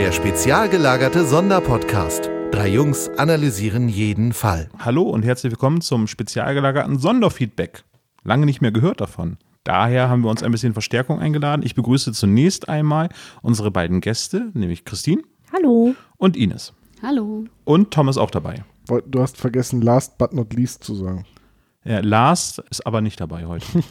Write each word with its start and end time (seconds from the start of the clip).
Der 0.00 0.12
spezial 0.12 0.70
gelagerte 0.70 1.26
Sonderpodcast. 1.26 2.30
Drei 2.52 2.68
Jungs 2.68 3.10
analysieren 3.18 3.90
jeden 3.90 4.32
Fall. 4.32 4.70
Hallo 4.78 5.02
und 5.02 5.26
herzlich 5.26 5.52
willkommen 5.52 5.82
zum 5.82 6.06
spezial 6.06 6.54
gelagerten 6.54 6.98
Sonderfeedback. 6.98 7.84
Lange 8.24 8.46
nicht 8.46 8.62
mehr 8.62 8.72
gehört 8.72 9.02
davon. 9.02 9.36
Daher 9.62 10.08
haben 10.08 10.22
wir 10.22 10.30
uns 10.30 10.42
ein 10.42 10.52
bisschen 10.52 10.72
Verstärkung 10.72 11.18
eingeladen. 11.18 11.60
Ich 11.62 11.74
begrüße 11.74 12.12
zunächst 12.12 12.70
einmal 12.70 13.10
unsere 13.42 13.70
beiden 13.70 14.00
Gäste, 14.00 14.50
nämlich 14.54 14.86
Christine 14.86 15.20
Hallo. 15.52 15.94
und 16.16 16.34
Ines. 16.34 16.72
Hallo. 17.02 17.44
Und 17.64 17.90
Tom 17.90 18.08
ist 18.08 18.16
auch 18.16 18.30
dabei. 18.30 18.64
Du 19.04 19.20
hast 19.20 19.36
vergessen, 19.36 19.82
last 19.82 20.16
but 20.16 20.32
not 20.32 20.54
least 20.54 20.82
zu 20.82 20.94
sagen. 20.94 21.26
Ja, 21.84 22.00
Lars 22.00 22.60
ist 22.70 22.86
aber 22.86 23.00
nicht 23.00 23.18
dabei 23.20 23.46
heute. 23.46 23.64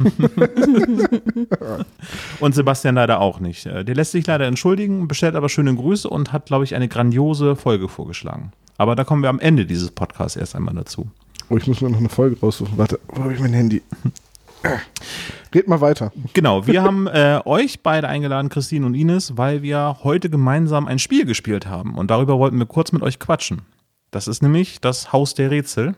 und 2.39 2.53
Sebastian 2.53 2.95
leider 2.95 3.19
auch 3.19 3.39
nicht. 3.39 3.65
Äh, 3.65 3.83
Der 3.83 3.95
lässt 3.95 4.11
sich 4.11 4.27
leider 4.27 4.45
entschuldigen, 4.45 5.07
bestellt 5.07 5.35
aber 5.35 5.49
schöne 5.49 5.73
Grüße 5.73 6.07
und 6.07 6.31
hat, 6.31 6.45
glaube 6.45 6.65
ich, 6.65 6.75
eine 6.75 6.87
grandiose 6.87 7.55
Folge 7.55 7.87
vorgeschlagen. 7.87 8.51
Aber 8.77 8.95
da 8.95 9.03
kommen 9.03 9.23
wir 9.23 9.29
am 9.29 9.39
Ende 9.39 9.65
dieses 9.65 9.89
Podcasts 9.89 10.37
erst 10.37 10.55
einmal 10.55 10.75
dazu. 10.75 11.09
Oh, 11.49 11.57
ich 11.57 11.65
muss 11.65 11.81
mir 11.81 11.89
noch 11.89 11.97
eine 11.97 12.09
Folge 12.09 12.39
raussuchen. 12.39 12.77
Warte, 12.77 12.99
wo 13.07 13.23
habe 13.23 13.33
ich 13.33 13.39
mein 13.39 13.53
Handy? 13.53 13.81
Red 15.55 15.67
mal 15.67 15.81
weiter. 15.81 16.11
Genau, 16.33 16.67
wir 16.67 16.83
haben 16.83 17.07
äh, 17.07 17.41
euch 17.45 17.81
beide 17.81 18.07
eingeladen, 18.07 18.49
Christine 18.49 18.85
und 18.85 18.93
Ines, 18.93 19.35
weil 19.35 19.63
wir 19.63 19.97
heute 20.03 20.29
gemeinsam 20.29 20.85
ein 20.87 20.99
Spiel 20.99 21.25
gespielt 21.25 21.65
haben. 21.65 21.95
Und 21.95 22.11
darüber 22.11 22.37
wollten 22.37 22.59
wir 22.59 22.67
kurz 22.67 22.91
mit 22.91 23.01
euch 23.01 23.17
quatschen. 23.17 23.63
Das 24.11 24.27
ist 24.27 24.43
nämlich 24.43 24.79
das 24.79 25.11
Haus 25.11 25.33
der 25.33 25.49
Rätsel 25.49 25.95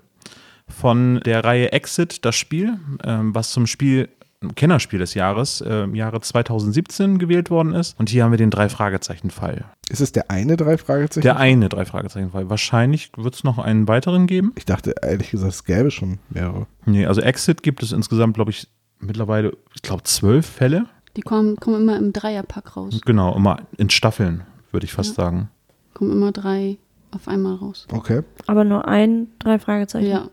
von 0.71 1.19
der 1.25 1.43
Reihe 1.43 1.71
Exit, 1.71 2.25
das 2.25 2.35
Spiel, 2.35 2.79
ähm, 3.03 3.33
was 3.35 3.51
zum 3.51 3.67
Spiel 3.67 4.09
Kennerspiel 4.55 4.97
des 4.97 5.13
Jahres 5.13 5.61
äh, 5.61 5.83
im 5.83 5.93
Jahre 5.93 6.19
2017 6.19 7.19
gewählt 7.19 7.51
worden 7.51 7.73
ist. 7.73 7.99
Und 7.99 8.09
hier 8.09 8.23
haben 8.23 8.31
wir 8.31 8.39
den 8.39 8.49
Drei-Fragezeichen-Fall. 8.49 9.65
Ist 9.89 10.01
es 10.01 10.11
der 10.13 10.31
eine 10.31 10.57
drei 10.57 10.79
Fragezeichen? 10.79 11.21
Der 11.21 11.37
eine 11.37 11.69
Drei-Fragezeichen-Fall. 11.69 12.49
Wahrscheinlich 12.49 13.11
wird 13.17 13.35
es 13.35 13.43
noch 13.43 13.59
einen 13.59 13.87
weiteren 13.87 14.25
geben. 14.25 14.51
ich 14.55 14.65
dachte 14.65 14.95
ehrlich 15.03 15.29
gesagt, 15.29 15.53
es 15.53 15.63
gäbe 15.63 15.91
schon 15.91 16.17
mehrere. 16.29 16.65
Nee, 16.85 17.05
also 17.05 17.21
Exit 17.21 17.61
gibt 17.61 17.83
es 17.83 17.91
insgesamt, 17.91 18.33
glaube 18.33 18.49
ich, 18.49 18.67
mittlerweile, 18.99 19.55
ich 19.75 19.83
glaube, 19.83 20.03
zwölf 20.03 20.47
Fälle. 20.47 20.85
Die 21.17 21.21
kommen, 21.21 21.57
kommen 21.57 21.81
immer 21.81 21.97
im 21.97 22.11
Dreierpack 22.11 22.75
raus. 22.77 22.99
Genau, 23.05 23.35
immer 23.35 23.59
in 23.77 23.91
Staffeln, 23.91 24.41
würde 24.71 24.85
ich 24.85 24.93
fast 24.93 25.17
Ja. 25.17 25.23
sagen. 25.25 25.49
Kommen 25.93 26.11
immer 26.13 26.31
drei 26.31 26.77
auf 27.11 27.27
einmal 27.27 27.55
raus. 27.55 27.85
Okay. 27.91 28.21
Aber 28.47 28.63
nur 28.63 28.87
ein, 28.87 29.27
drei 29.37 29.59
Fragezeichen. 29.59 30.07
Ja. 30.09 30.29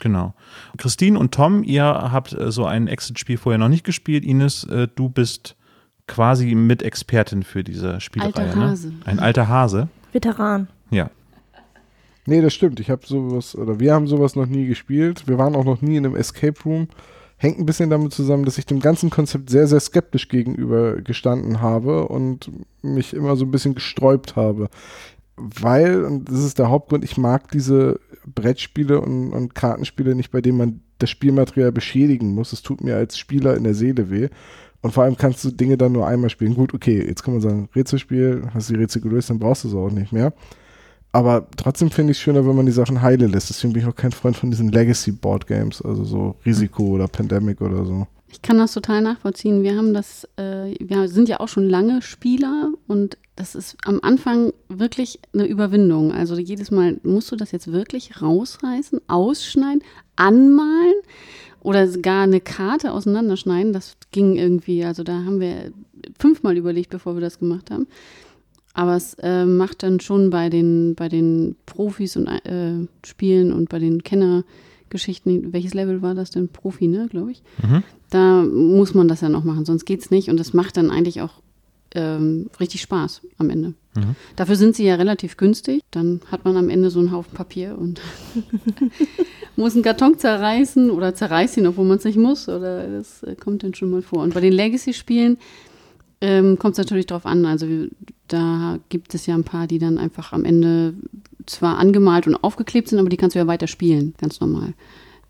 Genau. 0.00 0.34
Christine 0.76 1.18
und 1.18 1.32
Tom, 1.32 1.62
ihr 1.62 1.84
habt 1.84 2.32
äh, 2.32 2.50
so 2.50 2.64
ein 2.64 2.88
Exit-Spiel 2.88 3.36
vorher 3.36 3.58
noch 3.58 3.68
nicht 3.68 3.84
gespielt. 3.84 4.24
Ines, 4.24 4.64
äh, 4.64 4.88
du 4.94 5.08
bist 5.08 5.56
quasi 6.06 6.54
Mitexpertin 6.54 7.42
für 7.42 7.64
diese 7.64 8.00
Spielereihe. 8.00 8.34
Alter 8.34 8.56
Hase. 8.56 8.88
Ne? 8.88 8.94
Ein 9.04 9.18
alter 9.20 9.48
Hase. 9.48 9.88
Veteran. 10.12 10.68
Ja. 10.90 11.10
Nee, 12.26 12.40
das 12.40 12.54
stimmt. 12.54 12.80
Ich 12.80 12.90
habe 12.90 13.06
sowas, 13.06 13.54
oder 13.54 13.80
wir 13.80 13.92
haben 13.92 14.06
sowas 14.06 14.34
noch 14.36 14.46
nie 14.46 14.66
gespielt. 14.66 15.26
Wir 15.26 15.38
waren 15.38 15.54
auch 15.54 15.64
noch 15.64 15.82
nie 15.82 15.96
in 15.96 16.06
einem 16.06 16.16
Escape 16.16 16.60
Room. 16.64 16.88
Hängt 17.36 17.58
ein 17.58 17.66
bisschen 17.66 17.90
damit 17.90 18.12
zusammen, 18.12 18.44
dass 18.44 18.58
ich 18.58 18.64
dem 18.64 18.80
ganzen 18.80 19.10
Konzept 19.10 19.50
sehr, 19.50 19.66
sehr 19.66 19.80
skeptisch 19.80 20.28
gegenüber 20.28 21.00
gestanden 21.02 21.60
habe 21.60 22.08
und 22.08 22.50
mich 22.80 23.12
immer 23.12 23.36
so 23.36 23.44
ein 23.44 23.50
bisschen 23.50 23.74
gesträubt 23.74 24.36
habe. 24.36 24.70
Weil, 25.36 26.04
und 26.04 26.28
das 26.28 26.44
ist 26.44 26.58
der 26.58 26.70
Hauptgrund, 26.70 27.04
ich 27.04 27.16
mag 27.16 27.50
diese 27.50 27.98
Brettspiele 28.26 29.00
und, 29.00 29.32
und 29.32 29.54
Kartenspiele 29.54 30.14
nicht, 30.14 30.30
bei 30.30 30.40
denen 30.40 30.58
man 30.58 30.80
das 30.98 31.10
Spielmaterial 31.10 31.72
beschädigen 31.72 32.34
muss. 32.34 32.52
Es 32.52 32.62
tut 32.62 32.82
mir 32.82 32.96
als 32.96 33.18
Spieler 33.18 33.56
in 33.56 33.64
der 33.64 33.74
Seele 33.74 34.10
weh. 34.10 34.28
Und 34.80 34.92
vor 34.92 35.04
allem 35.04 35.16
kannst 35.16 35.44
du 35.44 35.50
Dinge 35.50 35.76
dann 35.76 35.92
nur 35.92 36.06
einmal 36.06 36.30
spielen. 36.30 36.54
Gut, 36.54 36.74
okay, 36.74 37.04
jetzt 37.06 37.22
kann 37.22 37.34
man 37.34 37.40
sagen, 37.40 37.68
Rätselspiel, 37.74 38.50
hast 38.52 38.68
die 38.68 38.74
Rätsel 38.74 39.02
gelöst, 39.02 39.30
dann 39.30 39.38
brauchst 39.38 39.64
du 39.64 39.68
es 39.68 39.74
auch 39.74 39.90
nicht 39.90 40.12
mehr. 40.12 40.32
Aber 41.10 41.46
trotzdem 41.56 41.90
finde 41.90 42.10
ich 42.10 42.18
es 42.18 42.22
schöner, 42.22 42.46
wenn 42.46 42.56
man 42.56 42.66
die 42.66 42.72
Sachen 42.72 43.00
heile 43.00 43.26
lässt. 43.26 43.48
Deswegen 43.48 43.72
bin 43.72 43.82
ich 43.82 43.88
auch 43.88 43.94
kein 43.94 44.12
Freund 44.12 44.36
von 44.36 44.50
diesen 44.50 44.70
Legacy-Board-Games, 44.70 45.80
also 45.80 46.04
so 46.04 46.36
Risiko 46.44 46.82
oder 46.88 47.08
Pandemic 47.08 47.60
oder 47.60 47.84
so. 47.84 48.06
Ich 48.28 48.42
kann 48.42 48.58
das 48.58 48.72
total 48.72 49.00
nachvollziehen. 49.00 49.62
Wir 49.62 49.76
haben 49.76 49.94
das, 49.94 50.28
äh, 50.36 50.74
wir 50.80 51.08
sind 51.08 51.28
ja 51.28 51.38
auch 51.38 51.48
schon 51.48 51.68
lange 51.68 52.02
Spieler 52.02 52.72
und 52.88 53.16
das 53.36 53.54
ist 53.54 53.76
am 53.84 54.00
Anfang 54.02 54.52
wirklich 54.68 55.18
eine 55.32 55.46
Überwindung. 55.46 56.12
Also 56.12 56.36
jedes 56.36 56.70
Mal 56.70 57.00
musst 57.02 57.32
du 57.32 57.36
das 57.36 57.52
jetzt 57.52 57.72
wirklich 57.72 58.22
rausreißen, 58.22 59.00
ausschneiden, 59.08 59.82
anmalen 60.16 60.94
oder 61.60 61.86
gar 61.88 62.24
eine 62.24 62.40
Karte 62.40 62.92
auseinanderschneiden. 62.92 63.72
Das 63.72 63.96
ging 64.12 64.36
irgendwie, 64.36 64.84
also 64.84 65.02
da 65.02 65.24
haben 65.24 65.40
wir 65.40 65.72
fünfmal 66.18 66.56
überlegt, 66.56 66.90
bevor 66.90 67.14
wir 67.16 67.20
das 67.20 67.40
gemacht 67.40 67.70
haben. 67.70 67.88
Aber 68.72 68.96
es 68.96 69.14
äh, 69.14 69.44
macht 69.46 69.82
dann 69.82 70.00
schon 70.00 70.30
bei 70.30 70.48
den, 70.48 70.94
bei 70.94 71.08
den 71.08 71.56
Profis 71.64 72.16
und 72.16 72.26
äh, 72.26 72.86
Spielen 73.04 73.52
und 73.52 73.68
bei 73.68 73.78
den 73.78 74.02
Kennergeschichten, 74.02 75.52
welches 75.52 75.74
Level 75.74 76.02
war 76.02 76.14
das 76.14 76.30
denn? 76.30 76.48
Profi, 76.48 76.88
ne, 76.88 77.08
glaube 77.08 77.32
ich. 77.32 77.42
Mhm. 77.62 77.82
Da 78.10 78.42
muss 78.42 78.94
man 78.94 79.08
das 79.08 79.22
ja 79.22 79.28
noch 79.28 79.44
machen, 79.44 79.64
sonst 79.64 79.86
geht's 79.86 80.10
nicht. 80.10 80.28
Und 80.28 80.38
das 80.38 80.54
macht 80.54 80.76
dann 80.76 80.90
eigentlich 80.90 81.20
auch 81.20 81.40
ähm, 81.94 82.50
richtig 82.60 82.82
Spaß 82.82 83.22
am 83.38 83.50
Ende. 83.50 83.74
Mhm. 83.94 84.16
Dafür 84.36 84.56
sind 84.56 84.74
sie 84.74 84.84
ja 84.84 84.96
relativ 84.96 85.36
günstig. 85.36 85.82
Dann 85.90 86.20
hat 86.30 86.44
man 86.44 86.56
am 86.56 86.68
Ende 86.68 86.90
so 86.90 86.98
einen 86.98 87.12
Haufen 87.12 87.34
Papier 87.34 87.78
und 87.78 88.00
muss 89.56 89.74
einen 89.74 89.84
Karton 89.84 90.18
zerreißen 90.18 90.90
oder 90.90 91.14
zerreißt 91.14 91.56
ihn, 91.56 91.66
obwohl 91.66 91.86
man 91.86 91.98
es 91.98 92.04
nicht 92.04 92.18
muss. 92.18 92.48
Oder 92.48 92.88
das 92.88 93.22
äh, 93.22 93.36
kommt 93.36 93.62
dann 93.62 93.74
schon 93.74 93.90
mal 93.90 94.02
vor. 94.02 94.22
Und 94.22 94.34
bei 94.34 94.40
den 94.40 94.52
Legacy-Spielen 94.52 95.38
ähm, 96.20 96.58
kommt 96.58 96.72
es 96.72 96.78
natürlich 96.78 97.06
drauf 97.06 97.26
an. 97.26 97.46
Also 97.46 97.66
da 98.28 98.78
gibt 98.88 99.14
es 99.14 99.26
ja 99.26 99.34
ein 99.34 99.44
paar, 99.44 99.66
die 99.66 99.78
dann 99.78 99.98
einfach 99.98 100.32
am 100.32 100.44
Ende 100.44 100.94
zwar 101.46 101.78
angemalt 101.78 102.26
und 102.26 102.36
aufgeklebt 102.36 102.88
sind, 102.88 102.98
aber 102.98 103.08
die 103.08 103.16
kannst 103.16 103.34
du 103.34 103.38
ja 103.38 103.46
weiter 103.46 103.66
spielen, 103.66 104.14
ganz 104.18 104.40
normal. 104.40 104.74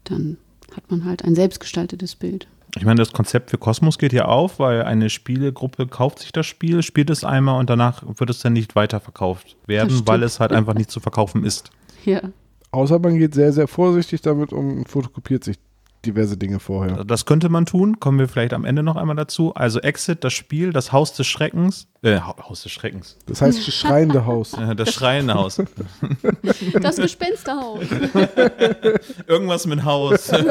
Dann 0.05 0.39
hat 0.75 0.91
man 0.91 1.05
halt 1.05 1.25
ein 1.25 1.35
selbstgestaltetes 1.35 2.15
Bild. 2.15 2.47
Ich 2.77 2.85
meine, 2.85 2.99
das 2.99 3.13
Konzept 3.13 3.51
für 3.51 3.59
Kosmos 3.59 3.99
geht 3.99 4.13
ja 4.13 4.25
auf, 4.25 4.59
weil 4.59 4.83
eine 4.83 5.09
Spielegruppe 5.09 5.87
kauft 5.87 6.19
sich 6.19 6.33
das 6.33 6.47
Spiel, 6.47 6.83
spielt 6.83 7.09
es 7.11 7.23
einmal 7.25 7.61
und 7.61 7.71
danach 7.71 8.03
wird 8.19 8.31
es 8.31 8.41
dann 8.41 8.53
nicht 8.53 8.75
weiterverkauft 8.75 9.57
werden, 9.67 9.91
Das 9.91 10.07
weil 10.07 10.23
es 10.25 10.41
halt 10.41 10.53
einfach 10.53 10.75
nicht 10.75 10.91
zu 10.91 10.99
verkaufen 11.01 11.45
ist. 11.45 11.71
Ja. 12.05 12.21
Außer 12.73 12.99
man 12.99 13.17
geht 13.19 13.35
sehr, 13.35 13.53
sehr 13.53 13.69
vorsichtig 13.69 14.21
damit 14.23 14.53
um 14.53 14.79
und 14.79 14.89
fotokopiert 14.89 15.45
sich 15.45 15.57
diverse 16.05 16.37
Dinge 16.37 16.59
vorher. 16.61 17.03
Das 17.05 17.25
könnte 17.25 17.49
man 17.49 17.65
tun, 17.65 17.99
kommen 18.01 18.19
wir 18.19 18.29
vielleicht 18.29 18.53
am 18.53 18.67
Ende 18.67 18.83
noch 18.83 18.97
einmal 18.97 19.17
dazu. 19.17 19.55
Also 19.55 19.81
Exit, 19.81 20.23
das 20.23 20.35
Spiel, 20.35 20.71
das 20.73 20.93
Haus 20.93 21.15
des 21.15 21.27
Schreckens, 21.27 21.87
äh, 22.03 22.19
Ha- 22.19 22.35
Haus 22.47 22.63
des 22.65 22.73
Schreckens, 22.73 23.17
Das 23.27 23.41
heißt, 23.41 23.67
das 23.67 23.75
schreiende 23.75 24.27
Haus. 24.27 24.53
äh, 24.53 24.75
das 24.77 24.93
schreiende 24.93 25.33
Haus. 25.33 25.63
Das 26.83 26.97
Gespensterhaus. 26.97 27.81
Irgendwas 29.29 29.65
mit 29.67 29.83
Haus. 29.85 30.29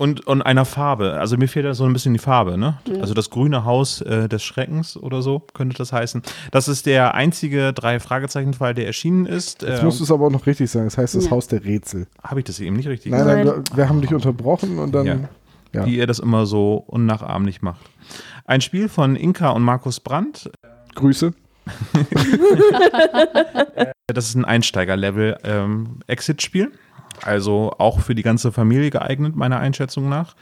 und, 0.00 0.26
und 0.26 0.40
einer 0.40 0.64
Farbe. 0.64 1.18
Also 1.20 1.36
mir 1.36 1.46
fehlt 1.46 1.66
da 1.66 1.74
so 1.74 1.84
ein 1.84 1.92
bisschen 1.92 2.14
die 2.14 2.18
Farbe, 2.18 2.56
ne? 2.56 2.78
Also 3.00 3.12
das 3.12 3.28
grüne 3.28 3.66
Haus 3.66 4.00
äh, 4.00 4.30
des 4.30 4.42
Schreckens 4.42 4.96
oder 4.96 5.20
so 5.20 5.40
könnte 5.52 5.76
das 5.76 5.92
heißen. 5.92 6.22
Das 6.52 6.68
ist 6.68 6.86
der 6.86 7.14
einzige 7.14 7.74
drei 7.74 8.00
Fragezeichen-Fall, 8.00 8.72
der 8.72 8.86
erschienen 8.86 9.26
ist. 9.26 9.60
Jetzt 9.62 9.82
Äh, 9.82 9.84
musst 9.84 10.00
du 10.00 10.04
es 10.04 10.10
aber 10.10 10.24
auch 10.26 10.30
noch 10.30 10.46
richtig 10.46 10.70
sagen. 10.70 10.86
Das 10.86 10.96
heißt, 10.96 11.16
das 11.16 11.26
Ja. 11.26 11.30
Haus 11.32 11.48
der 11.48 11.62
Rätsel. 11.64 12.06
Habe 12.24 12.40
ich 12.40 12.46
das 12.46 12.60
eben 12.60 12.76
nicht 12.76 12.88
richtig 12.88 13.12
Nein, 13.12 13.44
gesagt? 13.44 13.68
nein, 13.68 13.76
wir 13.76 13.88
haben 13.90 14.00
dich 14.00 14.14
unterbrochen 14.14 14.78
und 14.78 14.92
dann. 14.94 15.06
Ja. 15.06 15.18
Ja. 15.72 15.84
Wie 15.86 15.96
ihr 15.98 16.06
das 16.06 16.18
immer 16.18 16.46
so 16.46 16.82
unnachahmlich 16.88 17.60
macht. 17.62 17.82
Ein 18.46 18.60
Spiel 18.62 18.88
von 18.88 19.14
Inka 19.16 19.50
und 19.50 19.62
Markus 19.62 20.00
Brandt. 20.00 20.50
Grüße. 20.94 21.32
Das 24.12 24.26
ist 24.26 24.34
ein 24.34 24.44
Einsteiger-Level-Exit-Spiel. 24.44 26.72
Also 27.22 27.72
auch 27.78 28.00
für 28.00 28.14
die 28.14 28.22
ganze 28.22 28.52
Familie 28.52 28.90
geeignet, 28.90 29.36
meiner 29.36 29.58
Einschätzung 29.58 30.08
nach. 30.08 30.34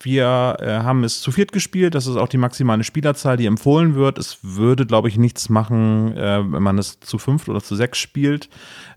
Wir 0.00 0.56
äh, 0.60 0.78
haben 0.84 1.02
es 1.02 1.20
zu 1.20 1.32
viert 1.32 1.50
gespielt. 1.50 1.94
Das 1.96 2.06
ist 2.06 2.16
auch 2.16 2.28
die 2.28 2.36
maximale 2.38 2.84
Spielerzahl, 2.84 3.36
die 3.36 3.46
empfohlen 3.46 3.96
wird. 3.96 4.16
Es 4.18 4.38
würde, 4.42 4.86
glaube 4.86 5.08
ich, 5.08 5.18
nichts 5.18 5.48
machen, 5.48 6.16
äh, 6.16 6.40
wenn 6.52 6.62
man 6.62 6.78
es 6.78 7.00
zu 7.00 7.18
fünft 7.18 7.48
oder 7.48 7.60
zu 7.60 7.74
sechs 7.74 7.98
spielt. 7.98 8.48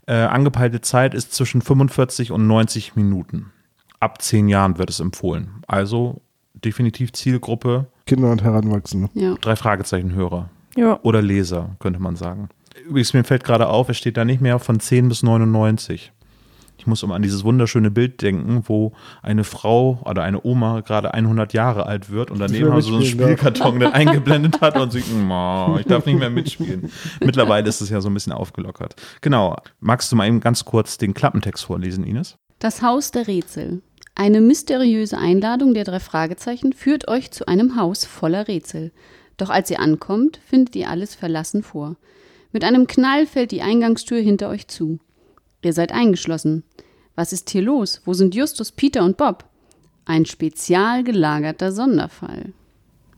Äh, 0.06 0.14
angepeilte 0.14 0.82
Zeit 0.82 1.16
ist 1.16 1.34
zwischen 1.34 1.62
45 1.64 2.32
und 2.32 2.46
90 2.46 2.96
Minuten. 2.96 3.52
Ab 4.00 4.22
zehn 4.22 4.48
Jahren 4.48 4.78
wird 4.78 4.92
es 4.92 5.00
empfohlen. 5.00 5.64
Also 5.68 6.22
definitiv 6.54 7.14
Zielgruppe 7.14 7.88
Kinder 8.06 8.32
und 8.32 8.44
Heranwachsende. 8.44 9.10
Ja. 9.14 9.34
drei 9.42 9.56
Fragezeichen 9.56 10.14
Hörer 10.14 10.50
Ja. 10.76 11.00
oder 11.02 11.22
Leser, 11.24 11.76
könnte 11.80 12.00
man 12.00 12.16
sagen. 12.16 12.50
Übrigens, 12.88 13.14
mir 13.14 13.24
fällt 13.24 13.44
gerade 13.44 13.68
auf, 13.68 13.90
es 13.90 13.98
steht 13.98 14.18
da 14.18 14.26
nicht 14.26 14.42
mehr 14.42 14.60
von 14.60 14.80
10 14.80 15.10
bis 15.10 15.24
99. 15.24 16.12
Ich 16.82 16.88
muss 16.88 17.04
immer 17.04 17.14
an 17.14 17.22
dieses 17.22 17.44
wunderschöne 17.44 17.92
Bild 17.92 18.24
denken, 18.24 18.64
wo 18.66 18.94
eine 19.22 19.44
Frau 19.44 20.02
oder 20.04 20.24
eine 20.24 20.44
Oma 20.44 20.80
gerade 20.80 21.14
100 21.14 21.54
Jahre 21.54 21.86
alt 21.86 22.10
wird 22.10 22.32
und 22.32 22.40
daneben 22.40 22.72
haben 22.72 22.82
so 22.82 22.96
einen. 22.96 23.06
Spielkarton 23.06 23.80
dann 23.80 23.94
eingeblendet 23.94 24.62
hat 24.62 24.80
und 24.80 24.92
sie, 24.92 25.04
"Ma, 25.14 25.78
ich 25.80 25.86
darf 25.86 26.08
nicht 26.08 26.18
mehr 26.18 26.32
mitspielen. 26.32 26.90
Mittlerweile 27.24 27.70
ist 27.70 27.82
es 27.82 27.92
ja 27.92 28.02
so 28.02 28.10
ein 28.10 28.16
bisschen 28.16 28.34
aufgelockert. 28.34 28.96
Genau. 29.22 29.56
Magst 29.80 30.12
du 30.12 30.16
mal 30.16 30.26
eben 30.26 30.40
ganz 30.40 30.66
kurz 30.66 30.98
den 30.98 31.14
Klappentext 31.14 31.64
vorlesen, 31.66 32.04
Ines? 32.04 32.40
Das 32.58 32.82
Haus 32.82 33.12
der 33.12 33.28
Rätsel. 33.28 33.84
Eine 34.16 34.42
mysteriöse 34.42 35.20
Einladung 35.20 35.76
der 35.76 35.84
drei 35.84 36.00
Fragezeichen 36.00 36.74
führt 36.74 37.08
euch 37.08 37.30
zu 37.30 37.48
einem 37.48 37.76
Haus 37.76 38.06
voller 38.06 38.48
Rätsel. 38.48 38.92
Doch 39.38 39.52
als 39.52 39.70
ihr 39.70 39.80
ankommt, 39.80 40.40
findet 40.44 40.76
ihr 40.76 40.90
alles 40.90 41.14
verlassen 41.14 41.62
vor. 41.62 41.98
Mit 42.52 42.64
einem 42.64 42.88
Knall 42.88 43.28
fällt 43.28 43.52
die 43.52 43.62
Eingangstür 43.62 44.20
hinter 44.20 44.50
euch 44.50 44.68
zu. 44.68 45.00
Ihr 45.64 45.74
seid 45.74 45.92
eingeschlossen. 45.92 46.64
Was 47.16 47.34
ist 47.34 47.50
hier 47.50 47.62
los? 47.62 48.02
Wo 48.06 48.14
sind 48.14 48.34
Justus, 48.36 48.72
Peter 48.72 49.04
und 49.04 49.18
Bob? 49.18 49.46
Ein 50.06 50.26
spezial 50.26 51.04
gelagerter 51.04 51.72
Sonderfall. 51.72 52.54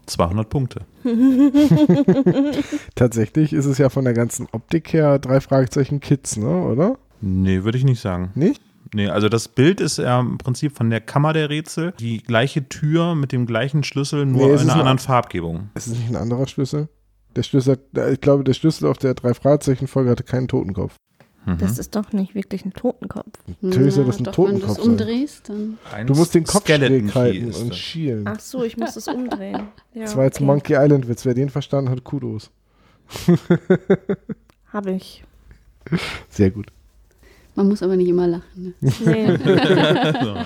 200 0.08 0.50
Punkte. 0.50 0.82
Tatsächlich 2.96 3.54
ist 3.54 3.66
es 3.66 3.78
ja 3.78 3.90
von 3.90 4.04
der 4.04 4.14
ganzen 4.14 4.48
Optik 4.52 4.92
her 4.94 5.20
drei 5.20 5.40
Fragezeichen 5.40 6.00
Kids, 6.00 6.38
ne, 6.38 6.48
oder? 6.64 6.98
Nee, 7.22 7.64
würde 7.64 7.78
ich 7.78 7.84
nicht 7.86 8.02
sagen. 8.02 8.32
Nicht? 8.36 8.62
Nee, 8.94 9.08
also 9.08 9.30
das 9.30 9.48
Bild 9.48 9.80
ist 9.82 9.98
ja 9.98 10.20
im 10.20 10.38
Prinzip 10.38 10.76
von 10.76 10.90
der 10.90 11.02
Kammer 11.02 11.34
der 11.34 11.50
Rätsel. 11.50 11.94
Die 12.00 12.22
gleiche 12.22 12.68
Tür 12.68 13.16
mit 13.16 13.32
dem 13.32 13.46
gleichen 13.46 13.84
Schlüssel, 13.84 14.26
nur 14.26 14.48
Nee, 14.48 14.54
in 14.54 14.60
einer 14.60 14.74
eine- 14.74 14.82
anderen 14.82 15.00
Farbgebung. 15.00 15.70
Ist 15.76 15.88
es 15.88 15.94
nicht 15.98 16.10
ein 16.10 16.16
anderer 16.16 16.48
Schlüssel? 16.48 16.90
Der 17.36 17.44
Schlüssel, 17.44 17.78
hat- 17.96 18.12
ich 18.12 18.22
glaube, 18.22 18.44
der 18.44 18.54
Schlüssel 18.54 18.88
auf 18.88 18.98
der 18.98 19.14
drei 19.16 19.34
Fragezeichen 19.34 19.88
Folge 19.88 20.12
hatte 20.12 20.24
keinen 20.24 20.48
Totenkopf. 20.48 20.96
Mhm. 21.46 21.58
Das 21.58 21.78
ist 21.78 21.96
doch 21.96 22.12
nicht 22.14 22.36
wirklich 22.36 22.64
ein 22.66 22.72
Totenkopf. 22.74 23.38
Natürlich 23.62 23.94
soll 23.96 24.06
das 24.06 24.18
ein 24.20 24.24
doch, 24.24 24.38
wenn 24.38 24.46
du 24.46 24.52
Totenkopf 24.62 24.78
es 24.78 24.84
sein. 24.84 24.92
umdrehst, 24.92 25.50
dann. 25.50 25.78
Ein 25.94 26.08
Du 26.08 26.14
musst 26.16 26.34
den 26.36 26.44
Kopf 26.46 26.64
Skeleton 26.64 27.10
schräg 27.10 27.16
halten 27.16 27.52
und 27.54 27.70
das. 27.72 27.78
schielen. 27.78 28.28
Ach 28.28 28.40
so, 28.40 28.64
ich 28.64 28.78
muss 28.78 28.96
es 28.96 29.08
umdrehen. 29.08 29.68
Ja, 29.94 30.02
das 30.04 30.16
war 30.18 30.24
jetzt 30.24 30.38
okay. 30.38 30.46
Monkey 30.46 30.74
Island 30.76 31.08
Witz. 31.08 31.24
Wer 31.26 31.34
den 31.36 31.50
verstanden 31.50 31.90
hat, 31.92 32.04
Kudos. 32.04 32.50
Hab 34.74 34.88
ich. 34.88 35.24
Sehr 36.30 36.50
gut. 36.50 36.68
Man 37.56 37.68
muss 37.68 37.84
aber 37.84 37.96
nicht 37.96 38.08
immer 38.08 38.26
lachen. 38.28 38.74
Ne? 38.80 38.92
Nee. 39.06 39.38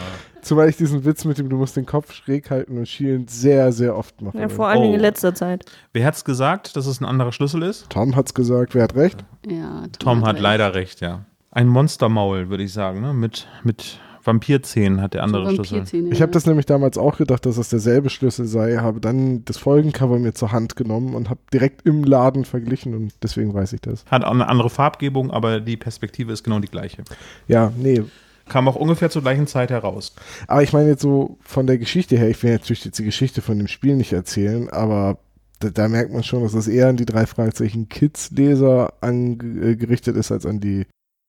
Zumal 0.47 0.69
ich 0.69 0.77
diesen 0.77 1.03
Witz 1.05 1.25
mit 1.25 1.37
dem, 1.37 1.49
du 1.49 1.57
musst 1.57 1.75
den 1.75 1.85
Kopf 1.85 2.13
schräg 2.13 2.49
halten 2.49 2.77
und 2.77 2.87
schielen 2.87 3.27
sehr, 3.27 3.71
sehr 3.71 3.95
oft 3.97 4.21
mache. 4.21 4.37
ja, 4.39 4.47
vor 4.49 4.67
allen 4.67 4.81
Dingen 4.81 4.93
in 4.95 4.99
Oh. 4.99 5.03
letzter 5.03 5.35
Zeit. 5.35 5.65
Wer 5.93 6.05
hat's 6.05 6.23
gesagt, 6.23 6.75
dass 6.75 6.85
es 6.85 7.01
ein 7.01 7.05
anderer 7.05 7.31
Schlüssel 7.31 7.63
ist? 7.63 7.89
Tom 7.89 8.15
hat's 8.15 8.33
gesagt, 8.33 8.73
wer 8.75 8.83
hat 8.83 8.95
recht? 8.95 9.23
Ja, 9.45 9.83
Tom 9.99 10.25
hat 10.25 10.35
recht. 10.35 10.43
leider 10.43 10.73
recht, 10.73 11.01
ja. 11.01 11.25
Ein 11.51 11.67
Monstermaul, 11.67 12.49
würde 12.49 12.63
ich 12.63 12.71
sagen, 12.73 13.01
ne? 13.01 13.13
Mit, 13.13 13.47
mit 13.63 13.99
Vampirzähnen 14.23 15.01
hat 15.01 15.13
der 15.13 15.23
andere 15.23 15.55
so 15.55 15.63
Schlüssel. 15.63 16.11
Ich 16.11 16.21
habe 16.21 16.31
das 16.31 16.45
nämlich 16.45 16.65
damals 16.65 16.97
auch 16.97 17.17
gedacht, 17.17 17.45
dass 17.45 17.55
das 17.55 17.69
derselbe 17.69 18.09
Schlüssel 18.09 18.45
sei, 18.45 18.77
habe 18.77 18.99
dann 18.99 19.43
das 19.45 19.57
Folgencover 19.57 20.19
mir 20.19 20.33
zur 20.33 20.51
Hand 20.51 20.75
genommen 20.75 21.15
und 21.15 21.29
habe 21.29 21.39
direkt 21.53 21.85
im 21.87 22.03
Laden 22.03 22.43
verglichen 22.45 22.93
und 22.93 23.13
deswegen 23.23 23.53
weiß 23.53 23.73
ich 23.73 23.81
das. 23.81 24.03
Hat 24.11 24.23
auch 24.25 24.31
eine 24.31 24.49
andere 24.49 24.69
Farbgebung, 24.69 25.31
aber 25.31 25.59
die 25.61 25.77
Perspektive 25.77 26.31
ist 26.33 26.43
genau 26.43 26.59
die 26.59 26.67
gleiche. 26.67 27.03
Ja, 27.47 27.71
nee. 27.77 28.03
Kam 28.49 28.67
auch 28.67 28.75
ungefähr 28.75 29.09
zur 29.09 29.21
gleichen 29.21 29.47
Zeit 29.47 29.69
heraus. 29.69 30.13
Aber 30.47 30.63
ich 30.63 30.73
meine 30.73 30.89
jetzt 30.89 31.01
so 31.01 31.37
von 31.41 31.67
der 31.67 31.77
Geschichte 31.77 32.17
her, 32.17 32.29
ich 32.29 32.41
will 32.43 32.51
natürlich 32.51 32.85
jetzt 32.85 32.99
die 32.99 33.03
Geschichte 33.05 33.41
von 33.41 33.57
dem 33.57 33.67
Spiel 33.67 33.95
nicht 33.95 34.13
erzählen, 34.13 34.69
aber 34.69 35.17
da, 35.59 35.69
da 35.69 35.87
merkt 35.87 36.13
man 36.13 36.23
schon, 36.23 36.43
dass 36.43 36.53
das 36.53 36.67
eher 36.67 36.87
an 36.87 36.97
die 36.97 37.05
drei 37.05 37.25
Fragezeichen 37.25 37.89
Kids-Leser 37.89 38.93
angerichtet 39.01 40.15
ist 40.15 40.31
als 40.31 40.45
an 40.45 40.59
die 40.59 40.85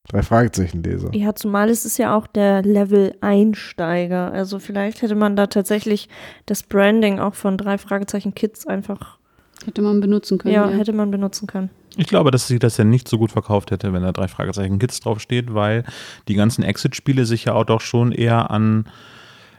drei 0.08 0.22
Fragezeichen-Leser. 0.22 1.14
Ja, 1.14 1.34
zumal 1.34 1.68
es 1.70 1.84
ist 1.84 1.98
ja 1.98 2.16
auch 2.16 2.26
der 2.26 2.62
Level-Einsteiger. 2.62 4.32
Also 4.32 4.58
vielleicht 4.58 5.02
hätte 5.02 5.14
man 5.14 5.36
da 5.36 5.46
tatsächlich 5.46 6.08
das 6.46 6.62
Branding 6.62 7.18
auch 7.18 7.34
von 7.34 7.56
drei 7.58 7.78
Fragezeichen 7.78 8.34
Kids 8.34 8.66
einfach, 8.66 9.18
Hätte 9.64 9.82
man 9.82 10.00
benutzen 10.00 10.38
können. 10.38 10.54
ja, 10.54 10.70
Ja, 10.70 10.76
hätte 10.76 10.92
man 10.92 11.10
benutzen 11.10 11.46
können. 11.46 11.70
Ich 11.98 12.06
glaube, 12.06 12.30
dass 12.30 12.46
sie 12.46 12.60
das 12.60 12.76
ja 12.76 12.84
nicht 12.84 13.08
so 13.08 13.18
gut 13.18 13.32
verkauft 13.32 13.72
hätte, 13.72 13.92
wenn 13.92 14.02
da 14.02 14.12
drei 14.12 14.28
Fragezeichen 14.28 14.78
Kids 14.78 15.00
draufsteht, 15.00 15.52
weil 15.52 15.82
die 16.28 16.36
ganzen 16.36 16.62
Exit-Spiele 16.62 17.26
sich 17.26 17.46
ja 17.46 17.54
auch 17.54 17.64
doch 17.64 17.80
schon 17.80 18.12
eher 18.12 18.52
an, 18.52 18.86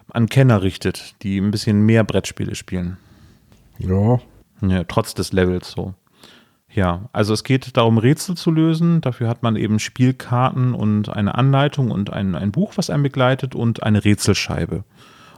an 0.10 0.30
Kenner 0.30 0.64
richtet, 0.64 1.22
die 1.22 1.38
ein 1.38 1.52
bisschen 1.52 1.82
mehr 1.82 2.06
Brettspiele 2.06 2.56
spielen. 2.56 2.96
Ja, 3.78 4.22
Ja, 4.62 4.86
trotz 4.86 5.14
des 5.14 5.34
Levels 5.34 5.72
so. 5.72 5.96
Ja, 6.72 7.10
also 7.12 7.34
es 7.34 7.44
geht 7.44 7.76
darum, 7.76 7.98
Rätsel 7.98 8.38
zu 8.38 8.52
lösen. 8.52 9.02
Dafür 9.02 9.28
hat 9.28 9.44
man 9.44 9.58
eben 9.58 9.78
Spielkarten 9.78 10.74
und 10.74 11.10
eine 11.10 11.36
Anleitung 11.36 11.92
und 11.92 12.14
ein, 12.14 12.36
ein 12.36 12.54
Buch, 12.54 12.74
was 12.78 12.90
einen 12.90 13.04
begleitet 13.04 13.54
und 13.54 13.84
eine 13.84 14.06
Rätselscheibe. 14.06 14.86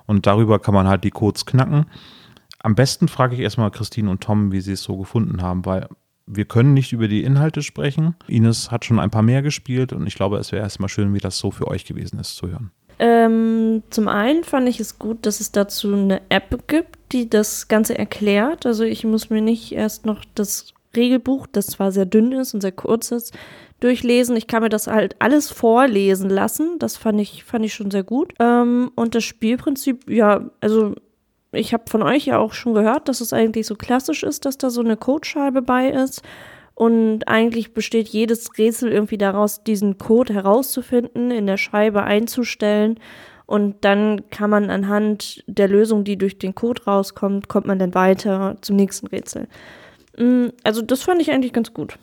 Und 0.06 0.28
darüber 0.28 0.60
kann 0.60 0.76
man 0.76 0.88
halt 0.88 1.04
die 1.04 1.10
Codes 1.10 1.48
knacken. 1.48 1.88
Am 2.60 2.76
besten 2.76 3.08
frage 3.08 3.34
ich 3.34 3.42
erstmal 3.42 3.72
Christine 3.72 4.12
und 4.12 4.22
Tom, 4.22 4.52
wie 4.52 4.62
sie 4.62 4.74
es 4.74 4.84
so 4.84 4.98
gefunden 4.98 5.42
haben, 5.42 5.66
weil 5.66 5.88
wir 6.34 6.46
können 6.46 6.74
nicht 6.74 6.94
über 6.94 7.08
die 7.08 7.24
Inhalte 7.24 7.62
sprechen. 7.62 8.16
Ines 8.28 8.72
hat 8.72 8.86
schon 8.86 9.00
ein 9.00 9.12
paar 9.12 9.22
mehr 9.22 9.42
gespielt 9.42 9.94
und 9.94 10.08
ich 10.08 10.16
glaube, 10.16 10.38
es 10.38 10.52
wäre 10.52 10.64
erstmal 10.64 10.90
schön, 10.90 11.14
wie 11.14 11.20
das 11.20 11.38
so 11.38 11.52
für 11.52 11.68
euch 11.68 11.86
gewesen 11.86 12.20
ist 12.20 12.36
zu 12.36 12.48
hören. 12.48 12.72
Ähm, 13.00 13.84
zum 13.90 14.08
einen 14.08 14.44
fand 14.44 14.70
ich 14.70 14.80
es 14.80 15.00
gut, 15.00 15.26
dass 15.26 15.40
es 15.40 15.52
dazu 15.52 15.94
eine 15.94 16.22
App 16.30 16.68
gibt, 16.68 17.00
die 17.12 17.30
das 17.30 17.68
Ganze 17.68 17.98
erklärt. 17.98 18.66
Also 18.66 18.84
ich 18.84 19.04
muss 19.04 19.30
mir 19.30 19.42
nicht 19.42 19.72
erst 19.72 20.06
noch 20.06 20.24
das 20.36 20.74
Regelbuch, 20.96 21.48
das 21.48 21.68
zwar 21.68 21.92
sehr 21.92 22.06
dünn 22.06 22.32
ist 22.32 22.54
und 22.54 22.62
sehr 22.62 22.72
kurz 22.72 23.12
ist, 23.12 23.34
durchlesen. 23.80 24.36
Ich 24.36 24.48
kann 24.48 24.62
mir 24.62 24.70
das 24.70 24.88
halt 24.88 25.16
alles 25.20 25.50
vorlesen 25.50 26.30
lassen. 26.30 26.78
Das 26.80 26.96
fand 26.96 27.20
ich, 27.20 27.44
fand 27.44 27.66
ich 27.66 27.74
schon 27.74 27.92
sehr 27.92 28.04
gut. 28.04 28.34
Ähm, 28.40 28.92
und 28.96 29.16
das 29.16 29.24
Spielprinzip, 29.24 30.10
ja, 30.10 30.50
also 30.60 30.96
ich 31.52 31.74
habe 31.74 31.84
von 31.90 32.02
euch 32.02 32.26
ja 32.26 32.38
auch 32.38 32.54
schon 32.54 32.74
gehört, 32.74 33.10
dass 33.10 33.22
es 33.22 33.34
eigentlich 33.34 33.68
so 33.68 33.76
klassisch 33.76 34.24
ist, 34.24 34.46
dass 34.46 34.58
da 34.58 34.70
so 34.70 34.82
eine 34.82 34.98
Codescheibe 34.98 35.62
bei 35.62 35.90
ist. 35.90 36.22
Und 36.74 37.28
eigentlich 37.28 37.74
besteht 37.74 38.08
jedes 38.08 38.58
Rätsel 38.58 38.92
irgendwie 38.92 39.18
daraus, 39.18 39.64
diesen 39.64 39.98
Code 39.98 40.34
herauszufinden, 40.34 41.30
in 41.30 41.46
der 41.46 41.58
Scheibe 41.58 42.04
einzustellen. 42.04 43.00
Und 43.46 43.84
dann 43.84 44.30
kann 44.30 44.50
man 44.50 44.70
anhand 44.70 45.44
der 45.46 45.68
Lösung, 45.68 46.06
die 46.06 46.18
durch 46.18 46.40
den 46.40 46.56
Code 46.56 46.84
rauskommt, 46.86 47.50
kommt 47.50 47.68
man 47.68 47.80
dann 47.80 47.94
weiter 47.94 48.56
zum 48.62 48.78
nächsten 48.78 49.08
Rätsel. 49.08 49.48
Mm, 50.18 50.48
Also 50.64 50.82
das 50.82 51.04
fand 51.04 51.22
ich 51.22 51.32
eigentlich 51.32 51.54
ganz 51.54 51.74
gut. 51.74 51.98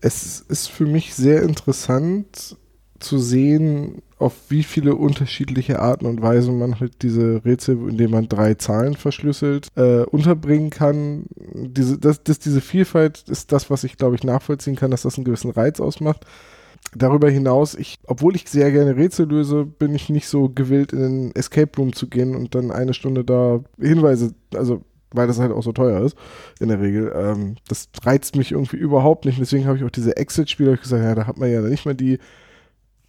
es 0.00 0.40
ist 0.48 0.68
für 0.68 0.86
mich 0.86 1.14
sehr 1.14 1.42
interessant 1.42 2.56
zu 3.00 3.18
sehen, 3.18 4.02
auf 4.18 4.34
wie 4.50 4.62
viele 4.62 4.94
unterschiedliche 4.94 5.80
Arten 5.80 6.06
und 6.06 6.20
Weisen 6.22 6.58
man 6.58 6.78
halt 6.78 7.02
diese 7.02 7.42
Rätsel, 7.44 7.76
indem 7.88 8.10
man 8.10 8.28
drei 8.28 8.54
Zahlen 8.54 8.94
verschlüsselt, 8.94 9.68
äh, 9.76 10.02
unterbringen 10.02 10.70
kann. 10.70 11.24
Diese, 11.54 11.98
das, 11.98 12.22
das, 12.22 12.38
diese 12.38 12.60
Vielfalt 12.60 13.24
ist 13.28 13.52
das, 13.52 13.70
was 13.70 13.84
ich, 13.84 13.96
glaube 13.96 14.16
ich, 14.16 14.24
nachvollziehen 14.24 14.76
kann, 14.76 14.90
dass 14.90 15.02
das 15.02 15.16
einen 15.16 15.24
gewissen 15.24 15.50
Reiz 15.50 15.80
ausmacht. 15.80 16.26
Darüber 16.94 17.30
hinaus, 17.30 17.74
ich, 17.74 17.98
obwohl 18.06 18.36
ich 18.36 18.48
sehr 18.48 18.70
gerne 18.72 18.96
Rätsel 18.96 19.26
löse, 19.26 19.64
bin 19.64 19.94
ich 19.94 20.08
nicht 20.08 20.28
so 20.28 20.48
gewillt, 20.48 20.92
in 20.92 21.00
den 21.00 21.34
Escape 21.34 21.70
Room 21.78 21.92
zu 21.92 22.08
gehen 22.08 22.34
und 22.34 22.54
dann 22.54 22.70
eine 22.70 22.94
Stunde 22.94 23.24
da 23.24 23.60
Hinweise, 23.78 24.34
also 24.54 24.82
weil 25.12 25.26
das 25.26 25.38
halt 25.38 25.52
auch 25.52 25.62
so 25.62 25.72
teuer 25.72 26.04
ist, 26.04 26.16
in 26.60 26.68
der 26.68 26.80
Regel. 26.80 27.12
Ähm, 27.14 27.56
das 27.68 27.88
reizt 28.04 28.36
mich 28.36 28.52
irgendwie 28.52 28.76
überhaupt 28.76 29.24
nicht. 29.24 29.40
Deswegen 29.40 29.66
habe 29.66 29.76
ich 29.76 29.84
auch 29.84 29.90
diese 29.90 30.16
Exit-Spiele 30.16 30.76
gesagt, 30.76 31.02
ja, 31.02 31.14
da 31.14 31.26
hat 31.26 31.38
man 31.38 31.50
ja 31.50 31.60
nicht 31.62 31.86
mal 31.86 31.94
die, 31.94 32.18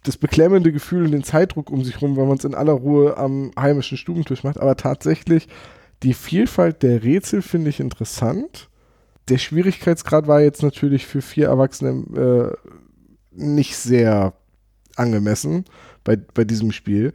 das 0.02 0.16
beklemmende 0.16 0.72
Gefühl 0.72 1.04
und 1.04 1.12
den 1.12 1.22
Zeitdruck 1.22 1.70
um 1.70 1.84
sich 1.84 2.02
rum, 2.02 2.16
weil 2.16 2.26
man 2.26 2.38
es 2.38 2.44
in 2.44 2.54
aller 2.54 2.72
Ruhe 2.72 3.16
am 3.16 3.52
heimischen 3.58 3.96
Stubentisch 3.96 4.42
macht. 4.42 4.58
Aber 4.58 4.76
tatsächlich, 4.76 5.48
die 6.02 6.14
Vielfalt 6.14 6.82
der 6.82 7.04
Rätsel 7.04 7.42
finde 7.42 7.70
ich 7.70 7.78
interessant. 7.78 8.68
Der 9.28 9.38
Schwierigkeitsgrad 9.38 10.26
war 10.26 10.40
jetzt 10.40 10.62
natürlich 10.62 11.06
für 11.06 11.22
vier 11.22 11.46
Erwachsene 11.46 12.56
äh, 12.60 12.72
nicht 13.30 13.76
sehr 13.76 14.34
angemessen 14.96 15.64
bei, 16.02 16.16
bei 16.16 16.44
diesem 16.44 16.72
Spiel. 16.72 17.12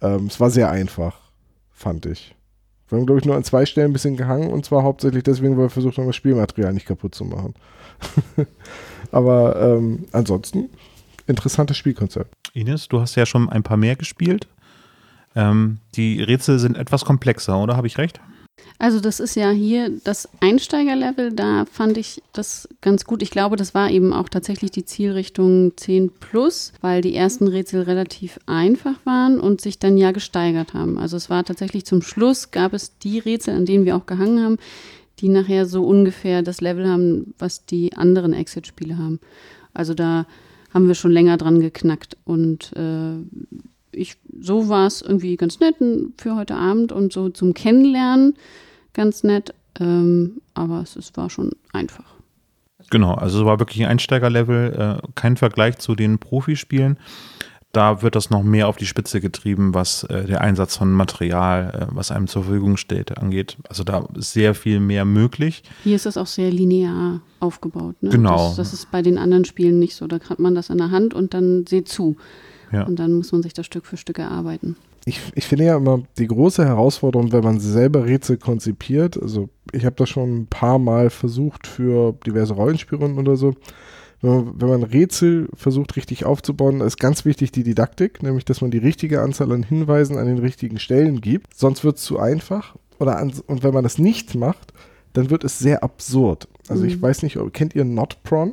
Ähm, 0.00 0.26
es 0.26 0.40
war 0.40 0.50
sehr 0.50 0.70
einfach, 0.70 1.20
fand 1.70 2.06
ich. 2.06 2.34
Wir 2.88 2.98
haben, 2.98 3.06
glaube 3.06 3.20
ich, 3.20 3.26
nur 3.26 3.36
an 3.36 3.44
zwei 3.44 3.66
Stellen 3.66 3.90
ein 3.90 3.92
bisschen 3.92 4.16
gehangen 4.16 4.50
und 4.50 4.64
zwar 4.64 4.82
hauptsächlich 4.82 5.22
deswegen, 5.22 5.56
weil 5.56 5.66
wir 5.66 5.70
versucht 5.70 5.98
haben, 5.98 6.06
das 6.06 6.16
Spielmaterial 6.16 6.72
nicht 6.72 6.86
kaputt 6.86 7.14
zu 7.14 7.24
machen. 7.24 7.54
Aber 9.12 9.60
ähm, 9.60 10.06
ansonsten 10.12 10.70
interessantes 11.30 11.76
Spielkonzept. 11.76 12.34
Ines, 12.52 12.88
du 12.88 13.00
hast 13.00 13.14
ja 13.14 13.26
schon 13.26 13.48
ein 13.48 13.62
paar 13.62 13.76
mehr 13.76 13.96
gespielt. 13.96 14.46
Ähm, 15.34 15.78
die 15.94 16.22
Rätsel 16.22 16.58
sind 16.58 16.76
etwas 16.76 17.04
komplexer, 17.04 17.58
oder? 17.58 17.76
Habe 17.76 17.86
ich 17.86 17.98
recht? 17.98 18.20
Also 18.78 19.00
das 19.00 19.20
ist 19.20 19.36
ja 19.36 19.50
hier 19.50 19.90
das 20.04 20.28
Einsteigerlevel, 20.40 21.32
da 21.32 21.66
fand 21.70 21.98
ich 21.98 22.22
das 22.32 22.68
ganz 22.80 23.04
gut. 23.04 23.22
Ich 23.22 23.30
glaube, 23.30 23.56
das 23.56 23.74
war 23.74 23.90
eben 23.90 24.12
auch 24.12 24.28
tatsächlich 24.28 24.70
die 24.70 24.84
Zielrichtung 24.84 25.72
10 25.76 26.12
plus, 26.18 26.72
weil 26.80 27.02
die 27.02 27.14
ersten 27.14 27.46
Rätsel 27.46 27.82
relativ 27.82 28.38
einfach 28.46 28.94
waren 29.04 29.38
und 29.38 29.60
sich 29.60 29.78
dann 29.78 29.98
ja 29.98 30.12
gesteigert 30.12 30.72
haben. 30.72 30.98
Also 30.98 31.16
es 31.16 31.28
war 31.28 31.44
tatsächlich 31.44 31.84
zum 31.84 32.02
Schluss 32.02 32.50
gab 32.50 32.72
es 32.72 32.98
die 32.98 33.18
Rätsel, 33.18 33.54
an 33.54 33.66
denen 33.66 33.84
wir 33.84 33.96
auch 33.96 34.06
gehangen 34.06 34.42
haben, 34.42 34.56
die 35.18 35.28
nachher 35.28 35.66
so 35.66 35.84
ungefähr 35.84 36.42
das 36.42 36.62
Level 36.62 36.88
haben, 36.88 37.34
was 37.38 37.66
die 37.66 37.94
anderen 37.96 38.32
Exit-Spiele 38.32 38.96
haben. 38.96 39.20
Also 39.74 39.92
da 39.92 40.26
haben 40.72 40.88
wir 40.88 40.94
schon 40.94 41.10
länger 41.10 41.36
dran 41.36 41.60
geknackt 41.60 42.16
und 42.24 42.72
äh, 42.76 43.16
ich, 43.92 44.16
so 44.40 44.68
war 44.68 44.86
es 44.86 45.02
irgendwie 45.02 45.36
ganz 45.36 45.60
nett 45.60 45.76
für 46.16 46.36
heute 46.36 46.54
Abend 46.54 46.92
und 46.92 47.12
so 47.12 47.28
zum 47.28 47.54
Kennenlernen 47.54 48.34
ganz 48.92 49.24
nett, 49.24 49.54
ähm, 49.78 50.40
aber 50.54 50.80
es, 50.82 50.96
es 50.96 51.16
war 51.16 51.30
schon 51.30 51.50
einfach. 51.72 52.04
Genau, 52.90 53.14
also 53.14 53.40
es 53.40 53.44
war 53.44 53.58
wirklich 53.60 53.82
ein 53.82 53.90
Einsteigerlevel, 53.90 55.00
äh, 55.02 55.08
kein 55.14 55.36
Vergleich 55.36 55.78
zu 55.78 55.94
den 55.94 56.18
Profispielen. 56.18 56.98
Da 57.72 58.02
wird 58.02 58.16
das 58.16 58.30
noch 58.30 58.42
mehr 58.42 58.68
auf 58.68 58.76
die 58.76 58.86
Spitze 58.86 59.20
getrieben, 59.20 59.74
was 59.74 60.02
äh, 60.04 60.24
der 60.24 60.40
Einsatz 60.40 60.76
von 60.76 60.92
Material, 60.92 61.88
äh, 61.90 61.94
was 61.94 62.10
einem 62.10 62.26
zur 62.26 62.44
Verfügung 62.44 62.76
steht, 62.76 63.16
angeht. 63.16 63.56
Also 63.68 63.84
da 63.84 64.06
ist 64.16 64.32
sehr 64.32 64.54
viel 64.54 64.80
mehr 64.80 65.04
möglich. 65.04 65.62
Hier 65.84 65.96
ist 65.96 66.06
das 66.06 66.16
auch 66.16 66.26
sehr 66.26 66.50
linear 66.50 67.20
aufgebaut. 67.38 67.96
Ne? 68.02 68.10
Genau. 68.10 68.48
Das, 68.48 68.56
das 68.56 68.72
ist 68.72 68.90
bei 68.90 69.02
den 69.02 69.18
anderen 69.18 69.44
Spielen 69.44 69.78
nicht 69.78 69.94
so. 69.94 70.06
Da 70.06 70.18
hat 70.28 70.40
man 70.40 70.54
das 70.54 70.70
in 70.70 70.78
der 70.78 70.90
Hand 70.90 71.14
und 71.14 71.32
dann 71.32 71.64
seht 71.68 71.88
zu. 71.88 72.16
Ja. 72.72 72.84
Und 72.86 72.98
dann 72.98 73.14
muss 73.14 73.32
man 73.32 73.42
sich 73.42 73.52
das 73.52 73.66
Stück 73.66 73.86
für 73.86 73.96
Stück 73.96 74.18
erarbeiten. 74.18 74.76
ich, 75.04 75.20
ich 75.34 75.46
finde 75.46 75.64
ja 75.64 75.76
immer 75.76 76.02
die 76.18 76.26
große 76.26 76.64
Herausforderung, 76.64 77.32
wenn 77.32 77.44
man 77.44 77.60
selber 77.60 78.04
Rätsel 78.04 78.36
konzipiert, 78.36 79.20
also 79.20 79.48
ich 79.72 79.84
habe 79.84 79.96
das 79.96 80.08
schon 80.08 80.40
ein 80.40 80.46
paar 80.46 80.78
Mal 80.78 81.10
versucht 81.10 81.66
für 81.66 82.14
diverse 82.26 82.54
Rollenspielrunden 82.54 83.18
oder 83.18 83.36
so, 83.36 83.54
wenn 84.22 84.30
man, 84.30 84.52
wenn 84.60 84.68
man 84.68 84.82
Rätsel 84.82 85.48
versucht 85.54 85.96
richtig 85.96 86.24
aufzubauen, 86.24 86.80
ist 86.80 86.98
ganz 86.98 87.24
wichtig 87.24 87.52
die 87.52 87.62
Didaktik, 87.62 88.22
nämlich 88.22 88.44
dass 88.44 88.60
man 88.60 88.70
die 88.70 88.78
richtige 88.78 89.20
Anzahl 89.22 89.50
an 89.52 89.62
Hinweisen 89.62 90.18
an 90.18 90.26
den 90.26 90.38
richtigen 90.38 90.78
Stellen 90.78 91.20
gibt, 91.20 91.54
sonst 91.56 91.84
wird 91.84 91.96
es 91.98 92.02
zu 92.04 92.18
einfach 92.18 92.76
oder 92.98 93.18
an, 93.18 93.32
und 93.46 93.62
wenn 93.62 93.72
man 93.74 93.82
das 93.84 93.98
nicht 93.98 94.34
macht, 94.34 94.72
dann 95.14 95.30
wird 95.30 95.42
es 95.44 95.58
sehr 95.58 95.82
absurd. 95.82 96.48
Also 96.68 96.84
ich 96.84 96.98
Mhm. 96.98 97.02
weiß 97.02 97.22
nicht, 97.22 97.36
ob- 97.38 97.52
kennt 97.52 97.74
ihr 97.74 97.84
Notpron? 97.84 98.52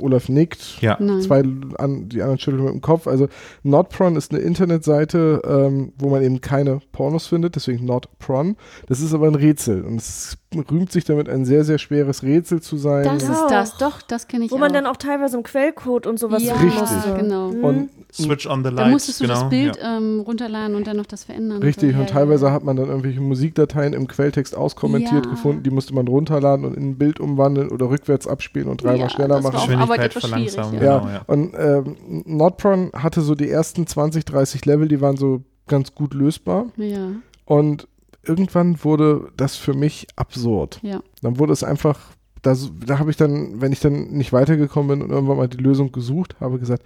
Olaf 0.00 0.28
nickt, 0.28 0.80
Ja. 0.80 0.98
Zwei 1.20 1.44
an, 1.76 2.08
die 2.08 2.20
anderen 2.22 2.38
schütteln 2.40 2.64
mit 2.64 2.72
dem 2.72 2.80
Kopf. 2.80 3.06
Also 3.06 3.28
Notpron 3.62 4.16
ist 4.16 4.32
eine 4.32 4.40
Internetseite, 4.40 5.40
ähm, 5.46 5.92
wo 5.98 6.08
man 6.08 6.22
eben 6.22 6.40
keine 6.40 6.80
Pornos 6.90 7.26
findet, 7.28 7.54
deswegen 7.54 7.84
Notpron. 7.84 8.56
Das 8.88 9.00
ist 9.00 9.14
aber 9.14 9.28
ein 9.28 9.36
Rätsel 9.36 9.82
und 9.84 9.96
es 9.96 10.36
rühmt 10.70 10.90
sich 10.90 11.04
damit, 11.04 11.28
ein 11.28 11.44
sehr, 11.44 11.62
sehr 11.64 11.76
schweres 11.78 12.22
Rätsel 12.22 12.62
zu 12.62 12.78
sein. 12.78 13.04
Das 13.04 13.22
Ja. 13.24 13.32
ist 13.32 13.50
das, 13.50 13.76
doch, 13.76 14.00
das 14.00 14.28
kenne 14.28 14.46
ich 14.46 14.50
Wo 14.50 14.54
auch. 14.56 14.60
man 14.60 14.72
dann 14.72 14.86
auch 14.86 14.96
teilweise 14.96 15.36
im 15.36 15.42
Quellcode 15.42 16.06
und 16.06 16.18
sowas 16.18 16.42
ja, 16.42 16.54
Richtig. 16.54 16.88
genau. 17.18 17.50
Mhm. 17.50 17.64
und 17.64 17.90
Switch 18.10 18.46
on 18.46 18.60
the 18.64 18.70
Da 18.70 18.76
lights. 18.76 18.90
musstest 18.92 19.20
du 19.20 19.24
genau. 19.26 19.40
das 19.40 19.50
Bild 19.50 19.76
Ja. 19.76 19.98
ähm, 19.98 20.20
runterladen 20.20 20.74
und 20.74 20.86
dann 20.86 20.96
noch 20.96 21.04
das 21.04 21.24
verändern. 21.24 21.62
Richtig, 21.62 21.92
so. 21.94 22.00
und 22.00 22.08
teilweise 22.08 22.50
hat 22.50 22.64
man 22.64 22.76
dann 22.76 22.88
irgendwelche 22.88 23.20
Musikdateien 23.20 23.92
im 23.92 24.08
Quelltext 24.08 24.56
auskommentiert 24.56 25.26
Ja. 25.26 25.30
gefunden, 25.32 25.62
die 25.62 25.70
musste 25.70 25.94
man 25.94 26.08
runterladen 26.08 26.64
und 26.64 26.74
in 26.74 26.90
ein 26.92 26.98
Bild 26.98 27.20
umwandeln 27.20 27.68
oder 27.68 27.90
rückwärts 27.90 28.26
abspielen 28.26 28.68
und 28.68 28.82
dreimal 28.82 29.00
Ja, 29.00 29.10
schneller 29.10 29.40
machen. 29.42 29.56
auch- 29.56 29.60
Geschwindigkeit 29.66 29.96
aber 29.98 30.04
etwas 30.04 30.22
schwierig, 30.30 30.52
verlangsamen. 30.52 30.82
Ja, 30.82 30.98
Genau, 30.98 31.10
ja. 31.12 31.22
und 31.26 31.54
ähm, 31.58 32.22
Notpron 32.24 32.90
hatte 32.94 33.20
so 33.20 33.34
die 33.34 33.50
ersten 33.50 33.86
20, 33.86 34.24
30 34.24 34.64
Level, 34.64 34.88
die 34.88 35.02
waren 35.02 35.18
so 35.18 35.42
ganz 35.66 35.94
gut 35.94 36.14
lösbar. 36.14 36.66
Ja, 36.76 37.08
Und 37.44 37.86
irgendwann 38.22 38.82
wurde 38.84 39.30
das 39.36 39.56
für 39.56 39.74
mich 39.74 40.06
absurd. 40.16 40.80
ja. 40.82 41.02
Dann 41.22 41.38
wurde 41.38 41.52
es 41.52 41.64
einfach, 41.64 41.98
da, 42.42 42.54
da 42.86 42.98
habe 42.98 43.10
ich 43.10 43.16
dann, 43.16 43.60
wenn 43.60 43.72
ich 43.72 43.80
dann 43.80 44.10
nicht 44.12 44.32
weitergekommen 44.32 44.88
bin 44.98 45.02
und 45.02 45.10
irgendwann 45.10 45.36
mal 45.36 45.48
die 45.48 45.56
Lösung 45.62 45.90
gesucht, 45.92 46.36
habe 46.40 46.58
gesagt, 46.58 46.84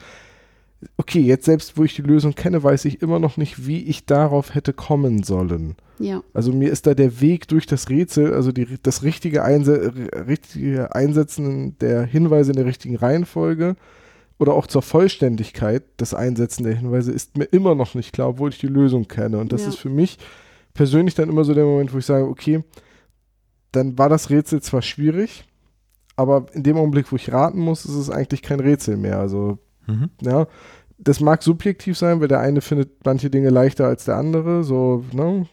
okay, 0.97 1.21
jetzt 1.21 1.45
selbst 1.45 1.77
wo 1.79 1.85
ich 1.85 1.95
die 1.95 2.03
Lösung 2.03 2.35
kenne, 2.35 2.63
weiß 2.63 2.85
ich 2.87 3.03
immer 3.03 3.19
noch 3.21 3.37
nicht, 3.37 3.67
wie 3.67 3.83
ich 3.85 4.05
darauf 4.07 4.55
hätte 4.55 4.73
kommen 4.73 5.23
sollen. 5.23 5.77
Ja, 5.99 6.23
Also 6.35 6.53
mir 6.53 6.71
ist 6.73 6.87
da 6.89 6.95
der 6.95 7.21
Weg 7.21 7.47
durch 7.49 7.67
das 7.67 7.89
Rätsel, 7.89 8.35
also 8.35 8.51
die, 8.51 8.67
das 8.83 9.03
richtige, 9.05 9.45
Einse 9.45 9.93
richtige 10.27 10.93
Einsetzen 10.95 11.79
der 11.79 12.03
Hinweise 12.05 12.51
in 12.51 12.57
der 12.57 12.67
richtigen 12.67 12.97
Reihenfolge 12.97 13.77
oder 14.41 14.55
auch 14.55 14.67
zur 14.67 14.83
Vollständigkeit 14.83 15.85
des 16.01 16.15
Einsetzen 16.15 16.65
der 16.65 16.75
Hinweise 16.75 17.13
ist 17.13 17.37
mir 17.37 17.45
immer 17.45 17.77
noch 17.77 17.95
nicht 17.95 18.13
klar, 18.13 18.31
obwohl 18.31 18.51
ich 18.51 18.59
die 18.59 18.67
Lösung 18.67 19.07
kenne. 19.07 19.39
Und 19.39 19.53
das 19.53 19.63
Ja. 19.63 19.69
ist 19.69 19.77
für 19.79 19.91
mich 19.91 20.19
persönlich 20.75 21.15
dann 21.15 21.29
immer 21.29 21.45
so 21.45 21.55
der 21.55 21.65
Moment, 21.65 21.93
wo 21.93 21.99
ich 21.99 22.07
sage, 22.07 22.27
okay, 22.27 22.63
dann 23.73 23.99
war 23.99 24.09
das 24.09 24.31
Rätsel 24.31 24.61
zwar 24.63 24.83
schwierig, 24.83 25.45
aber 26.17 26.47
in 26.53 26.63
dem 26.63 26.77
Augenblick, 26.77 27.11
wo 27.11 27.17
ich 27.17 27.33
raten 27.33 27.61
muss, 27.61 27.85
ist 27.85 27.95
es 27.95 28.11
eigentlich 28.11 28.43
kein 28.43 28.61
Rätsel 28.61 28.97
mehr. 28.97 29.19
Also 29.19 29.59
Mhm. 29.87 30.11
ja, 30.21 30.47
das 30.99 31.21
mag 31.21 31.43
subjektiv 31.43 31.99
sein, 31.99 32.21
weil 32.21 32.29
der 32.29 32.41
eine 32.41 32.61
findet 32.61 33.05
manche 33.05 33.31
Dinge 33.31 33.51
leichter 33.51 33.87
als 33.87 34.05
der 34.05 34.17
andere. 34.17 34.63
So, 34.63 35.05
ne? 35.13 35.47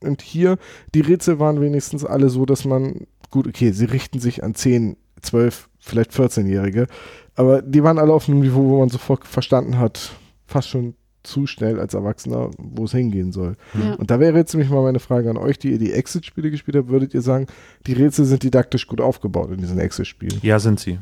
Und 0.00 0.22
hier, 0.22 0.58
die 0.94 1.00
Rätsel 1.00 1.38
waren 1.40 1.60
wenigstens 1.60 2.04
alle 2.04 2.28
so, 2.28 2.46
dass 2.46 2.64
man, 2.64 3.06
gut, 3.30 3.48
okay, 3.48 3.72
sie 3.72 3.86
richten 3.86 4.20
sich 4.20 4.44
an 4.44 4.54
10, 4.54 4.96
12, 5.22 5.68
vielleicht 5.80 6.12
14-Jährige, 6.12 6.86
aber 7.34 7.62
die 7.62 7.82
waren 7.82 7.98
alle 7.98 8.12
auf 8.12 8.28
einem 8.28 8.40
Niveau, 8.40 8.68
wo 8.68 8.78
man 8.78 8.88
sofort 8.88 9.26
verstanden 9.26 9.78
hat, 9.78 10.12
fast 10.46 10.68
schon 10.68 10.94
zu 11.22 11.46
schnell 11.46 11.78
als 11.78 11.94
Erwachsener, 11.94 12.50
wo 12.58 12.84
es 12.84 12.92
hingehen 12.92 13.32
soll. 13.32 13.56
ja. 13.74 13.94
Und 13.94 14.10
da 14.10 14.20
wäre 14.20 14.36
jetzt 14.38 14.54
nämlich 14.54 14.70
mal 14.70 14.82
meine 14.82 15.00
Frage 15.00 15.28
an 15.30 15.36
euch, 15.36 15.58
die 15.58 15.70
ihr 15.72 15.78
die 15.78 15.92
Exit-Spiele 15.92 16.50
gespielt 16.50 16.76
habt, 16.76 16.88
würdet 16.88 17.12
ihr 17.14 17.22
sagen, 17.22 17.46
die 17.86 17.92
Rätsel 17.92 18.24
sind 18.24 18.42
didaktisch 18.42 18.86
gut 18.86 19.00
aufgebaut 19.00 19.50
in 19.50 19.58
diesen 19.58 19.78
Exit-Spielen? 19.78 20.38
ja, 20.42 20.58
sind 20.58 20.80
sie. 20.80 20.98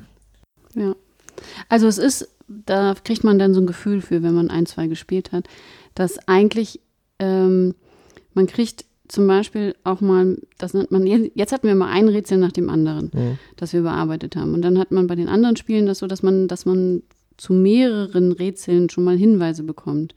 Ja. 0.74 0.94
Also 1.68 1.86
es 1.86 1.98
ist, 1.98 2.28
da 2.48 2.94
kriegt 3.04 3.22
man 3.24 3.38
dann 3.38 3.54
so 3.54 3.60
ein 3.60 3.66
Gefühl 3.66 4.00
für, 4.00 4.22
wenn 4.22 4.34
man 4.34 4.50
ein, 4.50 4.66
zwei 4.66 4.88
gespielt 4.88 5.30
hat, 5.32 5.46
dass 5.94 6.18
eigentlich 6.26 6.80
ähm, 7.20 7.74
man 8.34 8.46
kriegt 8.46 8.84
zum 9.06 9.26
Beispiel 9.26 9.74
auch 9.84 10.00
mal, 10.00 10.36
das 10.58 10.74
nennt 10.74 10.90
man, 10.90 11.06
jetzt 11.06 11.52
hatten 11.52 11.66
wir 11.66 11.74
mal 11.74 11.90
ein 11.90 12.08
Rätsel 12.08 12.38
nach 12.38 12.52
dem 12.52 12.68
anderen, 12.68 13.10
Mhm. 13.14 13.38
das 13.56 13.72
wir 13.72 13.82
bearbeitet 13.82 14.36
haben. 14.36 14.52
Und 14.52 14.62
dann 14.62 14.78
hat 14.78 14.90
man 14.90 15.06
bei 15.06 15.14
den 15.14 15.28
anderen 15.28 15.56
Spielen 15.56 15.86
das 15.86 15.98
so, 16.00 16.06
dass 16.06 16.22
man, 16.22 16.46
dass 16.48 16.66
man 16.66 17.02
zu 17.38 17.52
mehreren 17.52 18.32
Rätseln 18.32 18.90
schon 18.90 19.04
mal 19.04 19.16
Hinweise 19.16 19.62
bekommt. 19.62 20.14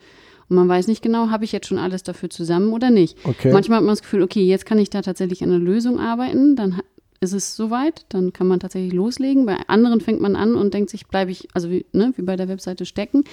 Und 0.50 0.58
man 0.58 0.68
weiß 0.68 0.88
nicht 0.88 1.02
genau, 1.02 1.30
habe 1.30 1.46
ich 1.46 1.54
jetzt 1.54 1.68
schon 1.68 1.78
alles 1.78 2.04
dafür 2.04 2.30
zusammen 2.30 2.74
oder 2.74 2.90
nicht. 2.90 3.18
Okay. 3.24 3.54
Manchmal 3.54 3.78
hat 3.78 3.86
man 3.86 3.94
das 3.94 4.02
Gefühl, 4.02 4.22
okay, 4.22 4.46
jetzt 4.46 4.66
kann 4.66 4.80
ich 4.80 4.90
da 4.90 5.02
tatsächlich 5.02 5.44
an 5.44 5.50
einer 5.50 5.60
Lösung 5.64 6.00
arbeiten, 6.00 6.58
dann 6.58 6.82
ist 7.22 7.34
es 7.34 7.56
soweit, 7.56 8.06
dann 8.10 8.34
kann 8.34 8.48
man 8.48 8.60
tatsächlich 8.60 8.94
loslegen. 8.94 9.46
Bei 9.46 9.58
anderen 9.68 10.02
fängt 10.02 10.20
man 10.20 10.36
an 10.36 10.56
und 10.56 10.74
denkt 10.74 10.90
sich, 10.90 11.08
bleibe 11.08 11.32
ich, 11.32 11.48
also 11.54 11.70
wie, 11.70 11.86
ne, 11.94 12.14
wie 12.18 12.24
bei 12.24 12.36
der 12.36 12.50
Webseite 12.50 12.86
stecken. 12.86 13.24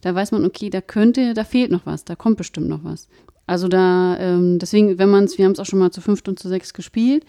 Da 0.00 0.14
weiß 0.14 0.32
man, 0.32 0.44
okay, 0.44 0.70
da 0.70 0.80
könnte, 0.80 1.34
da 1.34 1.44
fehlt 1.44 1.70
noch 1.70 1.84
was, 1.84 2.04
da 2.04 2.14
kommt 2.14 2.38
bestimmt 2.38 2.68
noch 2.68 2.84
was. 2.84 3.08
Also 3.46 3.68
da, 3.68 4.16
ähm, 4.18 4.58
deswegen, 4.58 4.98
wenn 4.98 5.10
man 5.10 5.24
es, 5.24 5.36
wir 5.36 5.44
haben 5.44 5.52
es 5.52 5.58
auch 5.58 5.66
schon 5.66 5.80
mal 5.80 5.90
zu 5.90 6.00
fünft 6.00 6.28
und 6.28 6.38
zu 6.38 6.48
sechs 6.48 6.72
gespielt, 6.72 7.26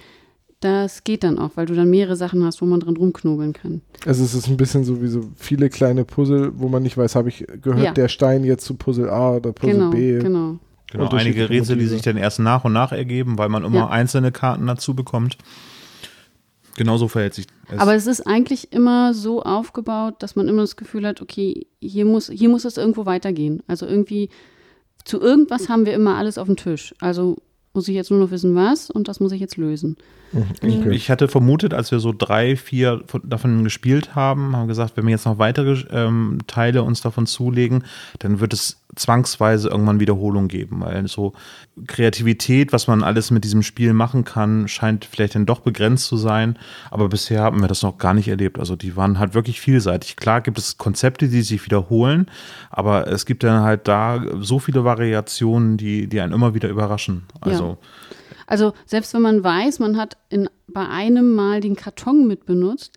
das 0.62 1.04
geht 1.04 1.24
dann 1.24 1.38
auch, 1.38 1.52
weil 1.56 1.66
du 1.66 1.76
dann 1.76 1.90
mehrere 1.90 2.16
Sachen 2.16 2.44
hast, 2.44 2.62
wo 2.62 2.66
man 2.66 2.80
drin 2.80 2.98
rumknobeln 2.98 3.54
kann. 3.54 3.82
Also 4.06 4.24
es 4.24 4.34
ist 4.34 4.48
ein 4.48 4.58
bisschen 4.58 4.84
so 4.84 5.02
wie 5.02 5.08
so 5.08 5.22
viele 5.36 5.70
kleine 5.70 6.06
Puzzle, 6.06 6.54
wo 6.56 6.70
man 6.70 6.82
nicht 6.84 6.98
weiß, 6.98 7.16
habe 7.16 7.30
ich 7.30 7.46
gehört 7.62 7.84
Ja. 7.84 7.92
der 7.94 8.08
Stein 8.08 8.44
jetzt 8.44 8.66
zu 8.66 8.76
Puzzle 8.76 9.10
A 9.10 9.36
oder 9.36 9.52
Puzzle 9.52 9.74
genau, 9.76 9.90
B. 9.92 10.20
genau. 10.20 10.58
Genau, 10.92 11.10
einige 11.10 11.50
Rätsel, 11.50 11.78
die 11.78 11.88
sich 11.88 12.04
dann 12.04 12.16
erst 12.16 12.40
nach 12.40 12.64
und 12.64 12.72
nach 12.74 12.92
ergeben, 12.92 13.38
weil 13.38 13.50
man 13.50 13.66
immer 13.66 13.80
Ja. 13.80 13.90
einzelne 13.90 14.32
Karten 14.32 14.66
dazu 14.68 14.94
bekommt. 14.96 15.38
Genauso 16.78 17.08
verhält 17.08 17.34
sich 17.34 17.48
es. 17.70 17.80
Aber 17.80 17.96
es 17.96 18.06
ist 18.06 18.22
eigentlich 18.28 18.74
immer 18.74 19.14
so 19.14 19.44
aufgebaut, 19.44 20.16
dass 20.20 20.36
man 20.36 20.48
immer 20.50 20.62
das 20.62 20.76
Gefühl 20.76 21.08
hat, 21.08 21.22
okay, 21.22 21.68
hier 21.82 22.06
muss, 22.06 22.30
hier 22.30 22.50
muss 22.50 22.66
es 22.66 22.78
irgendwo 22.78 23.06
weitergehen. 23.06 23.64
Also 23.68 23.86
irgendwie 23.86 24.30
zu 25.06 25.22
irgendwas 25.22 25.70
haben 25.70 25.86
wir 25.86 25.94
immer 25.94 26.16
alles 26.16 26.38
auf 26.38 26.48
dem 26.48 26.58
Tisch. 26.58 26.94
Also 27.00 27.38
muss 27.74 27.88
ich 27.88 27.96
jetzt 27.96 28.12
nur 28.12 28.20
noch 28.20 28.32
wissen, 28.32 28.56
was 28.56 28.90
und 28.90 29.08
das 29.08 29.20
muss 29.20 29.32
ich 29.32 29.40
jetzt 29.40 29.58
lösen. 29.58 29.96
Mhm, 30.34 30.46
Okay. 30.80 30.92
Ich 30.92 31.10
hatte 31.10 31.28
vermutet, 31.28 31.74
als 31.74 31.92
wir 31.92 32.00
so 32.00 32.14
drei, 32.18 32.56
vier 32.58 33.04
von- 33.08 33.22
davon 33.24 33.64
gespielt 33.64 34.16
haben, 34.16 34.56
haben 34.56 34.68
gesagt, 34.68 34.98
wenn 34.98 35.06
wir 35.06 35.12
jetzt 35.12 35.26
noch 35.26 35.38
weitere 35.38 35.84
ähm, 35.92 36.40
Teile 36.48 36.84
uns 36.84 37.02
davon 37.02 37.26
zulegen, 37.26 37.84
dann 38.20 38.40
wird 38.40 38.52
es 38.54 38.82
zwangsweise 38.96 39.70
irgendwann 39.70 40.00
Wiederholung 40.00 40.48
geben, 40.48 40.82
weil 40.82 41.08
so 41.08 41.34
Kreativität, 41.88 42.72
was 42.74 42.88
man 42.88 43.04
alles 43.04 43.30
mit 43.32 43.44
diesem 43.44 43.62
Spiel 43.62 43.94
machen 43.94 44.24
kann, 44.24 44.68
scheint 44.68 45.06
vielleicht 45.06 45.36
dann 45.36 45.46
doch 45.46 45.60
begrenzt 45.60 46.08
zu 46.08 46.18
sein. 46.18 46.58
Aber 46.92 47.10
bisher 47.10 47.42
haben 47.42 47.62
wir 47.62 47.68
das 47.68 47.82
noch 47.84 47.98
gar 47.98 48.14
nicht 48.14 48.28
erlebt. 48.28 48.58
Also 48.60 48.76
die 48.76 48.96
waren 48.96 49.20
halt 49.20 49.34
wirklich 49.34 49.60
vielseitig. 49.62 50.16
Klar 50.16 50.42
gibt 50.42 50.58
es 50.58 50.78
Konzepte, 50.78 51.28
die 51.28 51.42
sich 51.42 51.66
wiederholen, 51.66 52.28
aber 52.70 53.08
es 53.08 53.26
gibt 53.26 53.44
dann 53.44 53.64
halt 53.64 53.88
da 53.88 54.22
so 54.40 54.60
viele 54.60 54.84
Variationen, 54.84 55.78
die, 55.78 56.08
die 56.08 56.22
einen 56.22 56.34
immer 56.34 56.54
wieder 56.54 56.70
überraschen. 56.70 57.24
Also 57.42 57.78
Also 58.48 58.74
selbst 58.86 59.14
wenn 59.14 59.22
man 59.22 59.44
weiß, 59.44 59.80
man 59.80 59.98
hat 59.98 60.18
in, 60.30 60.50
bei 60.68 60.88
einem 60.88 61.34
Mal 61.34 61.62
den 61.62 61.76
Karton 61.76 62.28
mit 62.28 62.46
benutzt 62.46 62.92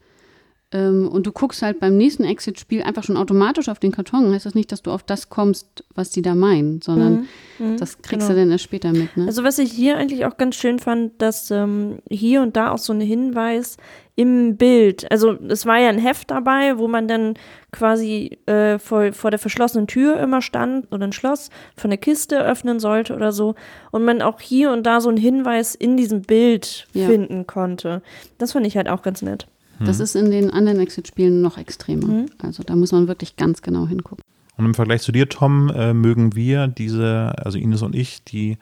und 0.71 1.23
du 1.27 1.33
guckst 1.33 1.63
halt 1.63 1.81
beim 1.81 1.97
nächsten 1.97 2.25
Exit-Spiel 2.25 2.83
einfach 2.83 3.03
schon 3.03 3.17
automatisch 3.17 3.71
auf 3.71 3.79
den 3.79 3.91
Karton, 3.91 4.33
heißt 4.35 4.45
das 4.45 4.55
nicht, 4.55 4.71
dass 4.71 4.83
du 4.83 4.91
auf 4.91 5.03
das 5.03 5.31
kommst, 5.31 5.83
was 5.95 6.11
die 6.11 6.21
da 6.21 6.35
meinen, 6.35 6.83
sondern 6.83 7.27
Mhm, 7.59 7.79
das 7.79 8.03
kriegst 8.03 8.27
genau. 8.29 8.35
du 8.39 8.41
dann 8.45 8.51
erst 8.51 8.65
später 8.65 8.93
mit. 8.93 9.17
Ne? 9.17 9.25
Also 9.27 9.45
was 9.45 9.59
ich 9.59 9.73
hier 9.73 9.97
eigentlich 9.97 10.27
auch 10.27 10.37
ganz 10.37 10.57
schön 10.57 10.79
fand, 10.79 11.23
dass 11.23 11.51
ähm, 11.51 12.01
hier 12.11 12.43
und 12.43 12.55
da 12.57 12.71
auch 12.71 12.77
so 12.79 12.93
ein 12.93 13.01
Hinweis 13.01 13.79
im 14.15 14.57
Bild, 14.59 15.11
also 15.11 15.33
es 15.49 15.65
war 15.65 15.79
ja 15.79 15.89
ein 15.89 15.99
Heft 15.99 16.31
dabei, 16.31 16.77
wo 16.77 16.87
man 16.87 17.09
dann 17.09 17.35
quasi 17.73 18.39
äh, 18.47 18.79
vor, 18.79 19.13
vor 19.15 19.31
der 19.31 19.39
verschlossenen 19.39 19.87
Tür 19.87 20.19
immer 20.21 20.43
stand 20.43 20.93
oder 20.93 21.07
ein 21.07 21.13
Schloss 21.13 21.49
von 21.77 21.89
der 21.91 21.99
Kiste 21.99 22.45
öffnen 22.45 22.79
sollte 22.81 23.15
oder 23.15 23.33
so 23.33 23.55
und 23.91 24.05
man 24.05 24.21
auch 24.21 24.41
hier 24.41 24.71
und 24.73 24.85
da 24.85 25.01
so 25.01 25.09
einen 25.09 25.19
Hinweis 25.19 25.75
in 25.75 25.97
diesem 25.97 26.23
Bild 26.23 26.87
Ja. 26.93 27.07
finden 27.07 27.47
konnte. 27.47 28.03
Das 28.39 28.53
fand 28.53 28.67
ich 28.67 28.77
halt 28.77 28.89
auch 28.89 29.01
ganz 29.03 29.23
nett. 29.23 29.47
Das 29.81 30.01
ist 30.01 30.17
in 30.17 30.31
den 30.31 30.51
anderen 30.51 30.81
Exit-Spielen 30.81 31.41
noch 31.41 31.57
extremer. 31.59 32.09
Mhm. 32.09 32.27
Also 32.43 32.63
da 32.63 32.75
muss 32.75 32.93
man 32.93 33.09
wirklich 33.09 33.37
ganz 33.37 33.63
genau 33.63 33.87
hingucken. 33.87 34.25
Und 34.57 34.65
im 34.65 34.75
Vergleich 34.75 35.03
zu 35.03 35.13
dir, 35.13 35.29
Tom, 35.29 35.71
äh, 35.71 35.95
mögen 35.95 36.35
wir 36.35 36.67
diese, 36.67 37.33
also 37.45 37.59
Ines 37.59 37.83
und 37.83 37.95
ich, 37.95 38.25
die 38.25 38.59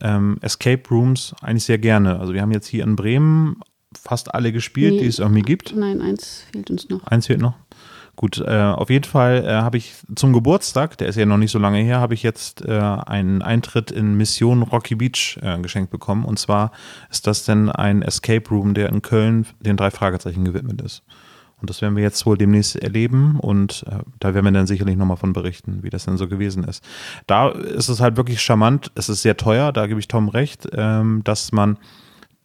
ähm, 0.00 0.36
Escape 0.42 0.82
Rooms 0.90 1.34
eigentlich 1.40 1.64
sehr 1.64 1.78
gerne. 1.78 2.20
Also 2.20 2.34
wir 2.34 2.42
haben 2.42 2.52
jetzt 2.52 2.66
hier 2.66 2.84
in 2.84 2.96
Bremen 2.96 3.60
fast 3.98 4.34
alle 4.34 4.52
gespielt, 4.52 4.94
Nee. 4.94 5.00
die 5.00 5.06
es 5.06 5.18
irgendwie 5.18 5.42
gibt. 5.42 5.74
Nein, 5.74 6.02
eins 6.02 6.44
fehlt 6.52 6.70
uns 6.70 6.88
noch. 6.90 7.02
Eins 7.06 7.26
fehlt 7.26 7.40
noch. 7.40 7.54
Gut, 8.18 8.38
äh, 8.44 8.50
auf 8.50 8.90
jeden 8.90 9.04
Fall 9.04 9.44
äh, 9.44 9.48
habe 9.62 9.76
ich 9.76 9.94
zum 10.16 10.32
Geburtstag, 10.32 10.98
der 10.98 11.06
ist 11.06 11.14
ja 11.14 11.24
noch 11.24 11.36
nicht 11.36 11.52
so 11.52 11.60
lange 11.60 11.78
her, 11.78 12.00
habe 12.00 12.14
ich 12.14 12.24
jetzt 12.24 12.64
äh, 12.64 12.72
einen 12.72 13.42
Eintritt 13.42 13.92
in 13.92 14.16
Mission 14.16 14.62
Rocky 14.62 14.96
Beach 14.96 15.38
äh, 15.40 15.56
geschenkt 15.60 15.92
bekommen. 15.92 16.24
Und 16.24 16.36
zwar 16.36 16.72
ist 17.12 17.28
das 17.28 17.44
denn 17.44 17.70
ein 17.70 18.02
Escape 18.02 18.50
Room, 18.50 18.74
der 18.74 18.88
in 18.88 19.02
Köln 19.02 19.46
den 19.60 19.76
drei 19.76 19.92
Fragezeichen 19.92 20.44
gewidmet 20.44 20.82
ist. 20.82 21.04
Und 21.60 21.70
das 21.70 21.80
werden 21.80 21.94
wir 21.94 22.02
jetzt 22.02 22.26
wohl 22.26 22.36
demnächst 22.36 22.74
erleben 22.74 23.38
und 23.38 23.84
äh, 23.86 24.00
da 24.18 24.34
werden 24.34 24.46
wir 24.46 24.50
dann 24.50 24.66
sicherlich 24.66 24.96
nochmal 24.96 25.16
von 25.16 25.32
berichten, 25.32 25.84
wie 25.84 25.90
das 25.90 26.06
denn 26.06 26.16
so 26.16 26.26
gewesen 26.26 26.64
ist. 26.64 26.82
Da 27.28 27.50
ist 27.50 27.88
es 27.88 28.00
halt 28.00 28.16
wirklich 28.16 28.42
charmant, 28.42 28.90
es 28.96 29.08
ist 29.08 29.22
sehr 29.22 29.36
teuer, 29.36 29.70
da 29.70 29.86
gebe 29.86 30.00
ich 30.00 30.08
Tom 30.08 30.28
recht, 30.28 30.66
ähm, 30.72 31.22
dass 31.22 31.52
man 31.52 31.78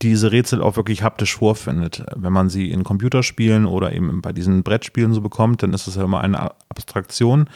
diese 0.01 0.31
Rätsel 0.31 0.61
auch 0.61 0.75
wirklich 0.75 1.03
haptisch 1.03 1.35
vorfindet. 1.35 2.03
Wenn 2.15 2.33
man 2.33 2.49
sie 2.49 2.71
in 2.71 2.83
Computerspielen 2.83 3.65
oder 3.65 3.93
eben 3.93 4.21
bei 4.21 4.33
diesen 4.33 4.63
Brettspielen 4.63 5.13
so 5.13 5.21
bekommt, 5.21 5.63
dann 5.63 5.73
ist 5.73 5.87
es 5.87 5.95
ja 5.95 6.03
immer 6.03 6.21
eine 6.21 6.51
Abstraktion. 6.69 7.49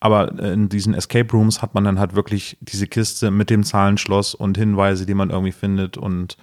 Aber 0.00 0.38
in 0.38 0.68
diesen 0.68 0.92
Escape 0.92 1.30
Rooms 1.32 1.62
hat 1.62 1.74
man 1.74 1.84
dann 1.84 1.98
halt 1.98 2.14
wirklich 2.14 2.58
diese 2.60 2.86
Kiste 2.86 3.30
mit 3.30 3.48
dem 3.48 3.64
Zahlenschloss 3.64 4.34
und 4.34 4.58
Hinweise, 4.58 5.06
die 5.06 5.14
man 5.14 5.30
irgendwie 5.30 5.52
findet 5.52 5.96
und 5.96 6.36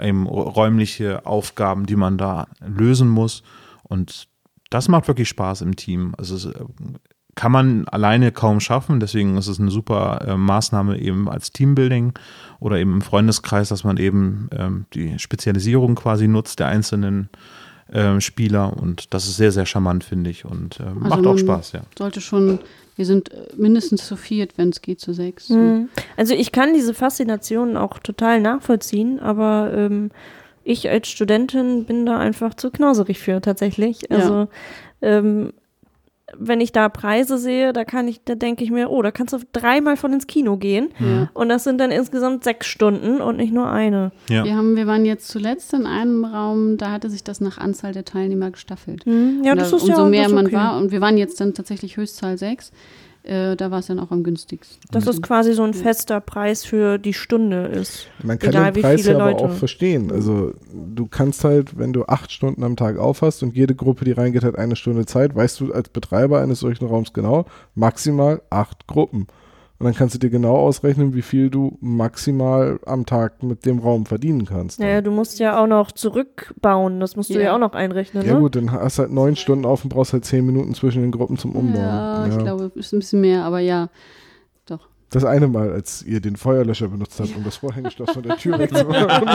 eben 0.00 0.26
räumliche 0.26 1.26
Aufgaben, 1.26 1.86
die 1.86 1.96
man 1.96 2.16
da 2.16 2.46
lösen 2.66 3.08
muss. 3.08 3.42
Und 3.82 4.26
das 4.70 4.88
macht 4.88 5.06
wirklich 5.06 5.28
Spaß 5.28 5.60
im 5.60 5.76
Team. 5.76 6.14
Also 6.16 6.34
es 6.34 6.48
kann 7.34 7.52
man 7.52 7.88
alleine 7.88 8.32
kaum 8.32 8.60
schaffen. 8.60 9.00
Deswegen 9.00 9.36
ist 9.36 9.48
es 9.48 9.60
eine 9.60 9.70
super 9.70 10.24
äh, 10.26 10.36
Maßnahme 10.36 10.98
eben 10.98 11.28
als 11.28 11.52
Teambuilding 11.52 12.12
oder 12.60 12.78
eben 12.78 12.94
im 12.94 13.02
Freundeskreis, 13.02 13.68
dass 13.68 13.84
man 13.84 13.96
eben 13.96 14.48
ähm, 14.56 14.86
die 14.94 15.18
Spezialisierung 15.18 15.94
quasi 15.94 16.28
nutzt 16.28 16.60
der 16.60 16.68
einzelnen 16.68 17.28
äh, 17.92 18.20
Spieler. 18.20 18.76
Und 18.76 19.12
das 19.12 19.26
ist 19.26 19.36
sehr, 19.36 19.52
sehr 19.52 19.66
charmant, 19.66 20.04
finde 20.04 20.30
ich. 20.30 20.44
Und 20.44 20.80
äh, 20.80 20.84
macht 20.94 21.12
Also 21.12 21.30
auch 21.30 21.34
man 21.34 21.38
Spaß, 21.38 21.72
ja. 21.72 21.80
Sollte 21.98 22.20
schon, 22.20 22.60
wir 22.96 23.06
sind 23.06 23.32
äh, 23.32 23.48
mindestens 23.56 24.06
zu 24.06 24.16
viert, 24.16 24.56
wenn 24.56 24.70
es 24.70 24.80
geht, 24.80 25.00
zu 25.00 25.12
sechs. 25.12 25.48
Mhm. 25.50 25.88
Also 26.16 26.34
ich 26.34 26.52
kann 26.52 26.74
diese 26.74 26.94
Faszination 26.94 27.76
auch 27.76 27.98
total 27.98 28.40
nachvollziehen, 28.40 29.20
aber 29.20 29.72
ähm, 29.74 30.10
ich 30.62 30.88
als 30.88 31.08
Studentin 31.08 31.84
bin 31.84 32.06
da 32.06 32.18
einfach 32.18 32.54
zu 32.54 32.70
knauserig 32.70 33.18
für 33.18 33.40
tatsächlich. 33.40 34.02
Ja. 34.08 34.16
Also 34.16 34.48
ähm, 35.02 35.52
wenn 36.38 36.60
ich 36.60 36.72
da 36.72 36.88
Preise 36.88 37.38
sehe, 37.38 37.72
da 37.72 37.84
kann 37.84 38.08
ich, 38.08 38.22
da 38.24 38.34
denke 38.34 38.64
ich 38.64 38.70
mir, 38.70 38.90
oh, 38.90 39.02
da 39.02 39.10
kannst 39.10 39.32
du 39.32 39.38
dreimal 39.52 39.96
von 39.96 40.12
ins 40.12 40.26
Kino 40.26 40.56
gehen. 40.56 40.88
Ja. 40.98 41.30
Und 41.34 41.48
das 41.48 41.64
sind 41.64 41.78
dann 41.80 41.90
insgesamt 41.90 42.44
sechs 42.44 42.66
Stunden 42.66 43.20
und 43.20 43.36
nicht 43.36 43.52
nur 43.52 43.68
eine. 43.70 44.12
Ja. 44.28 44.44
Wir, 44.44 44.56
haben, 44.56 44.76
wir 44.76 44.86
waren 44.86 45.04
jetzt 45.04 45.28
zuletzt 45.28 45.72
in 45.74 45.86
einem 45.86 46.24
Raum, 46.24 46.76
da 46.76 46.90
hatte 46.90 47.10
sich 47.10 47.24
das 47.24 47.40
nach 47.40 47.58
Anzahl 47.58 47.92
der 47.92 48.04
Teilnehmer 48.04 48.50
gestaffelt. 48.50 49.04
Hm, 49.04 49.42
Ja, 49.44 49.52
Und 49.52 49.60
das 49.60 49.70
da- 49.70 49.76
ist 49.76 49.82
umso 49.84 50.02
ja 50.02 50.08
mehr 50.08 50.22
das 50.22 50.30
ist 50.30 50.34
man 50.34 50.46
okay. 50.46 50.54
war, 50.56 50.76
und 50.78 50.90
wir 50.92 51.00
waren 51.00 51.16
jetzt 51.18 51.40
dann 51.40 51.54
tatsächlich 51.54 51.96
Höchstzahl 51.96 52.38
sechs, 52.38 52.72
äh, 53.24 53.56
da 53.56 53.70
war 53.70 53.78
es 53.78 53.86
dann 53.86 53.98
auch 53.98 54.10
am 54.10 54.22
günstigsten. 54.22 54.78
Das 54.90 55.06
ist 55.06 55.22
quasi 55.22 55.54
so 55.54 55.62
ein 55.62 55.72
fester 55.72 56.20
Preis 56.20 56.64
für 56.64 56.98
die 56.98 57.14
Stunde 57.14 57.66
ist. 57.66 58.06
Man 58.22 58.38
kann 58.38 58.50
Egal, 58.50 58.72
den 58.72 58.76
wie 58.76 58.80
Preis 58.82 59.00
viele 59.00 59.12
ja 59.14 59.18
aber 59.18 59.30
Leute. 59.32 59.44
auch 59.44 59.52
verstehen. 59.52 60.12
Also 60.12 60.52
du 60.72 61.06
kannst 61.06 61.42
halt, 61.42 61.78
wenn 61.78 61.92
du 61.94 62.04
acht 62.04 62.30
Stunden 62.30 62.62
am 62.62 62.76
Tag 62.76 62.98
aufhast 62.98 63.42
und 63.42 63.56
jede 63.56 63.74
Gruppe, 63.74 64.04
die 64.04 64.12
reingeht, 64.12 64.44
hat 64.44 64.56
eine 64.56 64.76
Stunde 64.76 65.06
Zeit, 65.06 65.34
weißt 65.34 65.58
du 65.60 65.72
als 65.72 65.88
Betreiber 65.88 66.42
eines 66.42 66.60
solchen 66.60 66.86
Raums 66.86 67.14
genau, 67.14 67.46
maximal 67.74 68.42
acht 68.50 68.86
Gruppen. 68.86 69.26
Und 69.78 69.86
dann 69.86 69.94
kannst 69.94 70.14
du 70.14 70.18
dir 70.20 70.30
genau 70.30 70.56
ausrechnen, 70.56 71.14
wie 71.14 71.22
viel 71.22 71.50
du 71.50 71.76
maximal 71.80 72.78
am 72.86 73.06
Tag 73.06 73.42
mit 73.42 73.66
dem 73.66 73.80
Raum 73.80 74.06
verdienen 74.06 74.46
kannst. 74.46 74.78
Naja, 74.78 75.00
du 75.00 75.10
musst 75.10 75.40
ja 75.40 75.60
auch 75.60 75.66
noch 75.66 75.90
zurückbauen. 75.90 77.00
Das 77.00 77.16
musst 77.16 77.30
du 77.30 77.34
Ja. 77.34 77.40
ja 77.40 77.54
auch 77.54 77.58
noch 77.58 77.72
einrechnen, 77.74 78.24
Ja 78.24 78.34
ne? 78.34 78.40
gut, 78.40 78.54
dann 78.56 78.70
hast 78.70 78.98
du 78.98 79.02
halt 79.02 79.12
neun 79.12 79.34
Stunden 79.36 79.66
auf 79.66 79.82
und 79.84 79.90
brauchst 79.90 80.12
halt 80.12 80.24
zehn 80.24 80.46
Minuten 80.46 80.74
zwischen 80.74 81.02
den 81.02 81.10
Gruppen 81.10 81.36
zum 81.38 81.56
Umbauen. 81.56 81.82
Ja, 81.82 82.26
ich 82.28 82.38
glaube, 82.38 82.70
es 82.76 82.86
ist 82.86 82.92
ein 82.92 83.00
bisschen 83.00 83.20
mehr, 83.20 83.44
aber 83.44 83.58
ja. 83.58 83.88
Das 85.14 85.24
eine 85.24 85.46
Mal, 85.46 85.70
als 85.70 86.02
ihr 86.02 86.20
den 86.20 86.34
Feuerlöscher 86.34 86.88
benutzt 86.88 87.20
habt, 87.20 87.36
um 87.36 87.44
das 87.44 87.56
Vorhängeschloss 87.58 88.10
von 88.10 88.24
der 88.24 88.36
Tür 88.36 88.58
wegzumachen. 88.58 89.28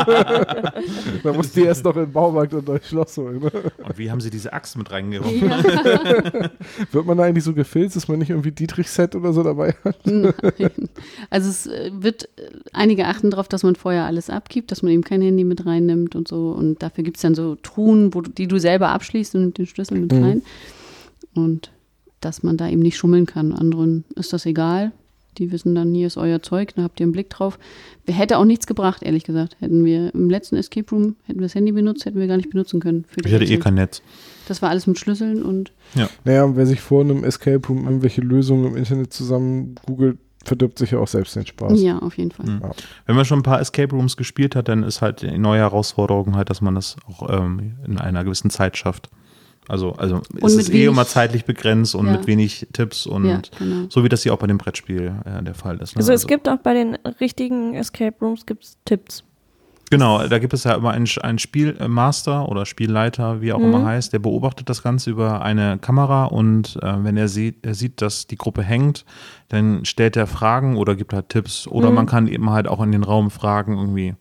da 1.24 1.32
musst 1.34 1.56
ihr 1.56 1.68
erst 1.68 1.86
noch 1.86 1.96
in 1.96 2.04
den 2.04 2.12
Baumarkt 2.12 2.54
und 2.54 2.68
euch 2.70 2.86
Schloss 2.86 3.16
holen. 3.16 3.40
Ne? 3.40 3.50
Und 3.78 3.98
wie 3.98 4.12
haben 4.12 4.20
sie 4.20 4.30
diese 4.30 4.52
Axt 4.52 4.78
mit 4.78 4.92
reingeworfen? 4.92 5.50
Wird 6.92 7.06
man 7.06 7.18
da 7.18 7.24
eigentlich 7.24 7.46
so 7.46 7.54
gefilzt, 7.54 7.96
dass 7.96 8.10
man 8.10 8.20
nicht 8.20 8.30
irgendwie 8.30 8.52
Dietrich-Set 8.52 9.16
oder 9.16 9.32
so 9.32 9.42
dabei 9.42 9.74
hat? 9.86 10.06
Nein. 10.06 10.34
Also 11.30 11.50
es 11.50 11.66
äh, 11.68 11.92
wird, 11.94 12.26
äh, 12.38 12.50
einige 12.74 13.06
achten 13.08 13.32
darauf, 13.32 13.48
dass 13.48 13.64
man 13.64 13.76
vorher 13.76 14.04
alles 14.06 14.30
abgibt, 14.30 14.72
dass 14.72 14.84
man 14.84 14.92
eben 14.92 15.04
kein 15.06 15.22
Handy 15.22 15.46
mit 15.46 15.66
reinnimmt 15.66 16.14
und 16.14 16.28
so. 16.28 16.50
Und 16.52 16.84
dafür 16.84 17.06
gibt 17.06 17.16
es 17.16 17.22
dann 17.22 17.36
so 17.36 17.56
Truhen, 17.56 18.14
wo 18.14 18.20
du, 18.20 18.30
die 18.30 18.48
du 18.48 18.58
selber 18.60 18.90
abschließt 18.90 19.34
und 19.36 19.42
nimmst 19.42 19.58
den 19.60 19.66
Schlüssel 19.68 19.98
mit 19.98 20.12
Mhm. 20.12 20.24
rein. 20.24 20.42
Und 21.36 21.72
dass 22.20 22.44
man 22.44 22.58
da 22.58 22.68
eben 22.68 22.82
nicht 22.82 22.98
schummeln 22.98 23.26
kann. 23.26 23.54
Anderen 23.54 24.04
ist 24.16 24.34
das 24.34 24.46
egal. 24.46 24.92
Die 25.40 25.52
wissen 25.52 25.74
dann, 25.74 25.94
hier 25.94 26.08
ist 26.08 26.18
euer 26.18 26.42
Zeug, 26.42 26.76
da 26.76 26.84
habt 26.84 27.00
ihr 27.00 27.06
einen 27.06 27.14
Blick 27.14 27.30
drauf. 27.30 27.58
Wer 28.06 28.16
hätte 28.16 28.38
auch 28.38 28.46
nichts 28.46 28.68
gebracht, 28.68 29.02
ehrlich 29.02 29.24
gesagt. 29.24 29.56
Hätten 29.60 29.86
wir 29.86 30.14
im 30.14 30.30
letzten 30.30 30.58
Escape 30.58 30.90
Room, 30.92 31.16
hätten 31.24 31.40
wir 31.40 31.46
das 31.46 31.56
Handy 31.56 31.72
benutzt, 31.72 32.06
hätten 32.06 32.20
wir 32.20 32.28
gar 32.28 32.38
nicht 32.38 32.50
benutzen 32.50 32.80
können. 32.80 33.06
Ich 33.24 33.34
hatte 33.34 33.46
eh 33.46 33.58
kein 33.58 33.76
Netz. 33.76 34.02
Das 34.48 34.62
war 34.62 34.70
alles 34.70 34.86
mit 34.86 35.00
Schlüsseln 35.00 35.42
und 35.44 35.72
Naja, 36.26 36.44
und 36.44 36.56
wer 36.56 36.66
sich 36.66 36.82
vor 36.82 37.02
einem 37.02 37.24
Escape 37.24 37.66
Room 37.68 37.86
irgendwelche 37.86 38.22
Lösungen 38.22 38.66
im 38.66 38.76
Internet 38.76 39.14
zusammen 39.14 39.76
googelt, 39.86 40.18
verdirbt 40.44 40.80
sich 40.80 40.92
ja 40.92 41.00
auch 41.00 41.08
selbst 41.08 41.36
den 41.36 41.46
Spaß. 41.46 41.82
ja, 41.82 42.00
auf 42.00 42.18
jeden 42.18 42.32
Fall. 42.32 42.46
Mhm. 42.46 42.62
Wenn 43.06 43.16
man 43.16 43.26
schon 43.26 43.40
ein 43.40 43.44
paar 43.44 43.60
Escape 43.62 43.96
Rooms 43.96 44.18
gespielt 44.18 44.56
hat, 44.56 44.68
dann 44.68 44.84
ist 44.84 45.02
halt 45.02 45.22
die 45.22 45.38
neue 45.38 45.60
Herausforderung 45.60 46.36
halt, 46.36 46.50
dass 46.50 46.62
man 46.62 46.76
das 46.76 46.96
auch 47.08 47.30
ähm, 47.30 47.76
in 47.86 47.98
einer 47.98 48.24
gewissen 48.24 48.50
Zeit 48.50 48.78
schafft. 48.78 49.10
Also, 49.70 49.94
also 49.94 50.22
es 50.42 50.56
ist 50.56 50.70
eh 50.74 50.86
immer 50.86 51.06
zeitlich 51.06 51.46
begrenzt 51.46 51.96
und 51.96 52.08
Ja. 52.08 52.12
mit 52.14 52.28
wenig 52.28 52.68
Tipps 52.74 53.06
und 53.06 53.26
Ja, 53.26 53.42
genau. 53.58 53.86
so 53.90 54.04
wie 54.04 54.10
das 54.10 54.24
hier 54.24 54.34
auch 54.34 54.40
bei 54.40 54.48
dem 54.48 54.58
Brettspiel 54.58 55.14
äh, 55.26 55.44
der 55.44 55.54
Fall 55.54 55.78
ist. 55.78 55.96
Ne? 55.96 56.00
Also 56.00 56.12
es 56.12 56.28
gibt 56.28 56.50
auch 56.50 56.58
bei 56.58 56.74
den 56.74 56.96
richtigen 57.22 57.76
Escape 57.76 58.16
Rooms 58.20 58.46
gibt's 58.46 58.78
Tipps. 58.86 59.24
Genau, 59.92 60.28
da 60.28 60.38
gibt 60.38 60.54
es 60.54 60.66
ja 60.66 60.74
immer 60.76 60.92
einen, 60.92 61.08
einen 61.24 61.40
Spielmaster 61.40 62.48
oder 62.48 62.68
Spielleiter, 62.68 63.42
wie 63.42 63.54
auch 63.54 63.60
Mhm. 63.60 63.66
immer 63.66 63.84
heißt, 63.86 64.14
der 64.14 64.20
beobachtet 64.20 64.70
das 64.70 64.84
Ganze 64.84 65.10
über 65.10 65.42
eine 65.42 65.80
Kamera 65.80 66.26
und 66.26 66.78
äh, 66.84 67.04
wenn 67.04 67.18
er 67.18 67.28
sieht, 67.28 67.66
er 67.66 67.74
sieht, 67.74 68.00
dass 68.02 68.28
die 68.28 68.36
Gruppe 68.38 68.62
hängt, 68.62 69.04
dann 69.48 69.86
stellt 69.86 70.16
er 70.16 70.28
Fragen 70.28 70.78
oder 70.78 70.96
gibt 70.96 71.12
halt 71.14 71.30
Tipps 71.30 71.68
oder 71.68 71.90
Mhm. 71.90 71.96
man 71.96 72.06
kann 72.06 72.28
eben 72.28 72.52
halt 72.52 72.68
auch 72.68 72.82
in 72.84 72.92
den 72.92 73.04
Raum 73.04 73.32
fragen, 73.32 73.78
irgendwie, 73.80 74.14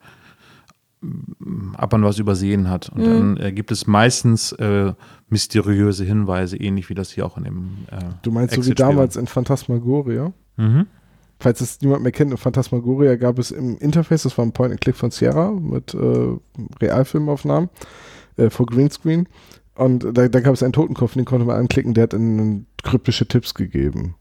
mm, 1.02 1.74
ob 1.78 1.92
man 1.92 2.02
was 2.02 2.18
übersehen 2.18 2.68
hat. 2.70 2.88
Und 2.88 3.02
Mhm. 3.02 3.10
dann 3.10 3.36
äh, 3.36 3.52
gibt 3.52 3.70
es 3.70 3.86
meistens 3.86 4.52
äh, 4.52 4.92
mysteriöse 5.28 6.04
Hinweise, 6.04 6.56
ähnlich 6.56 6.88
wie 6.88 6.94
das 6.94 7.10
hier 7.10 7.26
auch 7.26 7.36
in 7.36 7.44
dem 7.44 7.70
äh, 7.90 7.98
Du 8.22 8.30
meinst 8.30 8.54
so 8.54 8.66
wie 8.66 8.74
damals 8.74 9.16
in 9.16 9.26
Phantasmagoria? 9.26 10.32
Mhm. 10.56 10.86
Falls 11.40 11.60
es 11.60 11.80
niemand 11.80 12.02
mehr 12.02 12.12
kennt, 12.12 12.32
in 12.32 12.36
Phantasmagoria 12.36 13.16
gab 13.16 13.38
es 13.38 13.50
im 13.50 13.78
Interface, 13.78 14.24
das 14.24 14.36
war 14.36 14.44
ein 14.44 14.52
Point-and-Click 14.52 14.96
von 14.96 15.10
Sierra 15.10 15.52
mit 15.52 15.94
äh, 15.94 16.36
Realfilmaufnahmen 16.80 17.68
äh, 18.36 18.50
vor 18.50 18.66
Greenscreen. 18.66 19.28
Und 19.76 20.04
da, 20.16 20.26
da 20.28 20.40
gab 20.40 20.54
es 20.54 20.62
einen 20.64 20.72
Totenkopf, 20.72 21.14
den 21.14 21.24
konnte 21.24 21.46
man 21.46 21.56
anklicken, 21.56 21.94
der 21.94 22.04
hat 22.04 22.14
ihnen 22.14 22.66
kryptische 22.82 23.28
Tipps 23.28 23.54
gegeben. 23.54 24.16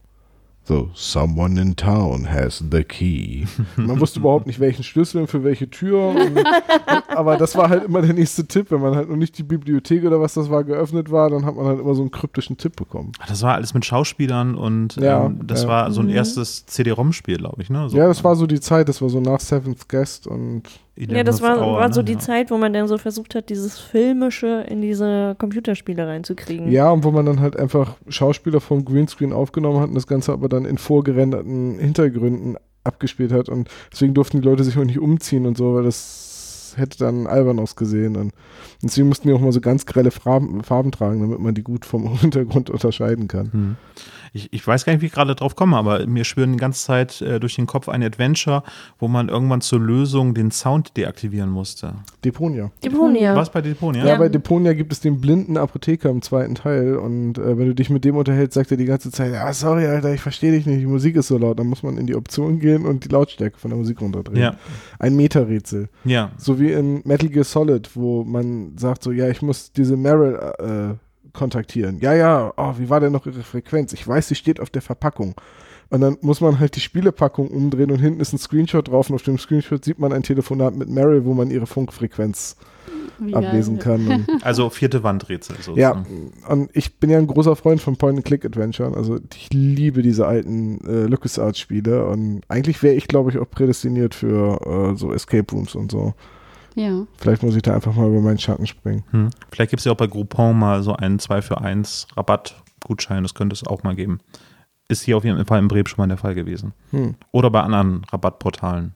So, 0.68 0.90
someone 0.92 1.58
in 1.58 1.76
town 1.76 2.30
has 2.30 2.62
the 2.70 2.84
key. 2.84 3.46
Man 3.76 3.98
wusste 4.00 4.20
überhaupt 4.20 4.46
nicht, 4.46 4.60
welchen 4.60 4.82
Schlüssel 4.84 5.22
und 5.22 5.26
für 5.28 5.42
welche 5.42 5.70
Tür. 5.70 6.08
Und, 6.10 6.18
und, 6.36 6.44
aber 7.08 7.38
das 7.38 7.56
war 7.56 7.70
halt 7.70 7.84
immer 7.84 8.02
der 8.02 8.12
nächste 8.12 8.46
Tipp. 8.46 8.70
Wenn 8.70 8.82
man 8.82 8.94
halt 8.94 9.08
noch 9.08 9.16
nicht 9.16 9.38
die 9.38 9.44
Bibliothek 9.44 10.04
oder 10.04 10.20
was 10.20 10.34
das 10.34 10.50
war 10.50 10.64
geöffnet 10.64 11.10
war, 11.10 11.30
dann 11.30 11.46
hat 11.46 11.56
man 11.56 11.64
halt 11.64 11.80
immer 11.80 11.94
so 11.94 12.02
einen 12.02 12.10
kryptischen 12.10 12.58
Tipp 12.58 12.76
bekommen. 12.76 13.12
Das 13.28 13.40
war 13.42 13.54
alles 13.54 13.72
mit 13.72 13.86
Schauspielern 13.86 14.54
und 14.56 14.96
Ja, 14.96 15.24
ähm, 15.24 15.40
das 15.46 15.62
ja. 15.62 15.68
war 15.68 15.90
so 15.90 16.00
ein 16.02 16.08
Mhm. 16.08 16.12
erstes 16.12 16.66
CD-ROM-Spiel, 16.66 17.38
glaube 17.38 17.62
ich. 17.62 17.70
Ne? 17.70 17.88
So, 17.88 17.96
ja, 17.96 18.06
das 18.06 18.22
war 18.22 18.36
so 18.36 18.46
die 18.46 18.60
Zeit, 18.60 18.90
das 18.90 19.00
war 19.00 19.08
so 19.08 19.20
nach 19.20 19.40
Seventh 19.40 19.88
Guest 19.88 20.26
und 20.26 20.64
Ja, 20.98 21.22
das 21.22 21.40
war, 21.40 21.58
Hour, 21.58 21.78
war 21.78 21.92
so 21.92 22.00
ne? 22.00 22.06
die 22.06 22.12
ja. 22.14 22.18
Zeit, 22.18 22.50
wo 22.50 22.58
man 22.58 22.72
dann 22.72 22.88
so 22.88 22.98
versucht 22.98 23.34
hat, 23.34 23.50
dieses 23.50 23.78
Filmische 23.78 24.64
in 24.68 24.82
diese 24.82 25.36
Computerspiele 25.38 26.06
reinzukriegen. 26.06 26.70
Ja, 26.72 26.90
und 26.90 27.04
wo 27.04 27.12
man 27.12 27.24
dann 27.24 27.40
halt 27.40 27.56
einfach 27.56 27.96
Schauspieler 28.08 28.60
vom 28.60 28.84
Greenscreen 28.84 29.32
aufgenommen 29.32 29.80
hat 29.80 29.88
und 29.88 29.94
das 29.94 30.08
Ganze 30.08 30.32
aber 30.32 30.48
dann 30.48 30.64
in 30.64 30.76
vorgerenderten 30.76 31.78
Hintergründen 31.78 32.56
abgespielt 32.82 33.32
hat 33.32 33.48
und 33.48 33.68
deswegen 33.92 34.14
durften 34.14 34.40
die 34.40 34.48
Leute 34.48 34.64
sich 34.64 34.76
auch 34.76 34.84
nicht 34.84 34.98
umziehen 34.98 35.46
und 35.46 35.56
so, 35.56 35.74
weil 35.74 35.84
das 35.84 36.74
hätte 36.76 36.98
dann 36.98 37.26
albern 37.26 37.58
ausgesehen 37.58 38.16
und 38.16 38.32
deswegen 38.82 39.08
mussten 39.08 39.28
die 39.28 39.34
auch 39.34 39.40
mal 39.40 39.52
so 39.52 39.60
ganz 39.60 39.86
grelle 39.86 40.10
Farben, 40.10 40.62
Farben 40.62 40.90
tragen, 40.90 41.20
damit 41.20 41.38
man 41.38 41.54
die 41.54 41.62
gut 41.62 41.84
vom 41.84 42.18
Hintergrund 42.20 42.70
unterscheiden 42.70 43.28
kann. 43.28 43.52
Hm. 43.52 43.76
Ich, 44.32 44.52
ich 44.52 44.66
weiß 44.66 44.84
gar 44.84 44.92
nicht, 44.92 45.02
wie 45.02 45.06
ich 45.06 45.12
gerade 45.12 45.34
drauf 45.34 45.56
komme, 45.56 45.76
aber 45.76 46.06
mir 46.06 46.24
schwirren 46.24 46.52
die 46.52 46.58
ganze 46.58 46.84
Zeit 46.84 47.20
äh, 47.22 47.40
durch 47.40 47.56
den 47.56 47.66
Kopf 47.66 47.88
ein 47.88 48.02
Adventure, 48.02 48.62
wo 48.98 49.08
man 49.08 49.28
irgendwann 49.28 49.60
zur 49.60 49.80
Lösung 49.80 50.34
den 50.34 50.50
Sound 50.50 50.96
deaktivieren 50.96 51.50
musste. 51.50 51.94
Deponia. 52.24 52.70
Deponia. 52.84 53.34
Was 53.36 53.50
bei 53.50 53.60
Deponia? 53.60 54.02
Ja, 54.04 54.12
Ja. 54.12 54.18
bei 54.18 54.28
Deponia 54.28 54.72
gibt 54.74 54.92
es 54.92 55.00
den 55.00 55.20
blinden 55.20 55.56
Apotheker 55.56 56.10
im 56.10 56.22
zweiten 56.22 56.54
Teil 56.54 56.96
und 56.96 57.38
äh, 57.38 57.56
wenn 57.58 57.66
du 57.66 57.74
dich 57.74 57.90
mit 57.90 58.04
dem 58.04 58.16
unterhältst, 58.16 58.54
sagt 58.54 58.70
er 58.70 58.76
die 58.76 58.84
ganze 58.84 59.10
Zeit, 59.10 59.32
ja, 59.32 59.52
sorry, 59.52 59.86
Alter, 59.86 60.12
ich 60.12 60.20
verstehe 60.20 60.52
dich 60.52 60.66
nicht, 60.66 60.80
die 60.80 60.86
Musik 60.86 61.16
ist 61.16 61.28
so 61.28 61.38
laut. 61.38 61.58
Dann 61.58 61.66
muss 61.66 61.82
man 61.82 61.96
in 61.98 62.06
die 62.06 62.14
Option 62.16 62.58
gehen 62.58 62.84
und 62.86 63.04
die 63.04 63.08
Lautstärke 63.08 63.58
von 63.58 63.70
der 63.70 63.78
Musik 63.78 64.00
runterdrehen. 64.00 64.38
Ja, 64.42 64.54
Ein 64.98 65.16
Meta-Rätsel. 65.16 65.88
ja. 66.04 66.30
So 66.36 66.58
wie 66.60 66.72
in 66.72 67.02
Metal 67.04 67.28
Gear 67.28 67.44
Solid, 67.44 67.90
wo 67.94 68.24
man 68.24 68.72
sagt 68.76 69.02
so, 69.02 69.12
ja, 69.12 69.28
ich 69.28 69.42
muss 69.42 69.72
diese 69.72 69.96
Meryl 69.96 70.34
äh, 70.58 70.94
kontaktieren. 71.32 71.98
Ja, 72.00 72.14
ja, 72.14 72.52
oh, 72.56 72.74
wie 72.78 72.88
war 72.90 73.00
denn 73.00 73.12
noch 73.12 73.26
ihre 73.26 73.42
Frequenz? 73.42 73.92
Ich 73.92 74.06
weiß, 74.06 74.28
sie 74.28 74.34
steht 74.34 74.60
auf 74.60 74.70
der 74.70 74.82
Verpackung. 74.82 75.34
Und 75.90 76.02
dann 76.02 76.18
muss 76.20 76.40
man 76.40 76.60
halt 76.60 76.76
die 76.76 76.80
Spielepackung 76.80 77.48
umdrehen 77.48 77.90
und 77.90 77.98
hinten 77.98 78.20
ist 78.20 78.34
ein 78.34 78.38
Screenshot 78.38 78.88
drauf 78.88 79.08
und 79.08 79.14
auf 79.14 79.22
dem 79.22 79.38
Screenshot 79.38 79.84
sieht 79.84 79.98
man 79.98 80.12
ein 80.12 80.22
Telefonat 80.22 80.76
mit 80.76 80.90
Meryl, 80.90 81.24
wo 81.24 81.32
man 81.32 81.50
ihre 81.50 81.66
Funkfrequenz 81.66 82.56
Wie 83.18 83.34
ablesen 83.34 83.78
geil. 83.78 83.98
kann. 83.98 84.26
Also 84.42 84.68
vierte 84.68 85.02
Wandrätsel. 85.02 85.56
sozusagen. 85.56 85.78
ja, 86.42 86.52
und 86.52 86.68
ich 86.74 86.98
bin 86.98 87.08
ja 87.08 87.16
ein 87.16 87.26
großer 87.26 87.56
Freund 87.56 87.80
von 87.80 87.96
Point-and-Click-Adventuren. 87.96 88.94
Also 88.94 89.18
ich 89.34 89.48
liebe 89.50 90.02
diese 90.02 90.26
alten 90.26 90.78
äh, 90.86 91.06
LucasArts-Spiele 91.06 92.04
und 92.06 92.42
eigentlich 92.48 92.82
wäre 92.82 92.94
ich, 92.94 93.08
glaube 93.08 93.30
ich, 93.30 93.38
auch 93.38 93.48
prädestiniert 93.48 94.14
für 94.14 94.92
äh, 94.92 94.96
so 94.96 95.14
Escape 95.14 95.50
Rooms 95.52 95.74
und 95.74 95.90
so. 95.90 96.12
Ja, 96.78 97.06
Vielleicht 97.16 97.42
muss 97.42 97.56
ich 97.56 97.62
da 97.62 97.74
einfach 97.74 97.92
mal 97.96 98.08
über 98.08 98.20
meinen 98.20 98.38
Schatten 98.38 98.64
springen. 98.64 99.02
Hm. 99.10 99.30
Vielleicht 99.50 99.70
gibt 99.70 99.80
es 99.80 99.84
ja 99.84 99.90
auch 99.90 99.96
bei 99.96 100.06
Groupon 100.06 100.56
mal 100.56 100.80
so 100.84 100.94
einen 100.94 101.18
2 101.18 101.42
für 101.42 101.60
1 101.60 102.06
Rabattgutschein. 102.16 103.24
Das 103.24 103.34
könnte 103.34 103.54
es 103.54 103.66
auch 103.66 103.82
mal 103.82 103.96
geben. 103.96 104.20
Ist 104.86 105.02
hier 105.02 105.16
auf 105.16 105.24
jeden 105.24 105.44
Fall 105.44 105.58
im 105.58 105.66
Breb 105.66 105.88
schon 105.88 106.00
mal 106.00 106.06
der 106.06 106.18
Fall 106.18 106.36
gewesen. 106.36 106.74
Hm. 106.92 107.16
Oder 107.32 107.50
bei 107.50 107.62
anderen 107.62 108.04
Rabattportalen. 108.12 108.94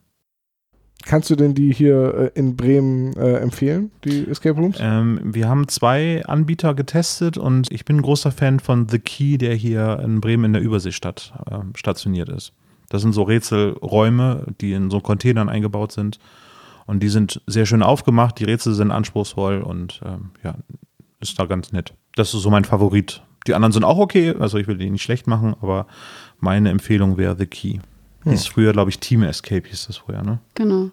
Kannst 1.04 1.28
du 1.30 1.34
denn 1.34 1.54
die 1.54 1.72
hier 1.72 2.14
äh, 2.14 2.38
in 2.38 2.54
Bremen 2.54 3.16
äh, 3.16 3.38
empfehlen, 3.38 3.90
die 4.04 4.28
Escape 4.28 4.60
Rooms? 4.60 4.76
Ähm, 4.80 5.18
wir 5.24 5.48
haben 5.48 5.66
zwei 5.66 6.24
Anbieter 6.24 6.74
getestet 6.74 7.36
und 7.36 7.72
ich 7.72 7.84
bin 7.84 7.96
ein 7.96 8.02
großer 8.02 8.30
Fan 8.30 8.60
von 8.60 8.88
The 8.88 9.00
Key, 9.00 9.38
der 9.38 9.56
hier 9.56 9.98
in 10.04 10.20
Bremen 10.20 10.44
in 10.44 10.52
der 10.52 10.62
Überseestadt 10.62 11.32
äh, 11.50 11.58
stationiert 11.74 12.28
ist. 12.28 12.52
Das 12.90 13.02
sind 13.02 13.12
so 13.12 13.24
Rätselräume, 13.24 14.46
die 14.60 14.72
in 14.72 14.88
so 14.88 15.00
Containern 15.00 15.48
eingebaut 15.48 15.90
sind. 15.90 16.20
Und 16.86 17.02
die 17.02 17.08
sind 17.08 17.40
sehr 17.46 17.66
schön 17.66 17.82
aufgemacht, 17.82 18.38
die 18.38 18.44
Rätsel 18.44 18.74
sind 18.74 18.90
anspruchsvoll 18.90 19.62
und 19.62 20.00
ähm, 20.04 20.30
ja, 20.42 20.56
ist 21.20 21.38
da 21.38 21.46
ganz 21.46 21.72
nett. 21.72 21.94
Das 22.16 22.34
ist 22.34 22.42
so 22.42 22.50
mein 22.50 22.64
Favorit. 22.64 23.22
Die 23.46 23.54
anderen 23.54 23.72
sind 23.72 23.84
auch 23.84 23.98
okay, 23.98 24.34
also 24.38 24.58
ich 24.58 24.66
will 24.66 24.78
die 24.78 24.90
nicht 24.90 25.02
schlecht 25.02 25.26
machen, 25.26 25.54
aber 25.60 25.86
meine 26.38 26.70
Empfehlung 26.70 27.16
wäre 27.16 27.36
The 27.36 27.46
Key. 27.46 27.78
Hieß 28.24 28.46
früher, 28.46 28.72
glaube 28.72 28.90
ich, 28.90 29.00
Team 29.00 29.24
Escape 29.24 29.68
hieß 29.68 29.88
das 29.88 29.96
früher, 29.96 30.22
ne? 30.22 30.38
genau. 30.54 30.90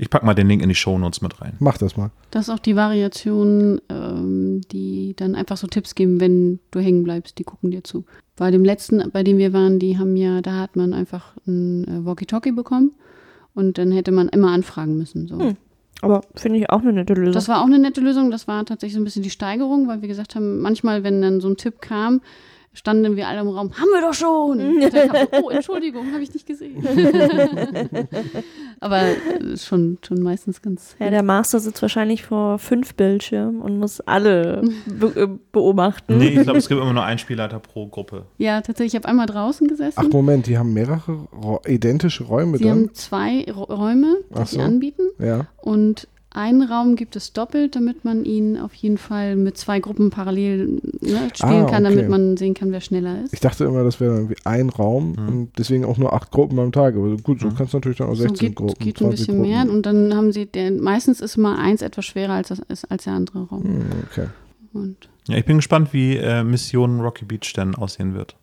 Ich 0.00 0.10
pack 0.10 0.22
mal 0.22 0.34
den 0.34 0.46
Link 0.46 0.62
in 0.62 0.68
die 0.68 0.76
Shownotes 0.76 1.22
mit 1.22 1.40
rein. 1.40 1.54
Mach 1.58 1.76
das 1.76 1.96
mal. 1.96 2.12
Das 2.30 2.46
ist 2.46 2.54
auch 2.54 2.60
die 2.60 2.76
Variation, 2.76 3.80
ähm, 3.88 4.60
die 4.70 5.14
dann 5.16 5.34
einfach 5.34 5.56
so 5.56 5.66
Tipps 5.66 5.96
geben, 5.96 6.20
wenn 6.20 6.60
du 6.70 6.78
hängen 6.78 7.02
bleibst. 7.02 7.36
Die 7.38 7.44
gucken 7.44 7.72
dir 7.72 7.82
zu. 7.82 8.04
Bei 8.36 8.52
dem 8.52 8.64
letzten, 8.64 9.10
bei 9.10 9.24
dem 9.24 9.38
wir 9.38 9.52
waren, 9.52 9.80
die 9.80 9.98
haben 9.98 10.16
ja, 10.16 10.40
da 10.40 10.60
hat 10.60 10.76
man 10.76 10.94
einfach 10.94 11.34
ein 11.48 11.84
äh, 11.88 12.04
Walkie-Talkie 12.04 12.52
bekommen 12.52 12.92
und 13.58 13.76
dann 13.76 13.90
hätte 13.90 14.12
man 14.12 14.28
immer 14.28 14.52
anfragen 14.52 14.96
müssen. 14.96 15.26
So. 15.26 15.36
Hm. 15.36 15.56
Aber 16.00 16.20
finde 16.36 16.60
ich 16.60 16.70
auch 16.70 16.80
eine 16.80 16.92
nette 16.92 17.12
Lösung. 17.14 17.32
Das 17.32 17.48
war 17.48 17.60
auch 17.60 17.66
eine 17.66 17.80
nette 17.80 18.00
Lösung. 18.00 18.30
Das 18.30 18.46
war 18.46 18.64
tatsächlich 18.64 18.94
so 18.94 19.00
ein 19.00 19.04
bisschen 19.04 19.24
die 19.24 19.30
Steigerung, 19.30 19.88
weil 19.88 20.00
wir 20.00 20.06
gesagt 20.06 20.36
haben, 20.36 20.60
manchmal, 20.60 21.02
wenn 21.02 21.20
dann 21.20 21.40
so 21.40 21.48
ein 21.48 21.56
Tipp 21.56 21.80
kam, 21.80 22.20
standen 22.78 23.16
wir 23.16 23.26
alle 23.26 23.40
im 23.40 23.48
Raum, 23.48 23.72
haben 23.72 23.88
wir 23.92 24.00
doch 24.00 24.14
schon. 24.14 24.60
Und 24.60 24.80
dann 24.80 25.08
kam 25.08 25.26
so, 25.32 25.46
oh, 25.46 25.50
Entschuldigung, 25.50 26.12
habe 26.12 26.22
ich 26.22 26.32
nicht 26.32 26.46
gesehen. 26.46 26.86
Aber 28.80 29.02
äh, 29.02 29.56
schon, 29.56 29.98
schon 30.06 30.22
meistens 30.22 30.62
ganz. 30.62 30.94
ja, 31.00 31.10
der 31.10 31.24
Master 31.24 31.58
sitzt 31.58 31.82
wahrscheinlich 31.82 32.22
vor 32.22 32.58
fünf 32.58 32.94
Bildschirmen 32.94 33.60
und 33.60 33.78
muss 33.78 34.00
alle 34.00 34.62
be 34.86 35.12
äh, 35.16 35.28
beobachten. 35.50 36.18
Nee, 36.18 36.28
ich 36.28 36.42
glaube, 36.42 36.58
es 36.58 36.68
gibt 36.68 36.80
immer 36.80 36.92
nur 36.92 37.04
einen 37.04 37.18
Spielleiter 37.18 37.58
pro 37.58 37.88
Gruppe. 37.88 38.26
Ja, 38.38 38.60
tatsächlich, 38.60 38.94
ich 38.94 39.00
habe 39.00 39.08
einmal 39.08 39.26
draußen 39.26 39.66
gesessen. 39.66 39.98
Ach 40.00 40.08
Moment, 40.12 40.46
die 40.46 40.56
haben 40.56 40.72
mehrere 40.72 41.26
Ro 41.32 41.60
identischeRäume 41.66 42.58
Sie 42.58 42.64
dann? 42.64 42.72
haben 42.72 42.94
zwei 42.94 43.44
Räume, 43.50 44.18
die 44.30 44.46
sie 44.46 44.56
so. 44.56 44.62
anbieten. 44.62 45.02
Ja. 45.18 45.46
Und 45.56 46.06
einen 46.30 46.62
Raum 46.62 46.94
gibt 46.94 47.16
es 47.16 47.32
doppelt, 47.32 47.74
damit 47.74 48.04
man 48.04 48.24
ihn 48.24 48.58
auf 48.58 48.74
jeden 48.74 48.98
Fall 48.98 49.34
mit 49.34 49.56
zwei 49.56 49.80
Gruppen 49.80 50.10
parallel 50.10 50.80
ne, 51.00 51.28
spielen 51.34 51.64
Ah, 51.64 51.70
kann, 51.70 51.84
damit 51.84 52.00
okay. 52.00 52.08
man 52.08 52.36
sehen 52.36 52.52
kann, 52.54 52.70
wer 52.70 52.80
schneller 52.82 53.22
ist. 53.24 53.32
Ich 53.32 53.40
dachte 53.40 53.64
immer, 53.64 53.82
das 53.82 53.98
wäre 53.98 54.14
irgendwie 54.14 54.36
ein 54.44 54.68
Raum 54.68 55.12
Mhm. 55.18 55.28
und 55.28 55.50
deswegen 55.58 55.84
auch 55.86 55.96
nur 55.96 56.12
acht 56.12 56.30
Gruppen 56.30 56.58
am 56.58 56.70
Tag. 56.70 56.94
Aber 56.96 57.16
gut, 57.16 57.40
so 57.40 57.48
Mhm. 57.48 57.54
kannst 57.54 57.72
du 57.72 57.78
natürlich 57.78 57.98
dann 57.98 58.08
auch 58.08 58.14
So 58.14 58.22
16 58.24 58.48
geht, 58.48 58.56
Gruppen. 58.56 58.84
geht 58.84 58.96
ein 58.96 58.98
20 59.06 59.18
bisschen 59.20 59.36
Gruppen. 59.36 59.50
mehr. 59.50 59.70
Und 59.70 59.86
dann 59.86 60.14
haben 60.14 60.32
sie, 60.32 60.44
der, 60.46 60.70
meistens 60.72 61.20
ist 61.20 61.36
mal 61.38 61.56
eins 61.56 61.80
etwas 61.82 62.04
schwerer 62.04 62.34
als, 62.34 62.48
das, 62.48 62.58
ist, 62.68 62.90
als 62.90 63.04
der 63.04 63.14
andere 63.14 63.44
Raum. 63.44 63.62
Hm, 63.64 63.82
okay. 64.10 64.26
Und 64.74 64.96
Ja, 65.28 65.36
ich 65.38 65.44
bin 65.46 65.56
gespannt, 65.56 65.92
wie 65.92 66.16
äh, 66.16 66.44
Mission 66.44 67.00
Rocky 67.00 67.24
Beach 67.24 67.52
denn 67.56 67.74
aussehen 67.74 68.14
wird. 68.14 68.36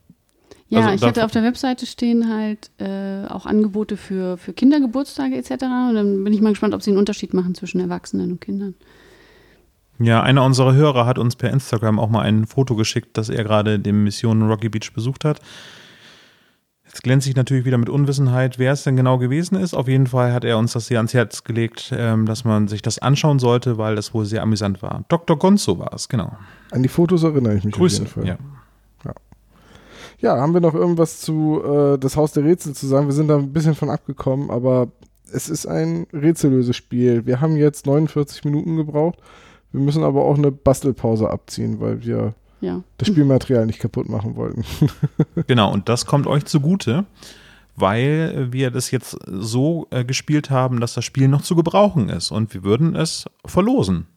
Ja, 0.68 0.80
Also 0.80 0.96
ich 0.96 1.04
hatte 1.04 1.26
auf 1.26 1.32
der 1.32 1.44
Webseite 1.44 1.86
stehen 1.86 2.34
halt 2.34 2.72
äh, 2.80 3.26
auch 3.28 3.46
Angebote 3.46 3.98
für, 3.98 4.38
für 4.38 4.54
Kindergeburtstage 4.54 5.36
etc. 5.36 5.52
Und 5.52 5.96
dann 5.96 6.24
bin 6.24 6.34
ich 6.34 6.42
mal 6.42 6.50
gespannt, 6.50 6.74
ob 6.74 6.82
sie 6.82 6.92
einen 6.92 6.98
Unterschied 6.98 7.34
machen 7.34 7.54
zwischen 7.54 7.80
Erwachsenen 7.80 8.32
und 8.32 8.42
Kindern. 8.42 8.74
Ja, 10.00 10.22
einer 10.22 10.44
unserer 10.44 10.74
Hörer 10.74 11.06
hat 11.06 11.18
uns 11.20 11.36
per 11.36 11.52
Instagram 11.52 12.00
auch 12.00 12.10
mal 12.10 12.22
ein 12.22 12.48
Foto 12.48 12.76
geschickt, 12.76 13.18
dass 13.18 13.30
er 13.30 13.44
gerade 13.44 13.80
den 13.80 14.04
Mission 14.04 14.42
Rocky 14.42 14.70
Beach 14.70 14.92
besucht 14.94 15.24
hat. 15.24 15.40
Jetzt 16.86 17.04
glänze 17.04 17.30
ich 17.30 17.36
natürlich 17.36 17.66
wieder 17.66 17.78
mit 17.78 17.90
Unwissenheit, 17.90 18.58
wer 18.58 18.72
es 18.72 18.84
denn 18.84 18.96
genau 18.96 19.18
gewesen 19.18 19.56
ist. 19.56 19.74
Auf 19.74 19.88
jeden 19.88 20.08
Fall 20.08 20.34
hat 20.34 20.46
er 20.46 20.58
uns 20.58 20.74
das 20.74 20.88
sehr 20.88 21.00
ans 21.00 21.14
Herz 21.14 21.44
gelegt, 21.44 21.94
ähm, 21.96 22.26
dass 22.26 22.44
man 22.44 22.68
sich 22.68 22.82
das 22.82 23.00
anschauen 23.00 23.38
sollte, 23.40 23.78
weil 23.78 23.96
das 23.96 24.14
wohl 24.14 24.26
sehr 24.26 24.42
amüsant 24.42 24.82
war. 24.82 25.04
Dr. 25.10 25.38
Gonzo 25.38 25.78
war 25.78 25.94
es, 25.94 26.10
genau. 26.10 26.38
An 26.72 26.84
die 26.84 26.90
Fotos 26.90 27.24
erinnere 27.24 27.56
ich 27.56 27.64
mich 27.64 27.76
Grüße. 27.76 28.04
auf 28.04 28.16
jeden 28.16 28.28
Fall. 28.28 28.38
Ja. 28.38 28.55
Ja, 30.20 30.38
haben 30.38 30.54
wir 30.54 30.62
noch 30.62 30.74
irgendwas 30.74 31.22
zu 31.22 31.62
äh, 31.64 31.98
das 31.98 32.16
Haus 32.18 32.32
der 32.32 32.44
Rätsel 32.44 32.74
zu 32.74 32.88
sagen? 32.88 33.08
Wir 33.08 33.14
sind 33.14 33.28
da 33.28 33.38
ein 33.38 33.54
bisschen 33.54 33.76
von 33.76 33.90
abgekommen, 33.90 34.50
aber 34.50 34.88
es 35.32 35.50
ist 35.50 35.66
ein 35.66 36.08
Rätsellösespiel. 36.14 37.26
Wir 37.26 37.42
haben 37.42 37.56
jetzt 37.58 37.86
49 37.86 38.44
Minuten 38.46 38.78
gebraucht. 38.78 39.20
Wir 39.72 39.82
müssen 39.82 40.04
aber 40.04 40.24
auch 40.24 40.38
eine 40.38 40.52
Bastelpause 40.52 41.30
abziehen, 41.30 41.80
weil 41.82 42.04
wir 42.06 42.34
Ja. 42.62 42.82
das 42.98 43.10
Spielmaterial 43.10 43.66
nicht 43.66 43.80
kaputt 43.80 44.08
machen 44.10 44.36
wollten. 44.36 44.64
Genau, 45.48 45.72
und 45.74 45.90
das 45.90 46.06
kommt 46.06 46.28
euch 46.28 46.46
zugute, 46.46 47.06
weil 47.76 48.48
wir 48.54 48.72
das 48.72 48.92
jetzt 48.92 49.18
so 49.28 49.88
äh, 49.92 50.06
gespielt 50.06 50.50
haben, 50.50 50.80
dass 50.80 50.94
das 50.94 51.04
Spiel 51.04 51.28
noch 51.28 51.42
zu 51.42 51.56
gebrauchen 51.56 52.08
ist. 52.10 52.32
Und 52.32 52.54
wir 52.54 52.64
würden 52.64 52.96
es 52.96 53.26
verlosen. 53.46 54.08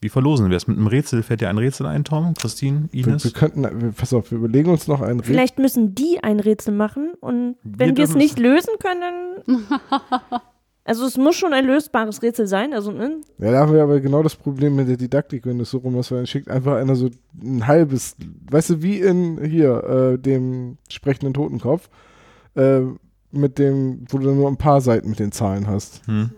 Wie 0.00 0.08
verlosen 0.10 0.50
wir 0.50 0.56
es? 0.56 0.66
Mit 0.66 0.76
einem 0.76 0.88
Rätsel 0.88 1.22
fällt 1.22 1.40
dir 1.40 1.48
ein 1.48 1.58
Rätsel 1.58 1.86
ein, 1.86 2.04
Tom? 2.04 2.34
Christine? 2.34 2.88
Wir, 2.92 3.06
Ines? 3.06 3.24
wir 3.24 3.30
könnten, 3.32 3.62
wir, 3.62 3.92
pass 3.92 4.12
auf, 4.12 4.30
wir 4.30 4.38
überlegen 4.38 4.70
uns 4.70 4.86
noch 4.88 5.00
ein 5.00 5.18
Rätsel. 5.18 5.34
Vielleicht 5.34 5.58
müssen 5.58 5.94
die 5.94 6.22
ein 6.22 6.38
Rätsel 6.38 6.74
machen 6.74 7.14
und 7.20 7.56
wenn 7.62 7.96
wir 7.96 8.04
es 8.04 8.10
dürfen 8.10 8.18
nicht 8.18 8.38
lösen 8.38 8.74
können, 8.78 9.00
dann. 9.46 9.80
Also 10.88 11.04
es 11.04 11.16
muss 11.16 11.34
schon 11.34 11.52
ein 11.52 11.66
lösbares 11.66 12.22
Rätsel 12.22 12.46
sein. 12.46 12.72
Also, 12.72 12.92
ne? 12.92 13.20
Ja, 13.38 13.50
da 13.50 13.58
haben 13.58 13.72
wir 13.72 13.82
aber 13.82 13.98
genau 13.98 14.22
das 14.22 14.36
Problem 14.36 14.76
mit 14.76 14.88
der 14.88 14.96
Didaktik, 14.96 15.44
wenn 15.44 15.58
du 15.58 15.64
es 15.64 15.70
so 15.70 15.78
rum 15.78 15.96
hast, 15.96 16.12
weil 16.12 16.18
dann 16.18 16.28
schickt 16.28 16.48
einfach 16.48 16.76
einer 16.76 16.94
so 16.94 17.10
ein 17.42 17.66
halbes, 17.66 18.14
weißt 18.50 18.70
du, 18.70 18.82
wie 18.82 19.00
in 19.00 19.44
hier, 19.44 19.82
äh, 19.82 20.16
dem 20.18 20.78
sprechenden 20.88 21.34
Totenkopf, 21.34 21.90
äh, 22.54 22.82
mit 23.32 23.58
dem, 23.58 24.06
wo 24.08 24.18
du 24.18 24.26
dann 24.26 24.36
nur 24.36 24.48
ein 24.48 24.58
paar 24.58 24.80
Seiten 24.80 25.10
mit 25.10 25.18
den 25.18 25.32
Zahlen 25.32 25.66
hast. 25.66 26.06
Hm. 26.06 26.30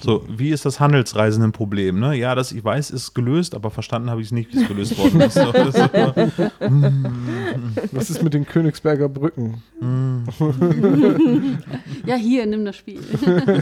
So, 0.00 0.24
wie 0.28 0.50
ist 0.50 0.64
das 0.64 0.80
Handelsreisendenproblem? 0.80 1.98
Ne? 1.98 2.16
Ja, 2.16 2.34
das 2.34 2.52
ich 2.52 2.64
weiß, 2.64 2.90
ist 2.90 3.14
gelöst, 3.14 3.54
aber 3.54 3.70
verstanden 3.70 4.10
habe 4.10 4.20
ich 4.20 4.28
es 4.28 4.32
nicht, 4.32 4.52
wie 4.52 4.62
es 4.62 4.68
gelöst 4.68 4.98
worden 4.98 5.20
ist. 5.20 5.34
So, 5.34 5.52
das 5.52 5.74
ist 5.74 5.94
immer, 5.94 6.14
Was 7.92 8.10
ist 8.10 8.22
mit 8.22 8.34
den 8.34 8.46
Königsberger 8.46 9.08
Brücken? 9.08 9.62
ja, 12.06 12.16
hier, 12.16 12.46
nimm 12.46 12.64
das 12.64 12.76
Spiel. 12.76 13.00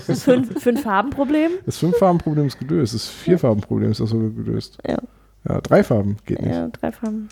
Das 0.06 0.22
fünf, 0.22 0.62
fünf 0.62 0.82
Farbenproblem. 0.82 1.52
Das 1.66 1.78
Fünf-Farben-Problem 1.78 2.46
ist 2.46 2.58
gelöst, 2.58 2.94
das 2.94 3.08
Vier-Farben-Problem 3.08 3.90
ist 3.90 4.00
auch 4.00 4.06
sogar 4.06 4.30
gelöst. 4.30 4.78
Ja. 4.86 4.98
Ja, 5.48 5.60
drei 5.60 5.82
Farben 5.82 6.16
geht 6.24 6.40
nicht. 6.40 6.54
Ja, 6.54 6.68
drei 6.68 6.92
Farben. 6.92 7.28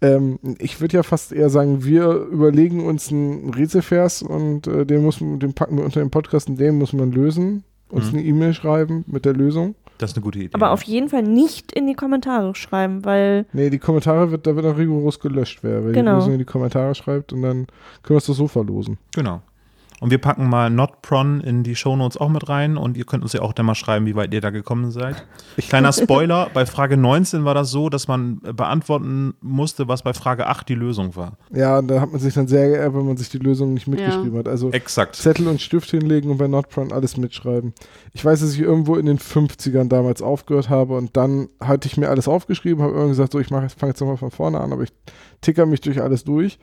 Ähm, 0.00 0.38
ich 0.58 0.80
würde 0.80 0.96
ja 0.96 1.02
fast 1.02 1.32
eher 1.32 1.50
sagen, 1.50 1.84
wir 1.84 2.10
überlegen 2.12 2.84
uns 2.86 3.10
einen 3.12 3.52
Rätselvers 3.54 4.22
und 4.22 4.66
äh, 4.66 4.86
den, 4.86 5.02
muss, 5.02 5.20
man- 5.20 5.38
den 5.40 5.54
packen 5.54 5.76
wir 5.76 5.84
unter 5.84 6.00
den 6.00 6.10
Podcast 6.10 6.48
und 6.48 6.58
den 6.58 6.76
muss 6.78 6.92
man 6.92 7.12
lösen. 7.12 7.64
Uns 7.90 8.12
Mhm. 8.12 8.18
eine 8.18 8.26
E-Mail 8.26 8.54
schreiben 8.54 9.04
mit 9.06 9.24
der 9.24 9.32
Lösung. 9.32 9.74
Das 9.96 10.10
ist 10.10 10.16
eine 10.16 10.22
gute 10.22 10.38
Idee. 10.38 10.50
Aber 10.52 10.70
auf 10.70 10.82
jeden 10.82 11.08
Fall 11.08 11.22
nicht 11.22 11.72
in 11.72 11.86
die 11.86 11.94
Kommentare 11.94 12.54
schreiben, 12.54 13.04
weil 13.04 13.46
Nee, 13.52 13.70
die 13.70 13.78
Kommentare 13.78 14.30
wird, 14.30 14.46
da 14.46 14.54
wird 14.54 14.64
auch 14.66 14.76
rigoros 14.78 15.18
gelöscht, 15.18 15.60
wer, 15.62 15.84
wer 15.84 15.92
Genau. 15.92 16.12
die 16.12 16.16
Lösung 16.18 16.32
in 16.34 16.38
die 16.38 16.44
Kommentare 16.44 16.94
schreibt 16.94 17.32
und 17.32 17.42
dann 17.42 17.66
können 18.02 18.14
wir 18.14 18.18
es 18.18 18.26
doch 18.26 18.34
so 18.34 18.46
verlosen. 18.46 18.98
Genau. 19.14 19.40
Und 20.00 20.10
wir 20.10 20.18
packen 20.18 20.48
mal 20.48 20.70
NotPron 20.70 21.40
in 21.40 21.64
die 21.64 21.74
Shownotes 21.74 22.16
auch 22.16 22.28
mit 22.28 22.48
rein 22.48 22.76
und 22.76 22.96
ihr 22.96 23.04
könnt 23.04 23.24
uns 23.24 23.32
ja 23.32 23.42
auch 23.42 23.52
dann 23.52 23.66
mal 23.66 23.74
schreiben, 23.74 24.06
wie 24.06 24.14
weit 24.14 24.32
ihr 24.32 24.40
da 24.40 24.50
gekommen 24.50 24.92
seid. 24.92 25.26
Kleiner 25.56 25.92
Spoiler, 25.92 26.50
bei 26.54 26.66
Frage 26.66 26.96
19 26.96 27.44
war 27.44 27.54
das 27.54 27.70
so, 27.70 27.88
dass 27.88 28.06
man 28.06 28.38
beantworten 28.40 29.34
musste, 29.40 29.88
was 29.88 30.02
bei 30.02 30.14
Frage 30.14 30.46
8 30.46 30.68
die 30.68 30.76
Lösung 30.76 31.16
war. 31.16 31.36
Ja, 31.52 31.78
und 31.78 31.88
da 31.88 32.00
hat 32.00 32.12
man 32.12 32.20
sich 32.20 32.34
dann 32.34 32.46
sehr 32.46 32.68
geärgert, 32.68 32.94
wenn 32.94 33.06
man 33.06 33.16
sich 33.16 33.28
die 33.28 33.38
Lösung 33.38 33.74
nicht 33.74 33.88
mitgeschrieben 33.88 34.38
hat. 34.38 34.46
Also 34.46 34.70
Exakt. 34.70 35.16
Zettel 35.16 35.48
und 35.48 35.60
Stift 35.60 35.90
hinlegen 35.90 36.30
und 36.30 36.38
bei 36.38 36.46
NotPron 36.46 36.92
alles 36.92 37.16
mitschreiben. 37.16 37.72
Ich 38.12 38.24
weiß, 38.24 38.40
dass 38.40 38.52
ich 38.52 38.60
irgendwo 38.60 38.94
in 38.96 39.06
den 39.06 39.18
50ern 39.18 39.88
damals 39.88 40.22
aufgehört 40.22 40.68
habe 40.68 40.96
und 40.96 41.16
dann 41.16 41.48
hatte 41.60 41.88
ich 41.88 41.96
mir 41.96 42.08
alles 42.08 42.28
aufgeschrieben, 42.28 42.82
habe 42.82 42.92
irgendwann 42.92 43.10
gesagt, 43.10 43.32
so 43.32 43.40
ich 43.40 43.48
fange 43.48 43.66
jetzt 43.66 44.00
nochmal 44.00 44.16
von 44.16 44.30
vorne 44.30 44.60
an, 44.60 44.72
aber 44.72 44.84
ich 44.84 44.92
ticker 45.40 45.66
mich 45.66 45.80
durch 45.80 46.00
alles 46.00 46.22
durch. 46.24 46.58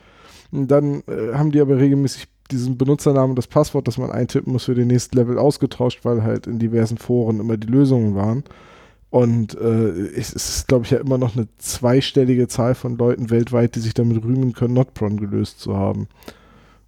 Und 0.55 0.67
dann 0.69 1.03
äh, 1.07 1.33
haben 1.33 1.51
die 1.51 1.61
aber 1.61 1.77
regelmäßig 1.77 2.27
diesen 2.51 2.77
Benutzernamen 2.77 3.31
und 3.31 3.35
das 3.37 3.47
Passwort, 3.47 3.87
das 3.87 3.97
man 3.97 4.11
eintippen 4.11 4.53
muss 4.53 4.65
für 4.65 4.75
den 4.75 4.87
nächsten 4.87 5.17
Level 5.17 5.37
ausgetauscht, 5.37 6.05
weil 6.05 6.23
halt 6.23 6.47
in 6.47 6.59
diversen 6.59 6.97
Foren 6.97 7.39
immer 7.39 7.57
die 7.57 7.67
Lösungen 7.67 8.15
waren. 8.15 8.43
Und 9.09 9.55
äh, 9.55 9.89
es 9.89 10.33
ist, 10.33 10.67
glaube 10.67 10.85
ich, 10.85 10.91
ja 10.91 10.99
immer 10.99 11.17
noch 11.17 11.35
eine 11.35 11.47
zweistellige 11.57 12.47
Zahl 12.47 12.75
von 12.75 12.97
Leuten 12.97 13.29
weltweit, 13.29 13.75
die 13.75 13.79
sich 13.79 13.93
damit 13.93 14.23
rühmen 14.23 14.53
können, 14.53 14.73
Notpron 14.73 15.17
gelöst 15.17 15.59
zu 15.59 15.75
haben. 15.75 16.07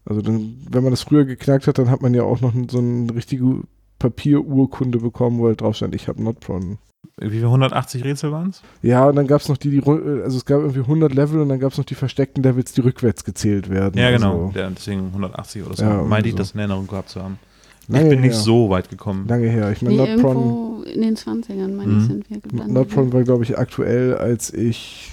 Also 0.05 0.21
dann, 0.21 0.57
wenn 0.69 0.83
man 0.83 0.91
das 0.91 1.03
früher 1.03 1.25
geknackt 1.25 1.67
hat, 1.67 1.77
dann 1.77 1.89
hat 1.89 2.01
man 2.01 2.13
ja 2.13 2.23
auch 2.23 2.41
noch 2.41 2.53
so 2.69 2.79
eine 2.79 3.13
richtige 3.13 3.61
Papierurkunde 3.99 4.99
bekommen, 4.99 5.39
wo 5.39 5.47
halt 5.47 5.61
drauf 5.61 5.75
stand, 5.75 5.95
ich 5.95 6.07
habe 6.07 6.23
Notpron. 6.23 6.77
Wie 7.19 7.29
viele 7.31 7.45
180 7.45 8.03
Rätsel 8.03 8.31
waren 8.31 8.49
es? 8.49 8.61
Ja, 8.83 9.07
und 9.09 9.15
dann 9.15 9.25
gab 9.25 9.41
es 9.41 9.49
noch 9.49 9.57
die, 9.57 9.71
die, 9.71 9.81
also 9.83 10.37
es 10.37 10.45
gab 10.45 10.59
irgendwie 10.61 10.81
100 10.81 11.13
Level 11.15 11.41
und 11.41 11.49
dann 11.49 11.59
gab 11.59 11.71
es 11.71 11.77
noch 11.79 11.85
die 11.85 11.95
versteckten 11.95 12.43
Levels, 12.43 12.73
die 12.73 12.81
rückwärts 12.81 13.23
gezählt 13.23 13.69
werden. 13.69 13.99
Ja, 13.99 14.11
genau. 14.11 14.47
Also, 14.47 14.59
Ja, 14.59 14.69
deswegen 14.69 15.07
180 15.07 15.63
oder 15.65 15.75
so. 15.75 15.83
Ja, 15.83 16.03
Meinte 16.03 16.29
ich, 16.29 16.33
so. 16.33 16.37
das 16.39 16.51
in 16.51 16.59
Erinnerung 16.59 16.85
gehabt 16.87 17.09
zu 17.09 17.21
haben. 17.23 17.39
lange 17.87 18.03
ich 18.05 18.09
bin 18.11 18.21
nicht 18.21 18.33
her. 18.33 18.39
so 18.39 18.69
weit 18.69 18.89
gekommen. 18.89 19.27
Lange 19.27 19.47
her. 19.47 19.71
Ich 19.71 19.81
meine, 19.81 19.95
Nee, 19.95 20.13
Notpron, 20.15 20.35
irgendwo 20.37 20.83
in 20.83 21.01
den 21.01 21.15
20ern, 21.15 21.75
meine 21.75 21.91
Mhm. 21.93 21.99
ich, 22.01 22.05
sind 22.05 22.29
wir 22.29 22.39
gelandet. 22.39 22.73
Notpron 22.75 23.13
war, 23.13 23.23
glaube 23.23 23.43
ich, 23.43 23.57
aktuell, 23.57 24.15
als 24.15 24.53
ich 24.53 25.09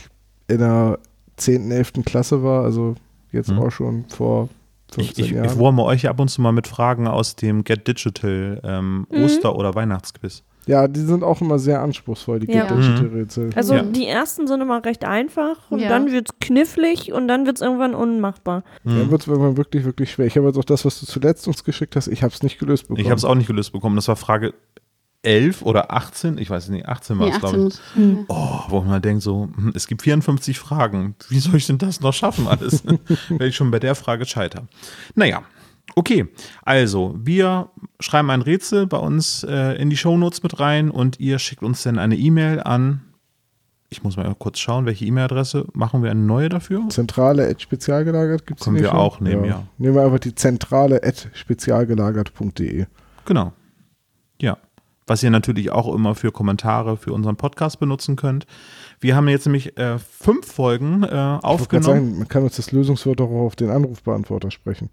in 0.48 0.58
der 0.58 0.98
10., 1.36 1.70
11. 1.70 2.04
Klasse 2.04 2.42
war, 2.42 2.64
also 2.64 2.96
jetzt 3.32 3.50
Mhm. 3.50 3.58
auch 3.60 3.70
schon 3.70 4.04
vor 4.08 4.50
15 4.92 5.24
Ich, 5.24 5.30
ich, 5.30 5.36
Jahren. 5.36 5.46
ich 5.46 5.56
wurme 5.56 5.82
euch 5.84 6.06
ab 6.08 6.20
und 6.20 6.28
zu 6.28 6.42
mal 6.42 6.52
mit 6.52 6.66
Fragen 6.66 7.06
aus 7.08 7.34
dem 7.34 7.64
Get 7.64 7.88
Digital 7.88 8.60
ähm, 8.62 9.06
Mhm. 9.10 9.24
Oster- 9.24 9.56
oder 9.56 9.74
Weihnachtsquiz. 9.74 10.42
Ja, 10.66 10.88
die 10.88 11.00
sind 11.00 11.22
auch 11.22 11.40
immer 11.40 11.58
sehr 11.58 11.80
anspruchsvoll, 11.82 12.40
die 12.40 12.52
Ja. 12.52 12.66
Get 12.66 12.78
Digital 12.78 13.06
Rätsel. 13.08 13.50
Also 13.54 13.74
Ja. 13.74 13.82
die 13.82 14.06
ersten 14.06 14.46
sind 14.46 14.60
immer 14.60 14.84
recht 14.84 15.04
einfach 15.04 15.70
und 15.70 15.80
Ja. 15.80 15.88
dann 15.88 16.10
wird 16.12 16.28
es 16.30 16.38
knifflig 16.40 17.12
und 17.12 17.28
dann 17.28 17.46
wird 17.46 17.56
es 17.56 17.62
irgendwann 17.62 17.94
unmachbar. 17.94 18.64
Hm. 18.84 18.98
Dann 18.98 19.10
wird 19.10 19.22
es 19.22 19.26
irgendwann 19.28 19.56
wirklich, 19.56 19.84
wirklich 19.84 20.10
schwer. 20.12 20.26
Ich 20.26 20.36
habe 20.36 20.46
jetzt 20.46 20.58
auch 20.58 20.64
das, 20.64 20.84
was 20.84 21.00
du 21.00 21.06
zuletzt 21.06 21.46
uns 21.48 21.64
geschickt 21.64 21.96
hast, 21.96 22.08
ich 22.08 22.22
habe 22.22 22.32
es 22.34 22.42
nicht 22.42 22.58
gelöst 22.58 22.84
bekommen. 22.84 23.00
Ich 23.00 23.06
habe 23.10 23.16
es 23.18 23.24
auch 23.24 23.34
nicht 23.34 23.46
gelöst 23.46 23.72
bekommen. 23.72 23.96
Das 23.96 24.08
war 24.08 24.16
Frage 24.16 24.54
11 25.22 25.62
oder 25.62 25.90
18. 25.90 26.36
Ich 26.36 26.50
weiß 26.50 26.68
nicht, 26.68 26.86
18 26.86 27.18
war 27.18 27.28
es, 27.28 27.34
18 27.36 27.40
glaube 27.40 27.56
ich. 27.56 27.64
muss. 27.64 27.80
Hm. 27.94 28.24
Oh, 28.28 28.58
wo 28.68 28.80
man 28.82 29.00
denkt 29.00 29.22
so, 29.22 29.48
hm, 29.56 29.72
es 29.74 29.86
gibt 29.86 30.02
54 30.02 30.58
Fragen. 30.58 31.14
Wie 31.30 31.38
soll 31.38 31.56
ich 31.56 31.66
denn 31.66 31.78
das 31.78 32.00
noch 32.02 32.12
schaffen 32.12 32.46
alles? 32.46 32.84
Wenn 33.30 33.48
ich 33.48 33.56
schon 33.56 33.70
bei 33.70 33.78
der 33.78 33.94
Frage 33.94 34.26
scheiter. 34.26 34.64
Naja, 35.14 35.42
okay. 35.96 36.26
Also, 36.62 37.14
wir 37.18 37.70
schreiben 38.00 38.30
ein 38.30 38.42
Rätsel 38.42 38.86
bei 38.86 38.98
uns 38.98 39.44
äh, 39.44 39.80
in 39.80 39.90
die 39.90 39.96
Shownotes 39.96 40.42
mit 40.42 40.58
rein 40.60 40.90
und 40.90 41.20
ihr 41.20 41.38
schickt 41.38 41.62
uns 41.62 41.82
dann 41.82 41.98
eine 41.98 42.16
E-Mail 42.16 42.60
an. 42.60 43.02
Ich 43.90 44.02
muss 44.02 44.16
mal 44.16 44.34
kurz 44.36 44.58
schauen, 44.58 44.86
welche 44.86 45.04
E-Mail-Adresse. 45.04 45.66
Machen 45.72 46.02
wir 46.02 46.10
eine 46.10 46.20
neue 46.20 46.48
dafür? 46.48 46.82
Zentrale 46.88 47.48
at 47.48 47.62
spezialgelagert 47.62 48.44
gibt 48.46 48.58
es 48.60 48.64
Können 48.64 48.78
wir 48.80 48.94
auch 48.94 49.20
nehmen, 49.20 49.44
ja. 49.44 49.62
Nehmen 49.78 49.94
wir 49.94 50.02
einfach 50.02 50.18
die 50.18 50.34
Zentrale 50.34 51.00
at 51.04 51.28
spezialgelagert.de. 51.32 52.86
Genau. 53.24 53.52
Ja. 54.40 54.58
Was 55.06 55.22
ihr 55.22 55.30
natürlich 55.30 55.70
auch 55.70 55.94
immer 55.94 56.14
für 56.14 56.32
Kommentare 56.32 56.96
für 56.96 57.12
unseren 57.12 57.36
Podcast 57.36 57.78
benutzen 57.78 58.16
könnt. 58.16 58.46
Wir 59.00 59.14
haben 59.14 59.28
jetzt 59.28 59.44
nämlich 59.46 59.76
äh, 59.78 59.98
fünf 59.98 60.50
Folgen 60.50 61.04
äh, 61.04 61.36
Ich 61.36 61.44
aufgenommen. 61.44 61.84
sagen, 61.84 62.18
man 62.18 62.28
kann 62.28 62.42
uns 62.42 62.56
das 62.56 62.72
Lösungswort 62.72 63.20
auch 63.20 63.30
auf 63.30 63.54
den 63.54 63.70
Anrufbeantworter 63.70 64.50
sprechen. 64.50 64.90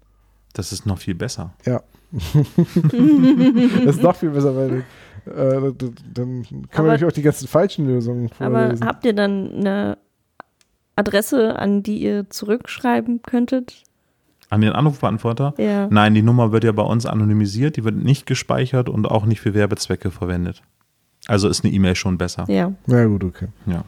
Das 0.52 0.72
ist 0.72 0.86
noch 0.86 0.98
viel 0.98 1.14
besser. 1.14 1.52
Ja. 1.64 1.82
das 2.12 3.96
ist 3.96 4.02
noch 4.02 4.16
viel 4.16 4.30
besser, 4.30 4.54
weil 4.54 4.84
äh, 5.26 5.72
dann 6.12 6.42
kann 6.42 6.50
man 6.52 6.68
Aber- 6.72 6.82
nämlich 6.88 7.04
auch 7.06 7.12
die 7.12 7.22
ganzen 7.22 7.48
falschen 7.48 7.86
Lösungen 7.86 8.30
Aber 8.38 8.60
vorlesen. 8.64 8.86
habt 8.86 9.04
ihr 9.04 9.12
dann 9.14 9.52
eine 9.54 9.98
Adresse, 10.96 11.58
an 11.58 11.82
die 11.82 11.98
ihr 12.02 12.28
zurückschreiben 12.28 13.22
könntet? 13.22 13.82
An 14.50 14.60
den 14.60 14.72
Anrufbeantworter? 14.72 15.54
Ja. 15.56 15.88
Nein, 15.90 16.12
die 16.14 16.20
Nummer 16.22 16.52
wird 16.52 16.64
ja 16.64 16.72
bei 16.72 16.82
uns 16.82 17.06
anonymisiert, 17.06 17.76
die 17.78 17.84
wird 17.84 17.96
nicht 17.96 18.26
gespeichert 18.26 18.90
und 18.90 19.06
auch 19.06 19.24
nicht 19.24 19.40
für 19.40 19.54
Werbezwecke 19.54 20.10
verwendet. 20.10 20.62
Also 21.26 21.48
ist 21.48 21.64
eine 21.64 21.72
E-Mail 21.72 21.94
schon 21.94 22.18
besser. 22.18 22.44
Ja. 22.48 22.72
Na 22.86 23.06
gut, 23.06 23.24
okay. 23.24 23.46
Ja. 23.64 23.84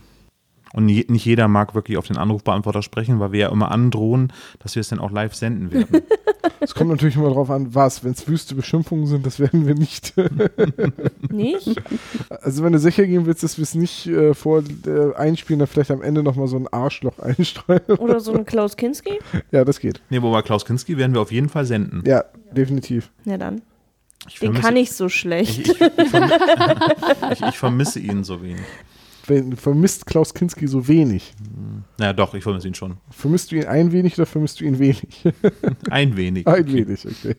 Und 0.75 0.89
je, 0.89 1.07
nicht 1.09 1.25
jeder 1.25 1.49
mag 1.49 1.75
wirklich 1.75 1.97
auf 1.97 2.07
den 2.09 2.17
Anrufbeantworter 2.19 2.83
sprechen, 2.83 3.21
weil 3.21 3.33
wir 3.33 3.41
ja 3.41 3.49
immer 3.51 3.71
androhen, 3.71 4.33
dass 4.59 4.75
wir 4.75 4.81
es 4.81 4.89
dann 4.89 4.99
auch 4.99 5.11
live 5.11 5.35
senden 5.35 5.73
werden. 5.73 6.03
Es 6.61 6.75
kommt 6.75 6.89
natürlich 6.91 7.17
immer 7.17 7.29
drauf 7.31 7.51
an, 7.51 7.75
was. 7.75 8.05
Wenn 8.05 8.13
es 8.13 8.27
wüste 8.27 8.55
Beschimpfungen 8.55 9.07
sind, 9.07 9.27
das 9.27 9.39
werden 9.39 9.67
wir 9.67 9.75
nicht. 9.75 10.15
Nicht? 11.31 11.75
Also 12.43 12.63
wenn 12.65 12.73
du 12.73 12.79
sicher 12.79 13.07
gehen 13.07 13.27
willst, 13.27 13.43
dass 13.43 13.59
wir 13.59 13.63
es 13.63 13.75
nicht 13.75 14.07
äh, 14.07 14.33
vor 14.35 14.63
äh, 14.87 15.15
einspielen, 15.15 15.59
dann 15.59 15.69
vielleicht 15.69 15.91
am 15.91 16.01
Ende 16.03 16.23
nochmal 16.23 16.47
so 16.47 16.57
ein 16.57 16.67
Arschloch 16.69 17.19
einstreuen. 17.19 17.83
Oder 17.99 18.21
so 18.21 18.33
ein 18.35 18.45
Klaus 18.47 18.77
Kinski? 18.77 19.19
ja, 19.51 19.65
das 19.65 19.79
geht. 19.81 20.01
nee, 20.11 20.21
wobei 20.23 20.41
Klaus 20.43 20.65
Kinski 20.65 20.97
werden 20.97 21.13
wir 21.15 21.21
auf 21.21 21.33
jeden 21.33 21.49
Fall 21.51 21.67
senden. 21.67 22.03
Ja, 22.07 22.25
definitiv. 22.53 23.11
Ja, 23.25 23.37
dann. 23.37 23.61
Ich 24.29 24.39
Den 24.39 24.53
vermisse- 24.55 24.63
kann 24.63 24.77
ich 24.77 24.93
so 24.93 25.09
schlecht. 25.11 25.59
Ich, 25.69 25.69
ich, 25.69 25.81
ich, 25.99 26.09
vermi 26.11 26.33
ich, 27.33 27.43
ich 27.43 27.59
vermisse 27.59 28.01
ihn 28.01 28.25
so 28.25 28.43
wenig. 28.43 28.63
Vermisst 29.25 30.07
Klaus 30.07 30.35
Kinski 30.35 30.67
so 30.67 30.87
wenig? 30.87 31.35
Naja, 31.99 32.13
doch, 32.13 32.35
ich 32.35 32.43
vermisse 32.43 32.69
ihn 32.69 32.75
schon. 32.75 32.99
Vermisst 33.11 33.53
du 33.53 33.57
ihn 33.57 33.65
ein 33.65 33.91
wenig 33.93 34.15
oder 34.19 34.27
vermisst 34.27 34.61
du 34.61 34.65
ihn 34.65 34.79
wenig? 34.79 35.25
Ein 35.91 36.17
wenig. 36.17 36.47
ein 36.47 36.71
wenig, 36.71 37.07
okay. 37.07 37.37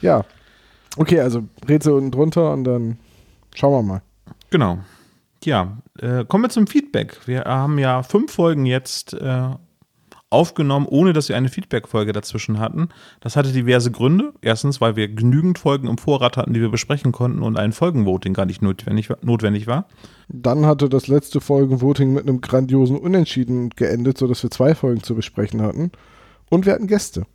Ja. 0.00 0.24
Okay, 0.96 1.20
also 1.20 1.44
Rätsel 1.68 1.92
unten 1.94 2.10
drunter 2.10 2.52
und 2.52 2.64
dann 2.64 2.98
schauen 3.54 3.72
wir 3.72 3.82
mal. 3.82 4.02
Genau. 4.50 4.78
Ja, 5.44 5.78
äh, 5.98 6.24
kommen 6.24 6.44
wir 6.44 6.50
zum 6.50 6.66
Feedback. 6.66 7.18
Wir 7.26 7.44
haben 7.44 7.78
ja 7.78 8.02
fünf 8.02 8.32
Folgen 8.32 8.64
jetzt 8.66 9.14
äh, 9.14 9.50
aufgenommen, 10.32 10.86
ohne 10.88 11.12
dass 11.12 11.28
wir 11.28 11.36
eine 11.36 11.48
Feedback-Folge 11.48 12.12
dazwischen 12.12 12.58
hatten. 12.58 12.88
Das 13.20 13.36
hatte 13.36 13.52
diverse 13.52 13.90
Gründe. 13.90 14.32
Erstens, 14.40 14.80
weil 14.80 14.96
wir 14.96 15.08
genügend 15.08 15.58
Folgen 15.58 15.88
im 15.88 15.98
Vorrat 15.98 16.36
hatten, 16.36 16.52
die 16.54 16.60
wir 16.60 16.70
besprechen 16.70 17.12
konnten 17.12 17.42
und 17.42 17.56
ein 17.58 17.72
Folgenvoting 17.72 18.34
gar 18.34 18.46
nicht 18.46 18.62
notwendig, 18.62 19.10
war- 19.10 19.18
notwendig 19.22 19.66
war. 19.66 19.86
Dann 20.28 20.66
hatte 20.66 20.88
das 20.88 21.08
letzte 21.08 21.40
Folgenvoting 21.40 22.12
mit 22.12 22.28
einem 22.28 22.40
grandiosen 22.40 22.96
Unentschieden 22.98 23.70
geendet, 23.70 24.18
sodass 24.18 24.42
wir 24.42 24.50
zwei 24.50 24.74
Folgen 24.74 25.02
zu 25.02 25.14
besprechen 25.14 25.60
hatten. 25.62 25.92
Und 26.50 26.66
wir 26.66 26.72
hatten 26.72 26.86
Gäste. 26.86 27.26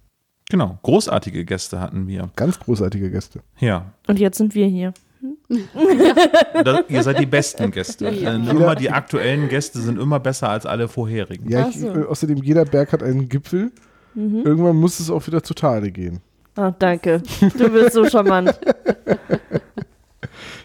Genau, 0.49 0.79
großartige 0.83 1.43
Gäste 1.43 1.79
hatten 1.79 2.07
wir. 2.07 2.29
Ganz 2.35 2.59
großartige 2.59 3.11
Gäste. 3.11 3.41
Ja, 3.59 3.91
Und 4.07 4.17
jetzt 4.19 4.37
sind 4.37 4.55
wir 4.55 4.65
hier. 4.67 4.93
Da, 6.63 6.81
ihr 6.87 7.03
seid 7.03 7.19
die 7.19 7.25
besten 7.25 7.71
Gäste. 7.71 8.09
Ja. 8.09 8.33
Äh, 8.33 8.49
immer 8.49 8.75
die 8.75 8.89
aktuellen 8.91 9.47
Gäste 9.49 9.79
sind 9.79 9.99
immer 9.99 10.19
besser 10.19 10.49
als 10.49 10.65
alle 10.65 10.87
vorherigen. 10.87 11.49
Ja, 11.49 11.67
ich, 11.67 11.79
so. 11.79 11.87
äh, 11.87 12.05
außerdem 12.05 12.37
jeder 12.43 12.65
Berg 12.65 12.93
hat 12.93 13.03
einen 13.03 13.29
Gipfel. 13.29 13.71
Mhm. 14.13 14.41
Irgendwann 14.45 14.75
muss 14.75 14.99
es 14.99 15.09
auch 15.09 15.25
wieder 15.27 15.43
zu 15.43 15.53
Tale 15.53 15.91
gehen. 15.91 16.21
Ah, 16.55 16.71
danke. 16.71 17.21
Du 17.57 17.69
bist 17.69 17.93
so 17.93 18.05
charmant. 18.09 18.59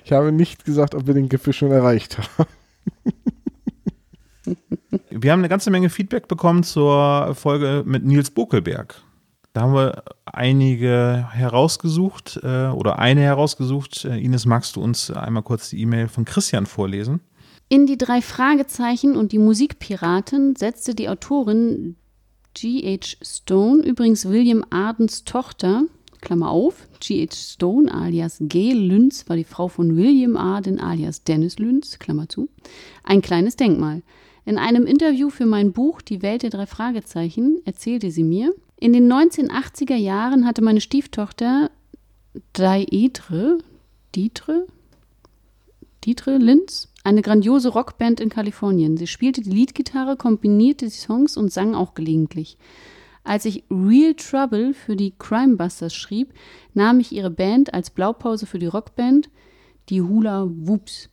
Ich 0.04 0.12
habe 0.12 0.32
nicht 0.32 0.64
gesagt, 0.64 0.94
ob 0.94 1.06
wir 1.06 1.14
den 1.14 1.28
Gipfel 1.28 1.52
schon 1.52 1.70
erreicht 1.70 2.18
haben. 2.18 2.48
Wir 5.10 5.32
haben 5.32 5.40
eine 5.40 5.48
ganze 5.48 5.70
Menge 5.70 5.90
Feedback 5.90 6.28
bekommen 6.28 6.62
zur 6.64 7.34
Folge 7.34 7.82
mit 7.86 8.04
Nils 8.04 8.30
Bokelberg. 8.30 8.96
Da 9.52 9.62
haben 9.62 9.74
wir 9.74 10.02
einige 10.24 11.28
herausgesucht 11.30 12.40
äh, 12.42 12.68
oder 12.68 12.98
eine 12.98 13.20
herausgesucht. 13.20 14.06
Äh, 14.06 14.18
Ines, 14.18 14.46
magst 14.46 14.76
du 14.76 14.80
uns 14.80 15.10
einmal 15.10 15.42
kurz 15.42 15.70
die 15.70 15.80
E-Mail 15.82 16.08
von 16.08 16.24
Christian 16.24 16.64
vorlesen? 16.64 17.20
In 17.68 17.86
die 17.86 17.98
drei 17.98 18.22
Fragezeichen 18.22 19.16
und 19.16 19.32
die 19.32 19.38
Musikpiraten 19.38 20.56
setzte 20.56 20.94
die 20.94 21.08
Autorin 21.08 21.96
G.H. 22.54 23.16
Stone, 23.22 23.82
übrigens 23.82 24.26
William 24.26 24.64
Ardens 24.70 25.24
Tochter, 25.24 25.84
Klammer 26.20 26.50
auf, 26.50 26.86
G.H. 27.00 27.34
Stone 27.34 27.92
alias 27.92 28.38
G. 28.40 28.72
Lynz 28.72 29.28
war 29.28 29.36
die 29.36 29.44
Frau 29.44 29.68
von 29.68 29.96
William 29.96 30.36
Arden 30.36 30.80
alias 30.80 31.24
Dennis 31.24 31.58
Lynz, 31.58 31.98
Klammer 31.98 32.28
zu, 32.28 32.48
ein 33.04 33.22
kleines 33.22 33.56
Denkmal. 33.56 34.02
In 34.44 34.58
einem 34.58 34.86
Interview 34.86 35.30
für 35.30 35.46
mein 35.46 35.72
Buch 35.72 36.02
Die 36.02 36.20
Welt 36.22 36.42
der 36.42 36.50
drei 36.50 36.66
Fragezeichen 36.66 37.60
erzählte 37.64 38.10
sie 38.10 38.24
mir, 38.24 38.52
in 38.82 38.92
den 38.92 39.06
1980er 39.12 39.94
Jahren 39.94 40.44
hatte 40.44 40.60
meine 40.60 40.80
Stieftochter 40.80 41.70
Daedre, 42.52 43.58
Dietre, 44.12 44.66
Dietre 46.02 46.36
Linz, 46.38 46.88
eine 47.04 47.22
grandiose 47.22 47.68
Rockband 47.68 48.18
in 48.18 48.28
Kalifornien. 48.28 48.96
Sie 48.96 49.06
spielte 49.06 49.40
die 49.40 49.52
Leadgitarre, 49.52 50.16
kombinierte 50.16 50.86
die 50.86 50.90
Songs 50.90 51.36
und 51.36 51.52
sang 51.52 51.76
auch 51.76 51.94
gelegentlich. 51.94 52.58
Als 53.22 53.44
ich 53.44 53.62
Real 53.70 54.14
Trouble 54.14 54.74
für 54.74 54.96
die 54.96 55.14
Crimebusters 55.16 55.94
schrieb, 55.94 56.34
nahm 56.74 56.98
ich 56.98 57.12
ihre 57.12 57.30
Band 57.30 57.72
als 57.74 57.90
Blaupause 57.90 58.46
für 58.46 58.58
die 58.58 58.66
Rockband, 58.66 59.30
die 59.90 60.02
Hula 60.02 60.48
Whoops. 60.50 61.08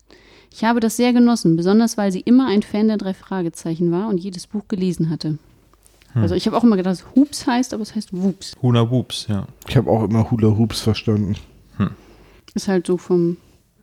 Ich 0.52 0.64
habe 0.64 0.80
das 0.80 0.98
sehr 0.98 1.14
genossen, 1.14 1.56
besonders 1.56 1.98
weil 1.98 2.12
sie 2.12 2.22
immer 2.22 2.48
ein 2.48 2.64
Fan 2.64 2.88
der 2.88 2.98
drei 2.98 3.14
Fragezeichen 3.14 3.92
war 3.92 4.10
und 4.10 4.18
jedes 4.18 4.48
Buch 4.48 4.68
gelesen 4.68 5.12
hatte. 5.12 5.38
Also 6.16 6.34
ich 6.36 6.48
habe 6.48 6.58
auch 6.58 6.64
immer 6.64 6.76
gedacht, 6.76 6.94
dass 7.00 7.16
Hoops 7.16 7.46
heißt, 7.48 7.74
aber 7.74 7.84
es 7.84 7.96
heißt 7.96 8.12
Whoops. 8.14 8.54
Huna 8.62 8.90
Whoops, 8.90 9.28
ja. 9.30 9.46
Ich 9.68 9.78
habe 9.78 9.90
auch 9.90 10.04
immer 10.04 10.30
Hula 10.32 10.58
Hoops 10.58 10.82
verstanden. 10.82 11.36
Ist 12.56 12.68
halt 12.68 12.88
so 12.88 12.98
vom 12.98 13.38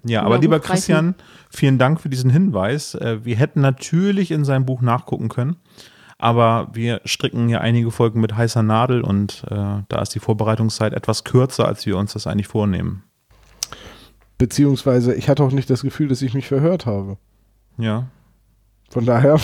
Ja, 0.05 0.21
Hula 0.23 0.27
aber 0.27 0.39
lieber. 0.39 0.59
Christian, 0.61 1.15
vielen 1.51 1.79
Dank 1.79 2.01
für 2.01 2.09
diesen 2.09 2.31
Hinweis. 2.31 2.95
Äh, 2.97 3.25
Wir 3.25 3.37
hätten 3.37 3.61
natürlich 3.61 4.33
in 4.33 4.45
seinem 4.45 4.67
Buch 4.67 4.81
nachgucken 4.81 5.29
können, 5.29 5.57
aber 6.19 6.69
wir 6.73 7.01
stricken 7.05 7.49
ja 7.49 7.61
einige 7.61 7.93
Folgen 7.93 8.21
mit 8.21 8.35
heißer 8.37 8.63
Nadel 8.65 9.03
und 9.03 9.45
äh, 9.51 9.55
da 9.89 10.03
ist 10.03 10.15
die 10.17 10.21
Vorbereitungszeit 10.21 10.95
etwas 10.95 11.23
kürzer, 11.23 11.67
als 11.69 11.87
wir 11.87 11.97
uns 11.97 12.15
das 12.15 12.27
eigentlich 12.27 12.49
vornehmen. 12.49 13.05
Beziehungsweise 14.39 15.15
ich 15.15 15.29
hatte 15.29 15.43
auch 15.45 15.53
nicht 15.53 15.71
das 15.71 15.83
Gefühl, 15.83 16.09
dass 16.09 16.23
ich 16.23 16.35
mich 16.35 16.49
verhört 16.49 16.87
habe. 16.87 17.17
Ja. 17.79 18.09
Von 18.91 19.07
daher, 19.07 19.39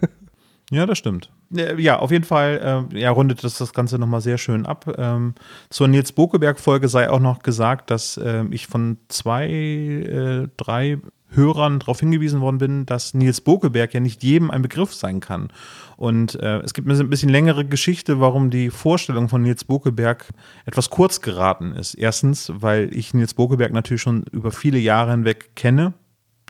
Ja, 0.70 0.84
das 0.84 0.98
stimmt. 0.98 1.30
Äh, 1.54 1.80
Ja, 1.80 1.98
auf 1.98 2.10
jeden 2.10 2.24
Fall 2.24 2.88
äh, 2.92 2.98
ja, 2.98 3.10
rundet 3.10 3.44
das 3.44 3.58
das 3.58 3.72
Ganze 3.72 3.98
nochmal 3.98 4.20
sehr 4.20 4.38
schön 4.38 4.66
ab. 4.66 4.94
Ähm, 4.98 5.34
zur 5.70 5.88
Nils 5.88 6.12
Bokeberg-Folge 6.12 6.88
sei 6.88 7.10
auch 7.10 7.20
noch 7.20 7.42
gesagt, 7.42 7.90
dass 7.90 8.20
ähm, 8.22 8.52
ich 8.52 8.66
von 8.66 8.98
zwei, 9.08 9.48
äh, 9.48 10.48
drei 10.56 10.98
Hörern 11.30 11.78
darauf 11.78 12.00
hingewiesen 12.00 12.40
worden 12.40 12.58
bin, 12.58 12.86
dass 12.86 13.12
Nils 13.12 13.42
Bokeberg 13.42 13.92
ja 13.92 14.00
nicht 14.00 14.22
jedem 14.22 14.50
ein 14.50 14.62
Begriff 14.62 14.94
sein 14.94 15.20
kann. 15.20 15.48
Und 15.96 16.36
äh, 16.36 16.60
es 16.60 16.72
gibt 16.72 16.88
ein 16.88 17.10
bisschen 17.10 17.28
längere 17.28 17.66
Geschichte, 17.66 18.18
warum 18.20 18.50
die 18.50 18.70
Vorstellung 18.70 19.28
von 19.28 19.42
Nils 19.42 19.64
Bokeberg 19.64 20.28
etwas 20.64 20.88
kurz 20.88 21.20
geraten 21.20 21.72
ist. 21.72 21.94
Erstens, 21.94 22.50
weil 22.54 22.94
ich 22.96 23.12
Nils 23.12 23.34
Bokeberg 23.34 23.72
natürlich 23.72 24.00
schon 24.00 24.24
über 24.32 24.52
viele 24.52 24.78
Jahre 24.78 25.10
hinweg 25.10 25.54
kenne. 25.54 25.92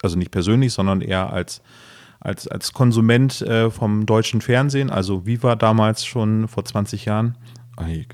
Also 0.00 0.16
nicht 0.16 0.30
persönlich, 0.30 0.72
sondern 0.72 1.00
eher 1.00 1.32
als 1.32 1.60
als, 2.20 2.48
als 2.48 2.72
Konsument 2.72 3.42
äh, 3.42 3.70
vom 3.70 4.06
deutschen 4.06 4.40
Fernsehen, 4.40 4.90
also 4.90 5.26
Viva 5.26 5.56
damals 5.56 6.04
schon 6.04 6.48
vor 6.48 6.64
20 6.64 7.04
Jahren. 7.04 7.36
Ah, 7.76 7.84
hier 7.84 8.04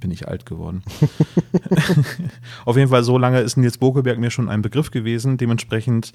bin 0.00 0.10
ich 0.10 0.28
alt 0.28 0.46
geworden. 0.46 0.82
Auf 2.64 2.76
jeden 2.76 2.88
Fall, 2.88 3.04
so 3.04 3.18
lange 3.18 3.40
ist 3.40 3.56
Nils 3.56 3.78
Bokeberg 3.78 4.18
mir 4.18 4.30
schon 4.30 4.48
ein 4.48 4.62
Begriff 4.62 4.90
gewesen. 4.90 5.36
Dementsprechend 5.36 6.12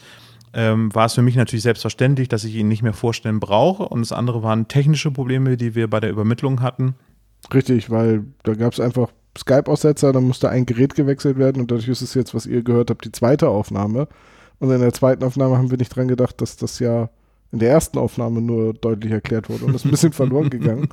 ähm, 0.53 0.93
war 0.93 1.05
es 1.05 1.13
für 1.13 1.21
mich 1.21 1.35
natürlich 1.35 1.63
selbstverständlich, 1.63 2.27
dass 2.27 2.43
ich 2.43 2.55
ihn 2.55 2.67
nicht 2.67 2.81
mehr 2.81 2.93
vorstellen 2.93 3.39
brauche. 3.39 3.83
Und 3.83 4.01
das 4.01 4.11
andere 4.11 4.41
waren 4.41 4.67
technische 4.67 5.11
Probleme, 5.11 5.57
die 5.57 5.75
wir 5.75 5.89
bei 5.89 5.99
der 5.99 6.09
Übermittlung 6.09 6.61
hatten. 6.61 6.95
richtig, 7.53 7.89
weil 7.89 8.23
da 8.43 8.55
gab 8.55 8.73
es 8.73 8.79
einfach 8.79 9.09
Skype-Aussetzer, 9.37 10.13
da 10.13 10.21
musste 10.21 10.49
ein 10.49 10.65
Gerät 10.65 10.95
gewechselt 10.95 11.37
werden 11.37 11.61
und 11.61 11.69
dadurch 11.69 11.89
ist 11.89 12.01
es 12.01 12.13
jetzt, 12.13 12.33
was 12.33 12.45
ihr 12.45 12.63
gehört 12.63 12.89
habt, 12.89 13.03
die 13.03 13.11
zweite 13.11 13.49
Aufnahme. 13.49 14.07
Und 14.59 14.71
in 14.71 14.79
der 14.79 14.93
zweiten 14.93 15.25
Aufnahme 15.25 15.57
haben 15.57 15.69
wir 15.69 15.77
nicht 15.77 15.93
dran 15.93 16.07
gedacht, 16.07 16.39
dass 16.39 16.55
das 16.55 16.79
ja 16.79 17.09
in 17.51 17.59
der 17.59 17.71
ersten 17.71 17.97
Aufnahme 17.97 18.41
nur 18.41 18.73
deutlich 18.73 19.11
erklärt 19.11 19.49
wurde 19.49 19.65
und 19.65 19.75
ist 19.75 19.85
ein 19.85 19.91
bisschen 19.91 20.13
verloren 20.13 20.49
gegangen. 20.49 20.89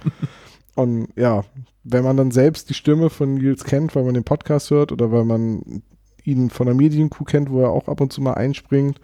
Und 0.74 1.08
ja, 1.16 1.44
wenn 1.84 2.04
man 2.04 2.16
dann 2.16 2.30
selbst 2.30 2.70
die 2.70 2.74
Stimme 2.74 3.10
von 3.10 3.34
Nils 3.34 3.64
kennt, 3.64 3.94
weil 3.94 4.04
man 4.04 4.14
den 4.14 4.24
Podcast 4.24 4.70
hört 4.70 4.92
oder 4.92 5.12
weil 5.12 5.24
man 5.24 5.82
ihn 6.24 6.50
von 6.50 6.66
der 6.66 6.76
Medienkuh 6.76 7.24
kennt, 7.24 7.50
wo 7.50 7.60
er 7.60 7.70
auch 7.70 7.88
ab 7.88 8.00
und 8.00 8.12
zu 8.12 8.20
mal 8.20 8.34
einspringt, 8.34 9.00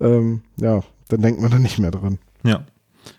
ähm, 0.00 0.42
ja, 0.56 0.82
dann 1.08 1.22
denkt 1.22 1.40
man 1.40 1.50
da 1.50 1.58
nicht 1.58 1.78
mehr 1.78 1.90
dran. 1.90 2.18
Ja. 2.44 2.64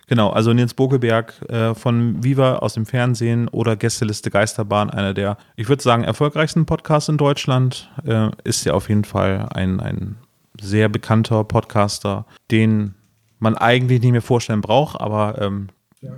Genau, 0.08 0.30
also 0.30 0.54
Nils 0.54 0.74
Bokeberg 0.74 1.42
äh, 1.50 1.76
von 1.76 2.24
Viva 2.24 2.58
aus 2.58 2.74
dem 2.74 2.86
Fernsehen 2.86 3.50
oder 3.50 3.76
Gästeliste 3.76 4.32
Geisterbahn, 4.32 4.90
einer 4.90 5.14
der, 5.14 5.38
ich 5.58 5.68
würde 5.68 5.84
sagen, 5.84 6.06
erfolgreichsten 6.06 6.66
Podcasts 6.66 7.10
in 7.10 7.18
Deutschland, 7.18 7.92
äh, 8.06 8.30
ist 8.46 8.64
ja 8.66 8.74
auf 8.74 8.88
jeden 8.88 9.04
Fall 9.04 9.50
ein, 9.54 9.82
ein 9.82 10.16
sehr 10.62 10.88
bekannter 10.88 11.44
Podcaster, 11.44 12.26
den 12.50 12.96
man 13.40 13.56
eigentlich 13.58 14.02
nicht 14.02 14.12
mehr 14.12 14.22
vorstellen 14.22 14.62
braucht, 14.62 15.00
aber 15.00 15.42
ähm, 15.42 15.68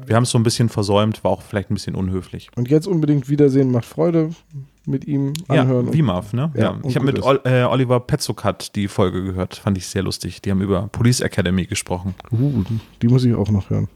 wir 0.06 0.16
haben 0.16 0.24
es 0.24 0.32
so 0.32 0.38
ein 0.40 0.44
bisschen 0.44 0.70
versäumt, 0.70 1.24
war 1.24 1.32
auch 1.32 1.42
vielleicht 1.42 1.70
ein 1.70 1.76
bisschen 1.76 1.96
unhöflich. 1.96 2.50
Und 2.56 2.70
jetzt 2.70 2.88
unbedingt 2.88 3.30
Wiedersehen 3.30 3.72
macht 3.72 3.86
Freude 3.86 4.32
mit 4.88 5.06
ihm 5.06 5.34
anhören. 5.48 5.86
Ja, 5.86 5.90
und- 5.92 5.94
WIMAF, 5.94 6.34
ne? 6.34 6.52
Ja, 6.56 6.62
Ja, 6.62 6.78
ich 6.84 6.96
habe 6.96 7.06
mit. 7.06 7.22
Ol 7.24 7.40
äh, 7.44 7.64
Oliver 7.64 8.00
Petzokat 8.00 8.76
die 8.76 8.88
Folge 8.88 9.24
gehört, 9.24 9.56
fand 9.56 9.78
ich 9.78 9.88
sehr 9.88 10.04
lustig. 10.04 10.42
Die 10.42 10.52
haben 10.52 10.62
über 10.62 10.88
Police 10.92 11.22
Academy 11.22 11.66
gesprochen. 11.66 12.16
Uh, 12.32 12.64
die 13.02 13.08
muss 13.08 13.24
ich 13.26 13.34
auch 13.36 13.50
noch 13.50 13.70
hören. 13.70 13.88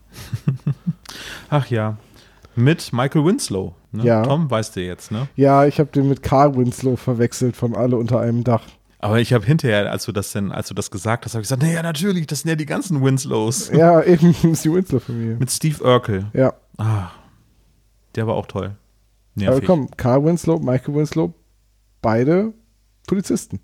Ach 1.50 1.68
ja. 1.68 1.98
Mit 2.56 2.92
Michael 2.94 3.26
Winslow. 3.26 3.74
Ne? 3.92 4.04
Ja. 4.06 4.24
Tom, 4.24 4.50
weißt 4.50 4.76
du 4.76 4.82
jetzt, 4.82 5.12
ne? 5.12 5.28
Ja, 5.36 5.66
ich 5.66 5.80
habe 5.80 5.92
den 5.92 6.10
mit 6.10 6.22
Carl 6.22 6.56
Winslow 6.56 6.96
verwechselt 6.96 7.56
von 7.56 7.76
Alle 7.76 7.96
unter 7.98 8.20
einem 8.20 8.44
Dach. 8.44 8.64
Aber 9.02 9.20
ich 9.20 9.32
habe 9.34 9.46
hinterher, 9.46 9.90
als 9.92 10.06
du 10.06 10.12
das 10.12 10.32
denn, 10.34 10.52
als 10.52 10.68
du 10.68 10.74
das 10.74 10.92
gesagt 10.92 11.24
hast, 11.26 11.34
habe 11.34 11.42
ich 11.42 11.46
gesagt, 11.48 11.62
naja, 11.64 11.82
natürlich, 11.82 12.28
das 12.28 12.42
sind 12.42 12.50
ja 12.50 12.56
die 12.56 12.66
ganzen 12.66 13.02
Winslows. 13.04 13.70
Ja, 13.72 14.04
eben 14.04 14.36
ist 14.52 14.66
die 14.66 14.72
Winslow-Familie. 14.74 15.38
Mit 15.38 15.50
Steve 15.50 15.82
Urkel. 15.84 16.26
Ja, 16.34 16.54
Ah, 16.78 17.10
der 18.16 18.28
war 18.28 18.36
auch 18.36 18.46
toll. 18.46 18.66
aber 18.66 18.76
Nervig. 19.52 19.66
komm, 19.66 19.90
Carl 19.98 20.24
Winslow, 20.26 20.60
Michael 20.60 20.96
Winslow, 20.96 21.34
beide 22.02 22.54
Polizisten. 23.08 23.60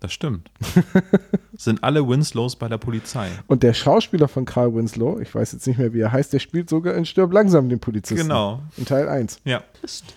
Das 0.00 0.12
stimmt. 0.14 0.50
sind 1.58 1.84
alle 1.84 2.08
Winslows 2.08 2.56
bei 2.56 2.68
der 2.68 2.78
Polizei. 2.78 3.28
Und 3.46 3.62
der 3.62 3.74
Schauspieler 3.74 4.28
von 4.28 4.46
Carl 4.46 4.74
Winslow, 4.74 5.20
ich 5.20 5.34
weiß 5.34 5.52
jetzt 5.52 5.66
nicht 5.66 5.78
mehr, 5.78 5.92
wie 5.92 6.00
er 6.00 6.10
heißt, 6.10 6.32
der 6.32 6.38
spielt 6.38 6.70
sogar 6.70 6.94
in 6.94 7.04
Stirb 7.04 7.32
langsam 7.34 7.68
den 7.68 7.80
Polizisten. 7.80 8.22
Genau. 8.28 8.62
In 8.78 8.86
Teil 8.86 9.10
1. 9.10 9.40
Ja. 9.44 9.62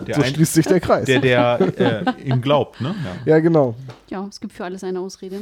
Der, 0.07 0.15
So 0.15 0.21
ein, 0.21 0.33
schließt 0.33 0.53
sich 0.53 0.65
der 0.65 0.79
Kreis. 0.81 1.05
der, 1.05 1.19
der 1.19 1.59
äh, 1.77 2.21
ihm 2.23 2.41
glaubt, 2.41 2.79
ne? 2.79 2.95
Ja. 3.25 3.33
ja, 3.33 3.39
genau. 3.39 3.75
Ja, 4.07 4.25
es 4.29 4.39
gibt 4.39 4.53
für 4.53 4.63
alles 4.63 4.85
eine 4.85 5.01
Ausrede. 5.01 5.41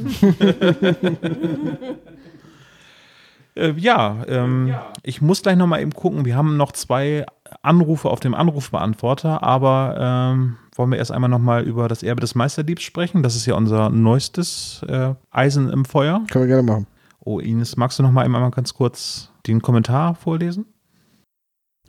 Äh, 3.54 3.72
ja, 3.76 4.24
ähm, 4.28 4.74
ich 5.02 5.20
muss 5.20 5.42
gleich 5.42 5.56
noch 5.56 5.66
mal 5.66 5.80
eben 5.80 5.92
gucken. 5.92 6.24
Wir 6.24 6.36
haben 6.36 6.56
noch 6.56 6.72
zwei 6.72 7.26
Anrufe 7.62 8.08
auf 8.08 8.20
dem 8.20 8.34
Anrufbeantworter, 8.34 9.42
aber 9.42 9.96
ähm, 9.98 10.56
wollen 10.74 10.90
wir 10.90 10.98
erst 10.98 11.12
einmal 11.12 11.28
noch 11.28 11.38
mal 11.38 11.62
über 11.62 11.88
das 11.88 12.02
Erbe 12.02 12.20
des 12.20 12.34
Meisterdiebs 12.34 12.82
sprechen? 12.82 13.22
Das 13.22 13.36
ist 13.36 13.46
ja 13.46 13.54
unser 13.54 13.90
neuestes 13.90 14.82
äh, 14.88 15.14
Eisen 15.30 15.68
im 15.68 15.84
Feuer. 15.84 16.24
Können 16.30 16.44
wir 16.44 16.56
gerne 16.56 16.62
machen. 16.62 16.86
Oh, 17.20 17.38
Ines, 17.38 17.76
magst 17.76 17.98
du 17.98 18.02
noch 18.02 18.10
mal 18.10 18.24
eben 18.24 18.34
einmal 18.34 18.50
ganz 18.50 18.74
kurz 18.74 19.30
den 19.46 19.60
Kommentar 19.60 20.14
vorlesen? 20.14 20.66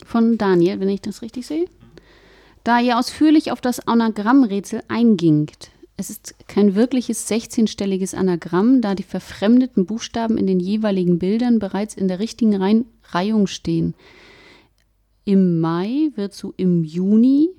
Von 0.05 0.37
Daniel, 0.37 0.79
wenn 0.79 0.89
ich 0.89 1.01
das 1.01 1.21
richtig 1.21 1.47
sehe. 1.47 1.65
Da 2.63 2.79
ihr 2.79 2.97
ausführlich 2.97 3.51
auf 3.51 3.61
das 3.61 3.87
Anagrammrätsel 3.87 4.83
eingingt. 4.87 5.71
Es 5.95 6.09
ist 6.09 6.35
kein 6.47 6.73
wirkliches 6.75 7.29
16-stelliges 7.29 8.15
Anagramm, 8.15 8.81
da 8.81 8.95
die 8.95 9.03
verfremdeten 9.03 9.85
Buchstaben 9.85 10.37
in 10.37 10.47
den 10.47 10.59
jeweiligen 10.59 11.19
Bildern 11.19 11.59
bereits 11.59 11.93
in 11.93 12.07
der 12.07 12.19
richtigen 12.19 12.55
Rein 12.55 12.85
Reihung 13.09 13.47
stehen. 13.47 13.93
Im 15.23 15.59
Mai 15.59 16.09
wird 16.15 16.33
zu 16.33 16.53
im 16.57 16.83
Juni, 16.83 17.49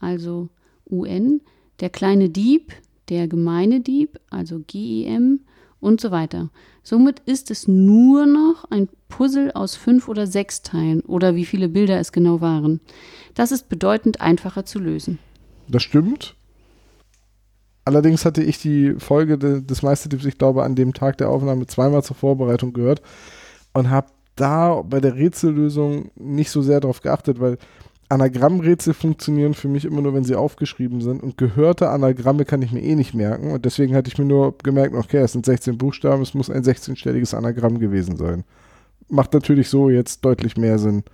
also 0.00 0.48
UN, 0.90 1.42
der 1.80 1.90
kleine 1.90 2.30
Dieb, 2.30 2.72
der 3.08 3.28
gemeine 3.28 3.80
Dieb, 3.80 4.18
also 4.30 4.62
GEM 4.66 5.40
und 5.80 6.00
so 6.00 6.10
weiter. 6.10 6.50
Somit 6.82 7.20
ist 7.26 7.50
es 7.50 7.68
nur 7.68 8.26
noch 8.26 8.64
ein 8.70 8.88
Puzzle 9.08 9.52
aus 9.52 9.76
fünf 9.76 10.08
oder 10.08 10.26
sechs 10.26 10.62
Teilen 10.62 11.02
oder 11.02 11.34
wie 11.34 11.44
viele 11.44 11.68
Bilder 11.68 12.00
es 12.00 12.12
genau 12.12 12.40
waren. 12.40 12.80
Das 13.34 13.52
ist 13.52 13.68
bedeutend 13.68 14.20
einfacher 14.20 14.64
zu 14.64 14.78
lösen. 14.78 15.18
Das 15.68 15.82
stimmt. 15.82 16.34
Allerdings 17.88 18.26
hatte 18.26 18.42
ich 18.42 18.60
die 18.60 18.96
Folge 18.98 19.38
de, 19.38 19.62
des 19.62 19.82
Meistertipps, 19.82 20.26
ich 20.26 20.36
glaube, 20.36 20.62
an 20.62 20.74
dem 20.74 20.92
Tag 20.92 21.16
der 21.16 21.30
Aufnahme 21.30 21.66
zweimal 21.66 22.02
zur 22.02 22.16
Vorbereitung 22.16 22.74
gehört 22.74 23.00
und 23.72 23.88
habe 23.88 24.08
da 24.36 24.82
bei 24.82 25.00
der 25.00 25.14
Rätsellösung 25.14 26.10
nicht 26.14 26.50
so 26.50 26.60
sehr 26.60 26.80
darauf 26.80 27.00
geachtet, 27.00 27.40
weil 27.40 27.56
Anagrammrätsel 28.10 28.92
funktionieren 28.92 29.54
für 29.54 29.68
mich 29.68 29.86
immer 29.86 30.02
nur, 30.02 30.12
wenn 30.12 30.24
sie 30.24 30.34
aufgeschrieben 30.34 31.00
sind 31.00 31.22
und 31.22 31.38
gehörte 31.38 31.88
Anagramme 31.88 32.44
kann 32.44 32.60
ich 32.60 32.72
mir 32.72 32.82
eh 32.82 32.94
nicht 32.94 33.14
merken 33.14 33.52
und 33.52 33.64
deswegen 33.64 33.94
hatte 33.94 34.08
ich 34.08 34.18
mir 34.18 34.26
nur 34.26 34.58
gemerkt, 34.58 34.94
okay, 34.94 35.20
es 35.20 35.32
sind 35.32 35.46
16 35.46 35.78
Buchstaben, 35.78 36.20
es 36.20 36.34
muss 36.34 36.50
ein 36.50 36.64
16-stelliges 36.64 37.34
Anagramm 37.34 37.78
gewesen 37.78 38.18
sein. 38.18 38.44
Macht 39.08 39.32
natürlich 39.32 39.70
so 39.70 39.88
jetzt 39.88 40.26
deutlich 40.26 40.58
mehr 40.58 40.78
Sinn, 40.78 41.04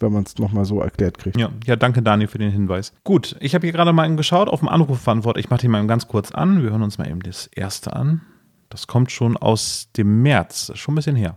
wenn 0.00 0.12
man 0.12 0.24
es 0.24 0.38
nochmal 0.38 0.64
so 0.64 0.80
erklärt 0.80 1.18
kriegt. 1.18 1.38
Ja, 1.38 1.50
ja, 1.64 1.76
danke 1.76 2.02
Daniel 2.02 2.28
für 2.28 2.38
den 2.38 2.50
Hinweis. 2.50 2.94
Gut, 3.04 3.36
ich 3.40 3.54
habe 3.54 3.66
hier 3.66 3.72
gerade 3.72 3.92
mal 3.92 4.14
geschaut 4.16 4.48
auf 4.48 4.60
dem 4.60 4.68
Anrufbeantworter. 4.68 5.40
Ich 5.40 5.50
mache 5.50 5.60
die 5.60 5.68
mal 5.68 5.86
ganz 5.86 6.08
kurz 6.08 6.32
an. 6.32 6.62
Wir 6.62 6.70
hören 6.70 6.82
uns 6.82 6.98
mal 6.98 7.08
eben 7.08 7.20
das 7.20 7.46
erste 7.48 7.94
an. 7.94 8.22
Das 8.70 8.86
kommt 8.86 9.10
schon 9.10 9.36
aus 9.36 9.90
dem 9.96 10.22
März, 10.22 10.72
schon 10.74 10.94
ein 10.94 10.96
bisschen 10.96 11.16
her. 11.16 11.34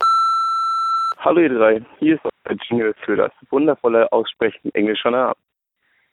Hallo 1.19 1.41
ihr 1.41 1.49
drei, 1.49 1.81
hier 1.99 2.15
ist 2.15 2.23
euer 2.23 2.55
Jingle 2.69 2.95
für 3.05 3.15
das 3.17 3.31
wundervolle 3.49 4.09
Aussprechen 4.11 4.73
englischer 4.73 5.11
Namen. 5.11 5.35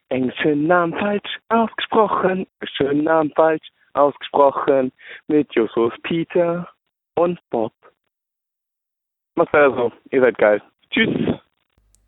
Englische 0.08 0.56
Namen 0.56 0.94
falsch 0.94 1.38
ausgesprochen, 1.48 2.46
englische 2.60 3.02
Namen 3.02 3.32
falsch 3.36 3.66
ausgesprochen 3.94 4.92
mit 5.28 5.54
Justus, 5.54 5.92
Peter 6.02 6.68
und 7.14 7.38
Bob. 7.50 7.72
Macht's 9.36 9.52
weiter 9.52 9.74
so, 9.76 9.92
ihr 10.10 10.20
seid 10.20 10.38
geil. 10.38 10.62
Tschüss. 10.90 11.40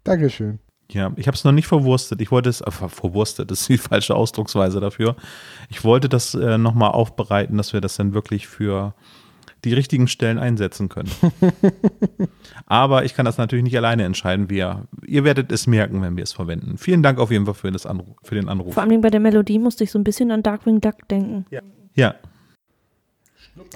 Dankeschön. 0.08 0.58
Ja, 0.90 1.12
ich 1.16 1.26
habe 1.26 1.36
es 1.36 1.44
noch 1.44 1.52
nicht 1.52 1.66
verwurstet. 1.66 2.22
Ich 2.22 2.30
wollte 2.30 2.48
es, 2.48 2.62
äh, 2.62 2.70
ver- 2.70 2.88
verwurstet 2.88 3.50
ist 3.50 3.68
die 3.68 3.76
falsche 3.78 4.14
Ausdrucksweise 4.14 4.80
dafür. 4.80 5.16
Ich 5.68 5.84
wollte 5.84 6.08
das 6.08 6.34
äh, 6.34 6.56
nochmal 6.56 6.92
aufbereiten, 6.92 7.58
dass 7.58 7.74
wir 7.74 7.82
das 7.82 7.96
dann 7.96 8.14
wirklich 8.14 8.48
für 8.48 8.94
die 9.66 9.74
richtigen 9.74 10.08
Stellen 10.08 10.38
einsetzen 10.38 10.88
können. 10.88 11.10
Aber 12.66 13.04
ich 13.04 13.12
kann 13.12 13.26
das 13.26 13.36
natürlich 13.36 13.64
nicht 13.64 13.76
alleine 13.76 14.04
entscheiden. 14.04 14.48
Wir, 14.48 14.86
ihr 15.06 15.24
werdet 15.24 15.52
es 15.52 15.66
merken, 15.66 16.00
wenn 16.00 16.16
wir 16.16 16.24
es 16.24 16.32
verwenden. 16.32 16.78
Vielen 16.78 17.02
Dank 17.02 17.18
auf 17.18 17.30
jeden 17.30 17.44
Fall 17.44 17.54
für, 17.54 17.70
das 17.70 17.84
Anruf, 17.84 18.16
für 18.22 18.36
den 18.36 18.48
Anruf. 18.48 18.72
Vor 18.72 18.82
allem 18.82 19.02
bei 19.02 19.10
der 19.10 19.20
Melodie 19.20 19.58
musste 19.58 19.84
ich 19.84 19.90
so 19.90 19.98
ein 19.98 20.04
bisschen 20.04 20.30
an 20.30 20.42
Darkwing 20.42 20.80
Duck 20.80 21.06
denken. 21.08 21.44
Ja, 21.94 22.14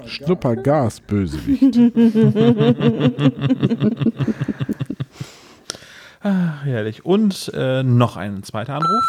Schnuppergas, 0.05 1.01
Bösewicht. 1.01 1.61
herrlich. 6.23 7.05
Und 7.05 7.51
äh, 7.53 7.83
noch 7.83 8.17
ein 8.17 8.43
zweiter 8.43 8.75
Anruf. 8.75 9.03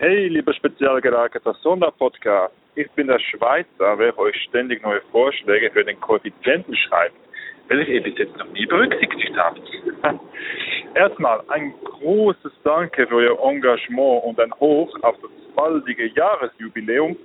Hey, 0.00 0.28
lieber 0.28 0.54
spezial 0.54 1.00
gerateter 1.00 1.54
Sonderpodcast. 1.62 2.54
Ich 2.76 2.88
bin 2.92 3.08
der 3.08 3.18
Schweizer, 3.18 3.98
welcher 3.98 4.18
euch 4.18 4.36
ständig 4.48 4.82
neue 4.82 5.00
Vorschläge 5.10 5.70
für 5.72 5.84
den 5.84 5.98
Koeffizienten 6.00 6.76
schreibt, 6.76 7.16
welche 7.66 7.94
ihr 7.94 8.02
bis 8.04 8.16
jetzt 8.16 8.36
noch 8.36 8.48
nie 8.52 8.66
berücksichtigt 8.66 9.36
habt. 9.36 9.60
Erstmal 10.94 11.42
ein 11.48 11.74
großes 11.82 12.52
Danke 12.62 13.08
für 13.08 13.16
euer 13.16 13.50
Engagement 13.50 14.22
und 14.24 14.38
ein 14.38 14.52
Hoch 14.60 14.96
auf 15.02 15.16
das 15.20 15.30
baldige 15.56 16.06
Jahresjubiläum, 16.06 17.16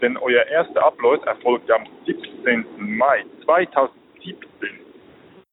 denn 0.00 0.16
euer 0.16 0.46
erster 0.46 0.82
Upload 0.86 1.22
erfolgte 1.26 1.74
am 1.74 1.84
17. 2.06 2.64
Mai 2.78 3.24
2017. 3.44 4.80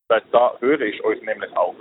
Seit 0.07 0.23
da 0.31 0.53
höre 0.61 0.79
ich 0.79 1.03
euch 1.03 1.21
nämlich 1.23 1.55
auch. 1.57 1.75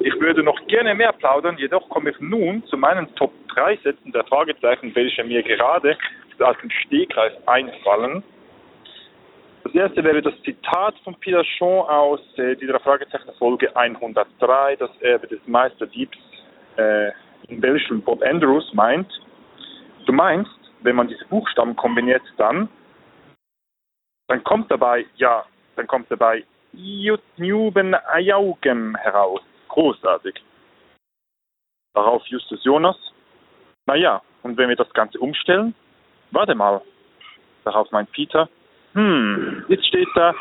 Ich 0.00 0.20
würde 0.20 0.42
noch 0.42 0.64
gerne 0.68 0.94
mehr 0.94 1.12
plaudern, 1.12 1.56
jedoch 1.58 1.88
komme 1.88 2.10
ich 2.10 2.20
nun 2.20 2.64
zu 2.66 2.76
meinen 2.76 3.12
Top 3.16 3.32
3 3.54 3.76
Sätzen 3.78 4.12
der 4.12 4.24
Fragezeichen, 4.24 4.94
welche 4.94 5.24
mir 5.24 5.42
gerade 5.42 5.96
aus 6.38 6.56
dem 6.62 6.70
Stegreif 6.70 7.32
einfallen. 7.46 8.22
Das 9.64 9.74
erste 9.74 10.04
wäre 10.04 10.22
das 10.22 10.34
Zitat 10.44 10.94
von 11.02 11.16
Peter 11.16 11.44
Shaw 11.44 11.80
aus 11.88 12.20
äh, 12.38 12.54
dieser 12.54 12.78
Fragezeichen 12.78 13.30
Folge 13.38 13.74
103, 13.74 14.76
das 14.76 14.90
Erbe 15.00 15.26
des 15.26 15.40
Meisterdiebs, 15.46 16.16
äh, 16.76 17.08
in 17.48 17.60
welchem 17.60 18.00
Bob 18.00 18.22
Andrews 18.22 18.72
meint, 18.72 19.10
du 20.06 20.12
meinst, 20.12 20.50
wenn 20.82 20.94
man 20.94 21.08
diese 21.08 21.24
Buchstaben 21.26 21.74
kombiniert, 21.74 22.22
dann, 22.36 22.68
dann 24.28 24.44
kommt 24.44 24.70
dabei, 24.70 25.04
ja, 25.16 25.44
dann 25.74 25.88
kommt 25.88 26.08
dabei 26.10 26.44
Jutnuben 26.72 27.94
Ayaugem 27.94 28.94
heraus. 28.96 29.42
Großartig. 29.68 30.34
Darauf 31.94 32.24
Justus 32.26 32.62
Jonas. 32.64 32.96
Naja, 33.86 34.22
und 34.42 34.56
wenn 34.56 34.68
wir 34.68 34.76
das 34.76 34.92
Ganze 34.92 35.18
umstellen? 35.18 35.74
Warte 36.30 36.54
mal. 36.54 36.82
Darauf 37.64 37.90
meint 37.90 38.10
Peter. 38.12 38.48
Hm, 38.92 39.64
jetzt 39.68 39.86
steht 39.86 40.08
da 40.14 40.34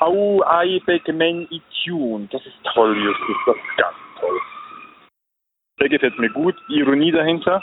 Au 0.00 0.42
Ai 0.42 0.80
Begmen 0.84 1.48
Itune. 1.50 2.28
Das 2.30 2.44
ist 2.46 2.56
toll, 2.72 2.96
Justus. 2.96 3.36
Das 3.46 3.56
ist 3.56 3.76
ganz 3.76 3.96
toll. 4.20 4.40
Der 5.80 5.88
gefällt 5.88 6.18
mir 6.18 6.30
gut. 6.30 6.56
Ironie 6.68 7.12
dahinter. 7.12 7.62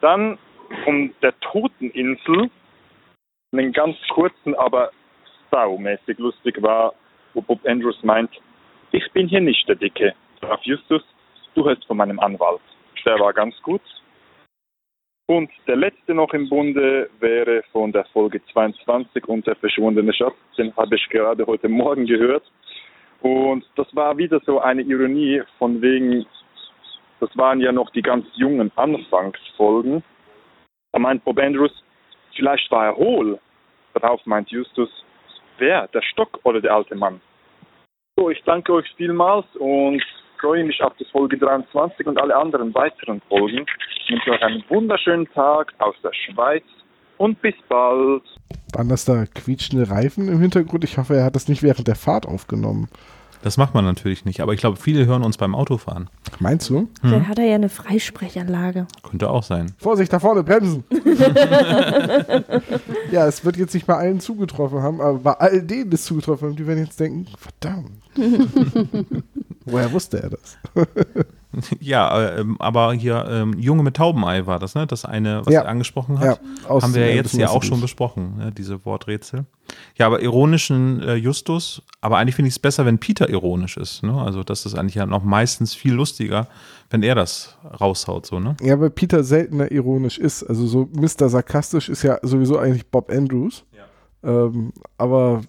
Dann 0.00 0.38
von 0.84 1.14
der 1.22 1.38
Toteninsel 1.40 2.50
einen 3.52 3.72
ganz 3.72 3.96
kurzen, 4.08 4.54
aber 4.54 4.90
saumäßig 5.50 6.18
lustig 6.18 6.62
war, 6.62 6.94
wo 7.34 7.42
Bob 7.42 7.60
Andrews 7.66 8.00
meint, 8.02 8.30
ich 8.92 9.10
bin 9.12 9.28
hier 9.28 9.40
nicht 9.40 9.68
der 9.68 9.76
Dicke. 9.76 10.14
Graf 10.40 10.60
Justus, 10.62 11.02
du 11.54 11.64
hörst 11.64 11.84
von 11.86 11.96
meinem 11.96 12.18
Anwalt. 12.20 12.60
Der 13.04 13.18
war 13.18 13.32
ganz 13.32 13.54
gut. 13.62 13.82
Und 15.26 15.48
der 15.68 15.76
letzte 15.76 16.12
noch 16.12 16.32
im 16.34 16.48
Bunde 16.48 17.08
wäre 17.20 17.62
von 17.70 17.92
der 17.92 18.04
Folge 18.06 18.44
22 18.52 19.28
und 19.28 19.46
der 19.46 19.54
verschwundene 19.54 20.12
Schatz. 20.12 20.34
Den 20.58 20.76
habe 20.76 20.96
ich 20.96 21.08
gerade 21.08 21.46
heute 21.46 21.68
Morgen 21.68 22.04
gehört. 22.04 22.42
Und 23.20 23.64
das 23.76 23.86
war 23.94 24.16
wieder 24.18 24.40
so 24.44 24.60
eine 24.60 24.82
Ironie 24.82 25.42
von 25.58 25.80
wegen, 25.82 26.26
das 27.20 27.30
waren 27.36 27.60
ja 27.60 27.70
noch 27.70 27.90
die 27.90 28.02
ganz 28.02 28.26
jungen 28.34 28.72
Anfangsfolgen. 28.74 30.02
Da 30.92 30.98
meint 30.98 31.22
Bob 31.24 31.38
Andrews, 31.38 31.84
vielleicht 32.34 32.68
war 32.72 32.86
er 32.86 32.96
hohl. 32.96 33.38
Darauf 33.94 34.24
meint 34.26 34.50
Justus, 34.50 34.90
wer, 35.58 35.86
der 35.88 36.02
Stock 36.02 36.40
oder 36.42 36.60
der 36.60 36.74
alte 36.74 36.96
Mann? 36.96 37.20
So, 38.20 38.28
ich 38.28 38.42
danke 38.44 38.74
euch 38.74 38.84
vielmals 38.98 39.46
und 39.58 40.02
freue 40.38 40.62
mich 40.62 40.78
auf 40.82 40.92
die 41.00 41.06
Folge 41.06 41.38
23 41.38 42.06
und 42.06 42.20
alle 42.20 42.36
anderen 42.36 42.74
weiteren 42.74 43.22
Folgen. 43.30 43.64
Ich 44.04 44.10
wünsche 44.10 44.32
euch 44.32 44.42
einen 44.42 44.62
wunderschönen 44.68 45.26
Tag 45.32 45.72
aus 45.78 45.94
der 46.04 46.12
Schweiz 46.12 46.64
und 47.16 47.40
bis 47.40 47.54
bald. 47.70 48.22
Waren 48.74 48.90
das 48.90 49.06
da 49.06 49.24
quietschende 49.24 49.88
Reifen 49.88 50.28
im 50.28 50.38
Hintergrund? 50.38 50.84
Ich 50.84 50.98
hoffe, 50.98 51.14
er 51.14 51.24
hat 51.24 51.34
das 51.34 51.48
nicht 51.48 51.62
während 51.62 51.88
der 51.88 51.94
Fahrt 51.94 52.26
aufgenommen. 52.26 52.88
Das 53.42 53.56
macht 53.56 53.72
man 53.72 53.84
natürlich 53.84 54.24
nicht, 54.24 54.40
aber 54.40 54.52
ich 54.52 54.60
glaube, 54.60 54.76
viele 54.76 55.06
hören 55.06 55.22
uns 55.22 55.38
beim 55.38 55.54
Autofahren. 55.54 56.10
Meinst 56.40 56.68
du? 56.68 56.88
Dann 57.02 57.26
hat 57.26 57.38
er 57.38 57.46
ja 57.46 57.54
eine 57.54 57.70
Freisprechanlage. 57.70 58.86
Könnte 59.02 59.30
auch 59.30 59.42
sein. 59.42 59.72
Vorsicht, 59.78 60.12
da 60.12 60.18
vorne, 60.18 60.42
bremsen! 60.42 60.84
ja, 63.10 63.26
es 63.26 63.44
wird 63.44 63.56
jetzt 63.56 63.72
nicht 63.72 63.86
bei 63.86 63.96
allen 63.96 64.20
zugetroffen 64.20 64.82
haben, 64.82 65.00
aber 65.00 65.18
bei 65.18 65.32
all 65.32 65.62
denen 65.62 65.90
es 65.92 66.04
zugetroffen 66.04 66.48
haben, 66.48 66.56
die 66.56 66.66
werden 66.66 66.84
jetzt 66.84 67.00
denken, 67.00 67.26
verdammt. 67.38 67.92
Woher 69.64 69.92
wusste 69.92 70.22
er 70.22 70.30
das? 70.30 70.58
Ja, 71.80 72.38
ähm, 72.38 72.56
aber 72.60 72.92
hier 72.92 73.26
ähm, 73.28 73.58
Junge 73.58 73.82
mit 73.82 73.96
Taubenei 73.96 74.46
war 74.46 74.58
das, 74.58 74.74
ne? 74.74 74.86
Das 74.86 75.04
eine, 75.04 75.44
was 75.44 75.52
Ja. 75.52 75.62
er 75.62 75.68
angesprochen 75.68 76.18
hat. 76.20 76.40
Ja, 76.68 76.80
haben 76.80 76.94
wir 76.94 77.08
ja 77.08 77.14
jetzt 77.14 77.34
ja 77.34 77.48
auch 77.48 77.62
schon 77.62 77.80
besprochen, 77.80 78.36
ne? 78.36 78.52
diese 78.52 78.84
Worträtsel. 78.84 79.46
Ja, 79.96 80.06
aber 80.06 80.20
ironischen 80.20 81.00
äh, 81.02 81.14
Justus, 81.14 81.82
aber 82.00 82.18
eigentlich 82.18 82.34
finde 82.34 82.48
ich 82.48 82.54
es 82.54 82.58
besser, 82.58 82.86
wenn 82.86 82.98
Peter 82.98 83.28
ironisch 83.28 83.76
ist. 83.76 84.02
Ne? 84.02 84.12
Also 84.20 84.42
das 84.42 84.66
ist 84.66 84.74
eigentlich 84.74 84.94
ja 84.96 85.06
noch 85.06 85.22
meistens 85.22 85.74
viel 85.74 85.92
lustiger, 85.94 86.48
wenn 86.90 87.02
er 87.02 87.14
das 87.14 87.56
raushaut, 87.80 88.26
so, 88.26 88.40
ne? 88.40 88.56
Ja, 88.62 88.80
weil 88.80 88.90
Peter 88.90 89.22
seltener 89.22 89.70
ironisch 89.70 90.18
ist. 90.18 90.42
Also 90.42 90.66
so 90.66 90.88
Mr. 90.92 91.28
Sarkastisch 91.28 91.88
ist 91.88 92.02
ja 92.02 92.18
sowieso 92.22 92.58
eigentlich 92.58 92.86
Bob 92.90 93.10
Andrews. 93.10 93.64
Ähm, 94.22 94.72
aber 94.98 95.42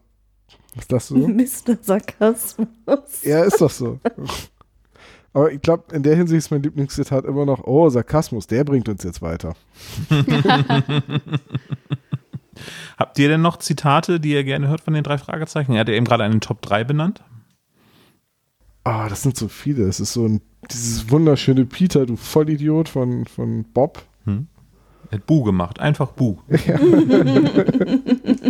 was 0.75 0.83
ist 0.83 0.91
das 0.93 1.07
so? 1.07 1.15
Mr. 1.27 1.77
Sarkasmus. 1.81 2.67
ja, 3.23 3.43
ist 3.43 3.59
doch 3.59 3.69
so. 3.69 3.99
aber 5.34 5.51
ich 5.51 5.61
glaube, 5.61 5.95
in 5.95 6.03
der 6.03 6.15
Hinsicht 6.15 6.39
ist 6.39 6.51
mein 6.51 6.63
Lieblingszitat 6.63 7.25
immer 7.25 7.45
noch, 7.45 7.65
oh, 7.65 7.89
Sarkasmus, 7.89 8.47
der 8.47 8.63
bringt 8.63 8.88
uns 8.89 9.03
jetzt 9.03 9.21
weiter. 9.21 9.55
Habt 12.97 13.17
ihr 13.17 13.29
denn 13.29 13.41
noch 13.41 13.57
Zitate, 13.57 14.19
die 14.19 14.34
ihr 14.34 14.43
gerne 14.43 14.67
hört 14.67 14.82
von 14.82 14.93
den 14.93 15.03
drei 15.03 15.17
Fragezeichen? 15.17 15.73
Er 15.73 15.79
hat 15.79 15.89
ja 15.89 15.95
eben 15.95 16.05
gerade 16.05 16.23
einen 16.23 16.41
Top 16.41 16.61
3 16.61 16.84
benannt. 16.84 17.23
Ah, 18.84 19.09
das 19.09 19.23
sind 19.23 19.38
so 19.38 19.47
viele. 19.47 19.86
Es 19.86 19.99
ist 19.99 20.13
so 20.13 20.27
ein, 20.27 20.41
dieses 20.69 21.09
wunderschöne 21.09 21.65
Peter, 21.65 22.05
du 22.05 22.17
Vollidiot 22.17 22.89
von, 22.89 23.25
von 23.25 23.63
Bob. 23.63 24.03
Er 25.11 25.17
hat 25.17 25.25
Bu 25.25 25.43
gemacht, 25.43 25.79
einfach 25.79 26.13
Bu. 26.13 26.38
Ah, 26.67 26.79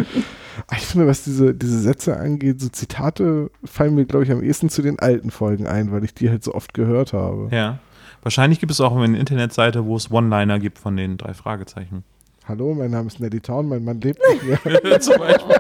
Ich 0.76 0.86
finde, 0.86 1.08
was 1.08 1.24
diese, 1.24 1.54
diese 1.54 1.80
Sätze 1.80 2.18
angeht, 2.18 2.62
so 2.62 2.70
Zitate 2.70 3.50
fallen 3.64 3.96
mir, 3.96 4.06
glaube 4.06 4.26
ich, 4.26 4.32
am 4.32 4.44
ehesten 4.44 4.70
zu 4.70 4.82
den 4.82 5.00
alten 5.00 5.32
Folgen 5.32 5.68
ein, 5.68 5.92
weil 5.92 6.04
ich 6.04 6.14
die 6.14 6.30
halt 6.30 6.44
so 6.44 6.54
oft 6.54 6.74
gehört 6.74 7.14
habe. 7.14 7.50
Ja. 7.52 7.80
Wahrscheinlich 8.22 8.60
gibt 8.60 8.72
es 8.72 8.82
auch 8.82 8.96
eine 8.96 9.18
Internetseite, 9.18 9.86
wo 9.86 9.96
es 9.96 10.12
One-Liner 10.12 10.60
gibt 10.60 10.78
von 10.78 10.96
den 10.96 11.18
drei 11.18 11.34
Fragezeichen. 11.34 12.04
Hallo, 12.48 12.74
mein 12.74 12.92
Name 12.92 13.08
ist 13.08 13.20
Nelly 13.20 13.40
Town, 13.40 13.70
mein 13.70 13.84
Mann 13.84 14.02
lebt 14.02 14.20
nicht 14.30 14.64
mehr. 14.64 15.00
Zum 15.00 15.18
Beispiel. 15.18 15.56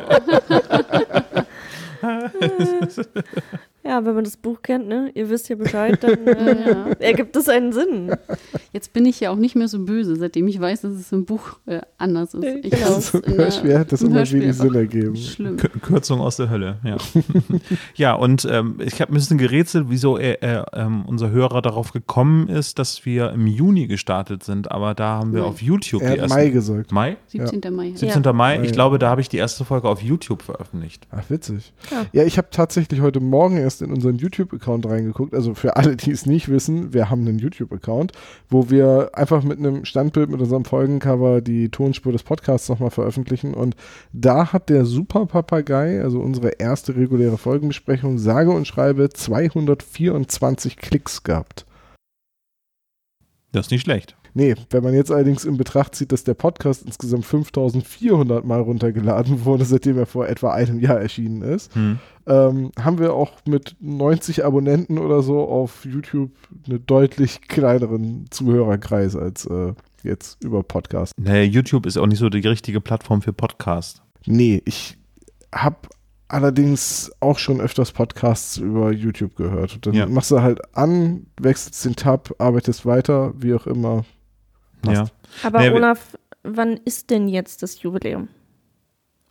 Ja, 3.91 4.05
wenn 4.05 4.15
man 4.15 4.23
das 4.23 4.37
Buch 4.37 4.61
kennt, 4.61 4.87
ne? 4.87 5.11
Ihr 5.15 5.29
wisst 5.29 5.49
ja 5.49 5.57
Bescheid, 5.57 6.01
dann 6.01 6.25
äh, 6.27 6.69
Ja. 6.69 6.85
ergibt 6.99 7.35
es 7.35 7.49
einen 7.49 7.73
Sinn. 7.73 8.15
Jetzt 8.71 8.93
bin 8.93 9.05
ich 9.05 9.19
ja 9.19 9.31
auch 9.31 9.35
nicht 9.35 9.55
mehr 9.57 9.67
so 9.67 9.83
böse, 9.83 10.15
seitdem 10.15 10.47
ich 10.47 10.61
weiß, 10.61 10.81
dass 10.81 10.93
es 10.93 11.11
im 11.11 11.25
Buch 11.25 11.59
äh, 11.65 11.81
anders 11.97 12.33
ist. 12.33 12.45
Ich 12.63 12.71
Genau. 12.71 12.85
Also, 12.95 13.17
in 13.17 13.35
der- 13.35 13.37
Hörspiel 13.45 13.77
hat 13.79 13.91
das 13.91 14.01
im 14.01 14.11
immer 14.11 14.31
wenig 14.31 14.55
Sinn 14.55 14.73
ergeben. 14.75 15.15
Schlimm. 15.17 15.57
Kür- 15.57 15.77
Kürzung 15.81 16.21
aus 16.21 16.37
der 16.37 16.49
Hölle, 16.49 16.77
ja. 16.85 16.95
ja, 17.95 18.13
und 18.13 18.47
ähm, 18.49 18.77
ich 18.79 19.01
habe 19.01 19.11
ein 19.11 19.15
bisschen 19.15 19.37
gerätselt, 19.37 19.87
wieso 19.89 20.17
er, 20.17 20.41
er, 20.41 20.67
ähm, 20.71 21.03
unser 21.05 21.29
Hörer 21.31 21.61
darauf 21.61 21.91
gekommen 21.91 22.47
ist, 22.47 22.79
dass 22.79 23.05
wir 23.05 23.31
im 23.33 23.45
Juni 23.45 23.87
gestartet 23.87 24.43
sind, 24.43 24.71
aber 24.71 24.93
da 24.93 25.19
haben 25.19 25.33
wir 25.33 25.41
Mai. 25.41 25.47
auf 25.47 25.61
YouTube 25.61 26.01
Er 26.01 26.07
die 26.15 26.21
hat 26.21 26.29
ersten. 26.29 26.37
Mai 26.39 26.49
gesagt. 26.49 26.91
Mai? 26.93 27.17
17. 27.27 27.75
Mai. 27.75 27.91
17. 27.95 28.21
Mai. 28.33 28.55
Ja. 28.55 28.61
Ich 28.63 28.71
glaube, 28.71 28.99
da 28.99 29.09
habe 29.09 29.19
ich 29.19 29.27
die 29.27 29.37
erste 29.37 29.65
Folge 29.65 29.89
auf 29.89 30.01
YouTube 30.01 30.43
veröffentlicht. 30.43 31.07
Ach, 31.11 31.23
witzig. 31.29 31.73
Ja. 31.91 32.05
Ja, 32.13 32.23
ich 32.23 32.37
habe 32.37 32.47
tatsächlich 32.51 33.01
heute 33.01 33.19
Morgen 33.19 33.57
in 33.81 33.91
unseren 33.91 34.17
YouTube-Account 34.17 34.85
reingeguckt. 34.85 35.33
Also 35.33 35.53
für 35.53 35.75
alle, 35.75 35.95
die 35.95 36.11
es 36.11 36.25
nicht 36.25 36.49
wissen, 36.49 36.93
wir 36.93 37.09
haben 37.09 37.27
einen 37.27 37.39
YouTube-Account, 37.39 38.11
wo 38.49 38.69
wir 38.69 39.11
einfach 39.13 39.43
mit 39.43 39.59
einem 39.59 39.85
Standbild 39.85 40.29
mit 40.29 40.41
unserem 40.41 40.65
Folgencover 40.65 41.41
die 41.41 41.69
Tonspur 41.69 42.11
des 42.11 42.23
Podcasts 42.23 42.69
nochmal 42.69 42.91
veröffentlichen. 42.91 43.53
Und 43.53 43.75
da 44.13 44.53
hat 44.53 44.69
der 44.69 44.85
Super 44.85 45.25
Papagei, 45.25 46.01
also 46.01 46.19
unsere 46.19 46.49
erste 46.49 46.95
reguläre 46.95 47.37
Folgenbesprechung, 47.37 48.17
sage 48.17 48.51
und 48.51 48.67
schreibe 48.67 49.09
224 49.09 50.77
Klicks 50.77 51.23
gehabt. 51.23 51.65
Das 53.51 53.67
ist 53.67 53.71
nicht 53.71 53.83
schlecht. 53.83 54.15
Nee, 54.33 54.55
wenn 54.69 54.83
man 54.83 54.93
jetzt 54.93 55.11
allerdings 55.11 55.43
in 55.45 55.57
Betracht 55.57 55.95
zieht, 55.95 56.11
dass 56.11 56.23
der 56.23 56.33
Podcast 56.35 56.83
insgesamt 56.85 57.25
5400 57.25 58.45
Mal 58.45 58.61
runtergeladen 58.61 59.45
wurde, 59.45 59.65
seitdem 59.65 59.97
er 59.97 60.05
vor 60.05 60.27
etwa 60.27 60.51
einem 60.53 60.79
Jahr 60.79 60.99
erschienen 60.99 61.41
ist, 61.41 61.73
Hm. 61.75 61.99
ähm, 62.27 62.71
haben 62.79 62.99
wir 62.99 63.13
auch 63.13 63.31
mit 63.45 63.75
90 63.79 64.45
Abonnenten 64.45 64.97
oder 64.97 65.21
so 65.21 65.39
auf 65.47 65.85
YouTube 65.85 66.31
einen 66.67 66.85
deutlich 66.85 67.41
kleineren 67.47 68.25
Zuhörerkreis 68.29 69.15
als 69.15 69.45
äh, 69.45 69.73
jetzt 70.03 70.43
über 70.43 70.63
Podcast. 70.63 71.13
Naja, 71.19 71.43
YouTube 71.43 71.85
ist 71.85 71.97
auch 71.97 72.07
nicht 72.07 72.19
so 72.19 72.29
die 72.29 72.47
richtige 72.47 72.81
Plattform 72.81 73.21
für 73.21 73.33
Podcast. 73.33 74.01
Nee, 74.25 74.61
ich 74.65 74.97
habe 75.53 75.77
allerdings 76.27 77.11
auch 77.19 77.37
schon 77.37 77.59
öfters 77.59 77.91
Podcasts 77.91 78.57
über 78.57 78.91
YouTube 78.91 79.35
gehört. 79.35 79.85
Dann 79.85 79.93
Ja. 79.93 80.05
machst 80.05 80.31
du 80.31 80.41
halt 80.41 80.59
an, 80.75 81.25
wechselst 81.41 81.83
den 81.83 81.95
Tab, 81.97 82.33
arbeitest 82.37 82.85
weiter, 82.85 83.33
wie 83.35 83.53
auch 83.53 83.67
immer. 83.67 84.05
Ja. 84.87 85.05
Aber 85.43 85.59
wir- 85.59 85.73
Olaf, 85.75 86.17
wann 86.43 86.77
ist 86.85 87.09
denn 87.09 87.27
jetzt 87.27 87.61
das 87.63 87.81
Jubiläum? 87.81 88.27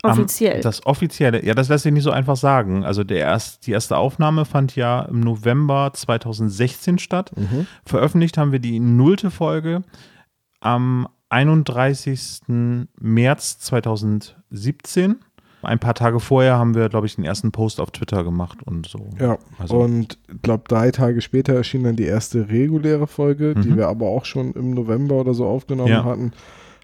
Offiziell. 0.03 0.57
Am, 0.57 0.63
das 0.63 0.87
offizielle, 0.87 1.45
ja, 1.45 1.53
das 1.55 1.69
lässt 1.69 1.83
sich 1.83 1.93
nicht 1.93 2.05
so 2.05 2.11
einfach 2.11 2.37
sagen. 2.37 2.85
Also 2.87 3.05
der 3.05 3.19
erst, 3.19 3.67
die 3.67 3.73
erste 3.73 3.99
Aufnahme 3.99 4.47
fand 4.47 4.75
ja 4.75 5.03
im 5.03 5.21
November 5.21 5.91
2016 5.93 6.99
statt. 6.99 7.33
Veröffentlicht 7.85 8.39
haben 8.39 8.51
wir 8.53 8.61
die 8.61 8.81
nullte 8.81 9.31
Folge 9.31 9.83
am 10.61 11.07
31. 11.29 12.41
März 12.99 13.59
2017. 13.59 15.17
Ein 15.63 15.79
paar 15.79 15.95
Tage 15.95 16.21
vorher 16.21 16.57
haben 16.59 16.75
wir, 16.75 16.89
glaube 16.89 17.07
ich, 17.07 17.17
den 17.17 17.25
ersten 17.25 17.53
Post 17.53 17.81
auf 17.81 17.91
Twitter 17.91 18.25
gemacht 18.25 18.59
und 18.65 18.87
so. 18.87 19.11
Ja, 19.21 19.37
Also- 19.59 19.77
und 19.79 20.19
ich 20.33 20.43
glaube, 20.43 20.65
drei 20.69 20.91
Tage 20.91 21.21
später 21.21 21.55
erschien 21.55 21.85
dann 21.85 21.97
die 21.97 22.05
erste 22.05 22.49
reguläre 22.49 23.07
Folge, 23.07 23.55
die 23.55 23.69
Mhm. 23.71 23.77
wir 23.77 23.89
aber 23.89 24.07
auch 24.07 24.25
schon 24.25 24.53
im 24.53 24.71
November 24.71 25.17
oder 25.17 25.35
so 25.35 25.47
aufgenommen 25.47 25.91
Ja. 25.91 26.05
hatten. 26.05 26.33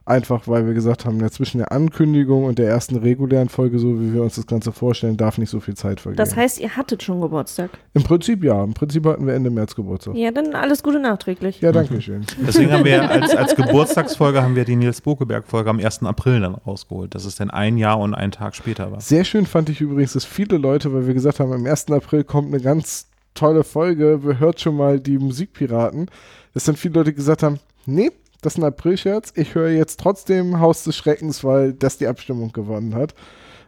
Einfach 0.07 0.47
weil 0.47 0.65
wir 0.69 0.73
gesagt 0.73 1.05
haben, 1.05 1.19
ja, 1.19 1.29
zwischen 1.33 1.59
der 1.59 1.73
Ankündigung 1.73 2.45
und 2.45 2.61
der 2.61 2.69
ersten 2.69 2.95
regulären 2.95 3.49
Folge, 3.49 3.81
so 3.81 4.01
wie 4.01 4.15
wir 4.15 4.23
uns 4.23 4.37
das 4.37 4.47
Ganze 4.47 4.71
vorstellen, 4.71 5.17
darf 5.17 5.37
nicht 5.37 5.51
so 5.51 5.59
viel 5.59 5.75
Zeit 5.75 5.99
vergehen. 5.99 6.17
das 6.17 6.37
heißt, 6.37 6.61
ihr 6.61 6.77
hattet 6.77 7.03
schon 7.03 7.21
Geburtstag. 7.21 7.71
Im 7.93 8.05
Prinzip 8.05 8.45
ja. 8.45 8.63
Im 8.63 8.73
Prinzip 8.73 9.05
hatten 9.05 9.27
wir 9.27 9.35
Ende 9.35 9.51
März 9.51 9.75
Geburtstag. 9.75 10.15
Ja, 10.15 10.31
dann 10.31 10.55
alles 10.55 10.85
Gute 10.85 11.01
nachträglich. 11.01 11.61
Ja, 11.61 11.73
danke 11.73 12.01
schön. 12.01 12.25
Deswegen 12.47 12.73
haben 12.73 12.85
wir 12.85 13.11
als, 13.11 13.35
als 13.35 13.57
Geburtstagsfolge 13.57 14.41
haben 14.41 14.55
wir 14.55 14.65
die 14.65 14.77
Nils 14.77 15.01
Bokeberg-Folge 15.01 15.71
am 15.71 15.81
1. 15.81 16.05
April 16.05 16.39
dann 16.39 16.55
rausgeholt, 16.55 17.13
dass 17.17 17.25
es 17.25 17.35
dann 17.35 17.51
ein 17.51 17.77
Jahr 17.77 17.99
und 17.99 18.15
einen 18.15 18.31
Tag 18.31 18.55
später 18.55 18.93
war. 18.93 19.01
Sehr 19.01 19.25
schön 19.25 19.45
fand 19.45 19.71
ich 19.71 19.81
übrigens, 19.81 20.13
dass 20.13 20.25
viele 20.25 20.57
Leute, 20.57 20.95
weil 20.95 21.09
wir 21.09 21.15
gesagt 21.15 21.41
haben, 21.41 21.53
am 21.53 21.67
1. 21.67 21.91
April 21.91 22.23
kommt 22.23 22.55
eine 22.55 22.63
ganz 22.63 23.09
tolle 23.35 23.65
Folge, 23.65 24.23
wir 24.23 24.39
hört 24.39 24.61
schon 24.61 24.77
mal 24.77 25.01
die 25.01 25.19
Musikpiraten, 25.19 26.09
dass 26.55 26.63
dann 26.63 26.77
viele 26.77 26.95
Leute 26.95 27.13
gesagt 27.13 27.43
haben, 27.43 27.59
nee, 27.87 28.13
das 28.43 28.55
ist 28.55 28.59
ein 28.59 28.65
April-Scherz, 28.65 29.33
ich 29.37 29.55
höre 29.55 29.71
jetzt 29.71 30.01
trotzdem 30.01 30.61
Haus 30.61 30.85
des 30.85 30.97
Schreckens, 30.97 31.43
weil 31.45 31.73
das 31.73 31.99
die 31.99 32.07
Abstimmung 32.07 32.53
gewonnen 32.53 32.95
hat. 32.95 33.15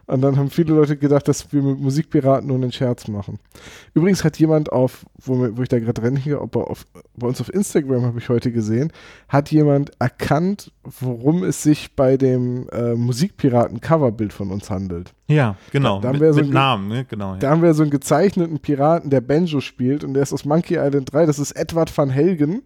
Und 0.07 0.21
dann 0.21 0.37
haben 0.37 0.49
viele 0.49 0.73
Leute 0.73 0.97
gedacht, 0.97 1.27
dass 1.27 1.53
wir 1.53 1.61
mit 1.61 1.79
Musikpiraten 1.79 2.47
nur 2.47 2.57
einen 2.57 2.71
Scherz 2.71 3.07
machen. 3.07 3.37
Übrigens 3.93 4.23
hat 4.23 4.39
jemand 4.39 4.71
auf, 4.71 5.05
wo, 5.23 5.37
wo 5.55 5.61
ich 5.61 5.69
da 5.69 5.77
gerade 5.77 6.01
renne, 6.01 6.19
ob 6.41 6.55
auf, 6.55 6.87
bei 7.15 7.27
uns 7.27 7.39
auf 7.39 7.53
Instagram 7.53 8.01
habe 8.03 8.17
ich 8.17 8.27
heute 8.27 8.51
gesehen, 8.51 8.91
hat 9.27 9.51
jemand 9.51 9.91
erkannt, 9.99 10.71
worum 10.81 11.43
es 11.43 11.61
sich 11.61 11.95
bei 11.95 12.17
dem 12.17 12.67
äh, 12.69 12.95
Musikpiraten-Coverbild 12.95 14.33
von 14.33 14.49
uns 14.51 14.69
handelt. 14.71 15.13
Ja, 15.27 15.55
genau. 15.71 15.99
Da- 16.01 16.11
da 16.11 16.17
mit 16.19 16.33
so 16.33 16.39
mit 16.39 16.49
ein- 16.49 16.53
Namen, 16.53 16.87
ne? 16.87 17.05
genau. 17.07 17.35
Da 17.35 17.47
Ja. 17.47 17.51
haben 17.53 17.61
wir 17.61 17.73
so 17.75 17.83
einen 17.83 17.91
gezeichneten 17.91 18.57
Piraten, 18.59 19.09
der 19.09 19.21
Banjo 19.21 19.59
spielt 19.61 20.03
und 20.03 20.13
der 20.15 20.23
ist 20.23 20.33
aus 20.33 20.45
Monkey 20.45 20.75
Island 20.77 21.13
3. 21.13 21.25
Das 21.27 21.39
ist 21.39 21.51
Edward 21.51 21.95
van 21.95 22.09
Helgen. 22.09 22.63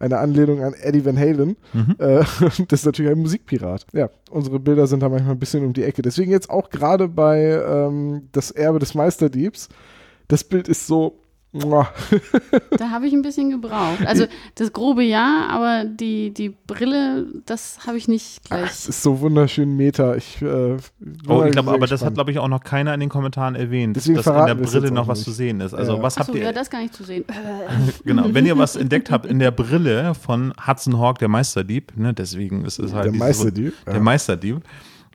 Eine 0.00 0.18
Anlehnung 0.18 0.64
an 0.64 0.74
Eddie 0.74 1.04
Van 1.04 1.16
Halen. 1.16 1.56
Mhm. 1.74 1.94
Äh, 1.98 2.24
das 2.40 2.80
ist 2.80 2.86
natürlich 2.86 3.12
ein 3.12 3.18
Musikpirat. 3.18 3.86
Ja, 3.92 4.08
unsere 4.30 4.58
Bilder 4.58 4.86
sind 4.86 5.00
da 5.00 5.08
manchmal 5.08 5.34
ein 5.34 5.38
bisschen 5.38 5.64
um 5.64 5.74
die 5.74 5.84
Ecke. 5.84 6.02
Deswegen 6.02 6.32
jetzt 6.32 6.50
auch 6.50 6.70
gerade 6.70 7.06
bei 7.06 7.42
ähm, 7.42 8.28
Das 8.32 8.50
Erbe 8.50 8.78
des 8.78 8.94
Meisterdiebs. 8.94 9.68
Das 10.26 10.42
Bild 10.42 10.66
ist 10.68 10.86
so. 10.86 11.20
Da 12.78 12.90
habe 12.90 13.06
ich 13.08 13.12
ein 13.12 13.22
bisschen 13.22 13.50
gebraucht. 13.50 14.06
Also 14.06 14.26
das 14.54 14.72
grobe 14.72 15.02
ja, 15.02 15.48
aber 15.50 15.84
die, 15.84 16.32
die 16.32 16.50
Brille, 16.50 17.26
das 17.46 17.80
habe 17.86 17.98
ich 17.98 18.06
nicht 18.06 18.40
Ach, 18.44 18.48
gleich. 18.58 18.70
es 18.70 18.88
ist 18.88 19.02
so 19.02 19.20
wunderschön 19.20 19.76
Meta. 19.76 20.14
Ich, 20.14 20.40
äh, 20.42 20.76
Oh, 21.28 21.42
ich 21.44 21.50
glaube, 21.52 21.70
aber 21.70 21.80
das 21.80 21.90
hat, 21.90 21.90
gespannt. 21.90 22.14
glaube 22.14 22.30
ich, 22.30 22.38
auch 22.38 22.48
noch 22.48 22.62
keiner 22.62 22.94
in 22.94 23.00
den 23.00 23.08
Kommentaren 23.08 23.54
erwähnt, 23.56 23.96
Deswegen 23.96 24.16
dass 24.16 24.26
in 24.26 24.46
der 24.46 24.54
Brille 24.54 24.90
noch 24.92 25.08
was 25.08 25.18
nicht. 25.18 25.24
zu 25.24 25.32
sehen 25.32 25.60
ist. 25.60 25.74
Also, 25.74 25.96
Ja. 25.96 26.02
was 26.02 26.16
habt 26.18 26.28
Achso, 26.28 26.38
ihr? 26.38 26.44
ja, 26.44 26.52
das 26.52 26.70
gar 26.70 26.80
nicht 26.82 26.94
zu 26.94 27.02
sehen. 27.04 27.24
genau, 28.04 28.26
wenn 28.32 28.46
ihr 28.46 28.56
was 28.56 28.76
entdeckt 28.76 29.10
habt 29.10 29.26
in 29.26 29.38
der 29.40 29.50
Brille 29.50 30.14
von 30.14 30.52
Hudson 30.66 30.98
Hawk, 30.98 31.18
der 31.18 31.28
Meisterdieb, 31.28 31.92
ne, 31.96 32.14
deswegen 32.14 32.64
ist 32.64 32.78
es 32.78 32.92
halt 32.94 33.06
Der 33.06 33.12
Meisterdieb, 33.12 33.74
Der 33.86 33.94
ja. 33.94 34.00
Meisterdieb. 34.00 34.60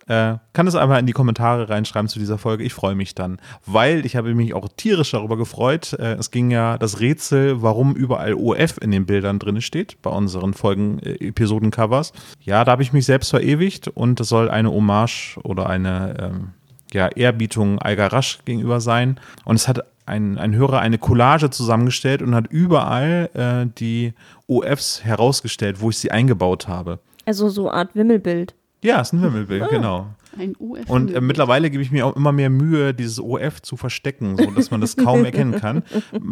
Äh, 0.07 0.35
kann 0.53 0.67
es 0.67 0.75
einfach 0.75 0.99
in 0.99 1.07
die 1.07 1.13
Kommentare 1.13 1.67
reinschreiben 1.69 2.07
zu 2.07 2.19
dieser 2.19 2.37
Folge. 2.37 2.63
Ich 2.63 2.73
freue 2.73 2.93
mich 2.93 3.15
dann, 3.15 3.39
weil 3.65 4.05
ich 4.05 4.15
habe 4.15 4.35
mich 4.35 4.53
auch 4.53 4.69
tierisch 4.77 5.11
darüber 5.11 5.35
gefreut. 5.35 5.93
Äh, 5.93 6.13
es 6.13 6.29
ging 6.29 6.51
ja 6.51 6.77
das 6.77 6.99
Rätsel, 6.99 7.63
warum 7.63 7.95
überall 7.95 8.35
OF 8.35 8.77
in 8.81 8.91
den 8.91 9.07
Bildern 9.07 9.39
drin 9.39 9.61
steht, 9.61 9.99
bei 10.03 10.11
unseren 10.11 10.53
Folgen, 10.53 10.99
äh, 10.99 11.27
Episodencovers. 11.27 12.13
Ja, 12.39 12.63
da 12.63 12.73
habe 12.73 12.83
ich 12.83 12.93
mich 12.93 13.05
selbst 13.05 13.31
verewigt 13.31 13.87
und 13.87 14.19
es 14.19 14.29
soll 14.29 14.49
eine 14.49 14.71
Hommage 14.71 15.39
oder 15.43 15.67
eine 15.67 16.15
ähm, 16.19 16.49
ja, 16.93 17.07
Ehrbietung 17.07 17.79
Algar 17.79 18.13
Rasch 18.13 18.39
gegenüber 18.45 18.81
sein. 18.81 19.19
Und 19.43 19.55
es 19.55 19.67
hat 19.67 19.85
ein, 20.05 20.37
ein 20.37 20.55
Hörer 20.55 20.79
eine 20.79 20.99
Collage 20.99 21.49
zusammengestellt 21.49 22.21
und 22.21 22.35
hat 22.35 22.47
überall 22.47 23.29
äh, 23.33 23.71
die 23.79 24.13
OFs 24.47 25.03
herausgestellt, 25.03 25.81
wo 25.81 25.89
ich 25.89 25.97
sie 25.97 26.11
eingebaut 26.11 26.67
habe. 26.67 26.99
Also 27.25 27.49
so 27.49 27.69
eine 27.69 27.77
Art 27.79 27.95
Wimmelbild. 27.95 28.53
Ja, 28.85 29.01
ist 29.01 29.13
ein 29.13 29.21
Wimmelbild, 29.21 29.69
genau. 29.69 30.07
Ein 30.37 30.55
UF. 30.59 30.89
Und 30.89 31.13
äh, 31.13 31.21
mittlerweile 31.21 31.71
gebe 31.71 31.81
ich 31.81 31.91
mir 31.91 32.05
auch 32.05 32.15
immer 32.15 32.31
mehr 32.31 32.51
Mühe, 32.51 32.93
dieses 32.93 33.19
OF 33.19 33.61
zu 33.61 33.77
verstecken, 33.77 34.37
so 34.37 34.51
dass 34.51 34.69
man 34.69 34.81
das 34.81 34.95
kaum 34.95 35.25
erkennen 35.25 35.59
kann. 35.59 35.81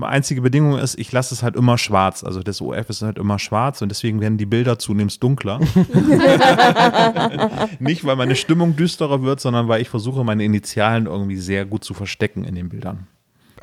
Einzige 0.02 0.42
Bedingung 0.42 0.78
ist, 0.78 1.00
ich 1.00 1.12
lasse 1.12 1.34
es 1.34 1.42
halt 1.42 1.56
immer 1.56 1.78
schwarz. 1.78 2.24
Also 2.24 2.44
das 2.44 2.62
OF 2.62 2.90
ist 2.90 3.02
halt 3.02 3.18
immer 3.18 3.40
schwarz 3.40 3.82
und 3.82 3.90
deswegen 3.90 4.22
werden 4.22 4.38
die 4.38 4.46
Bilder 4.46 4.78
zunehmend 4.78 5.24
dunkler. 5.24 5.60
Nicht, 7.80 8.06
weil 8.06 8.18
meine 8.18 8.36
Stimmung 8.36 8.76
düsterer 8.76 9.24
wird, 9.24 9.40
sondern 9.40 9.68
weil 9.68 9.82
ich 9.82 9.90
versuche, 9.90 10.24
meine 10.24 10.44
Initialen 10.44 11.08
irgendwie 11.08 11.38
sehr 11.38 11.66
gut 11.66 11.84
zu 11.84 11.96
verstecken 11.96 12.44
in 12.44 12.54
den 12.56 12.70
Bildern. 12.70 13.08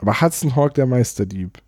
Aber 0.00 0.20
Hudson 0.20 0.56
Hawk, 0.56 0.74
der 0.74 0.86
Meisterdieb. 0.86 1.58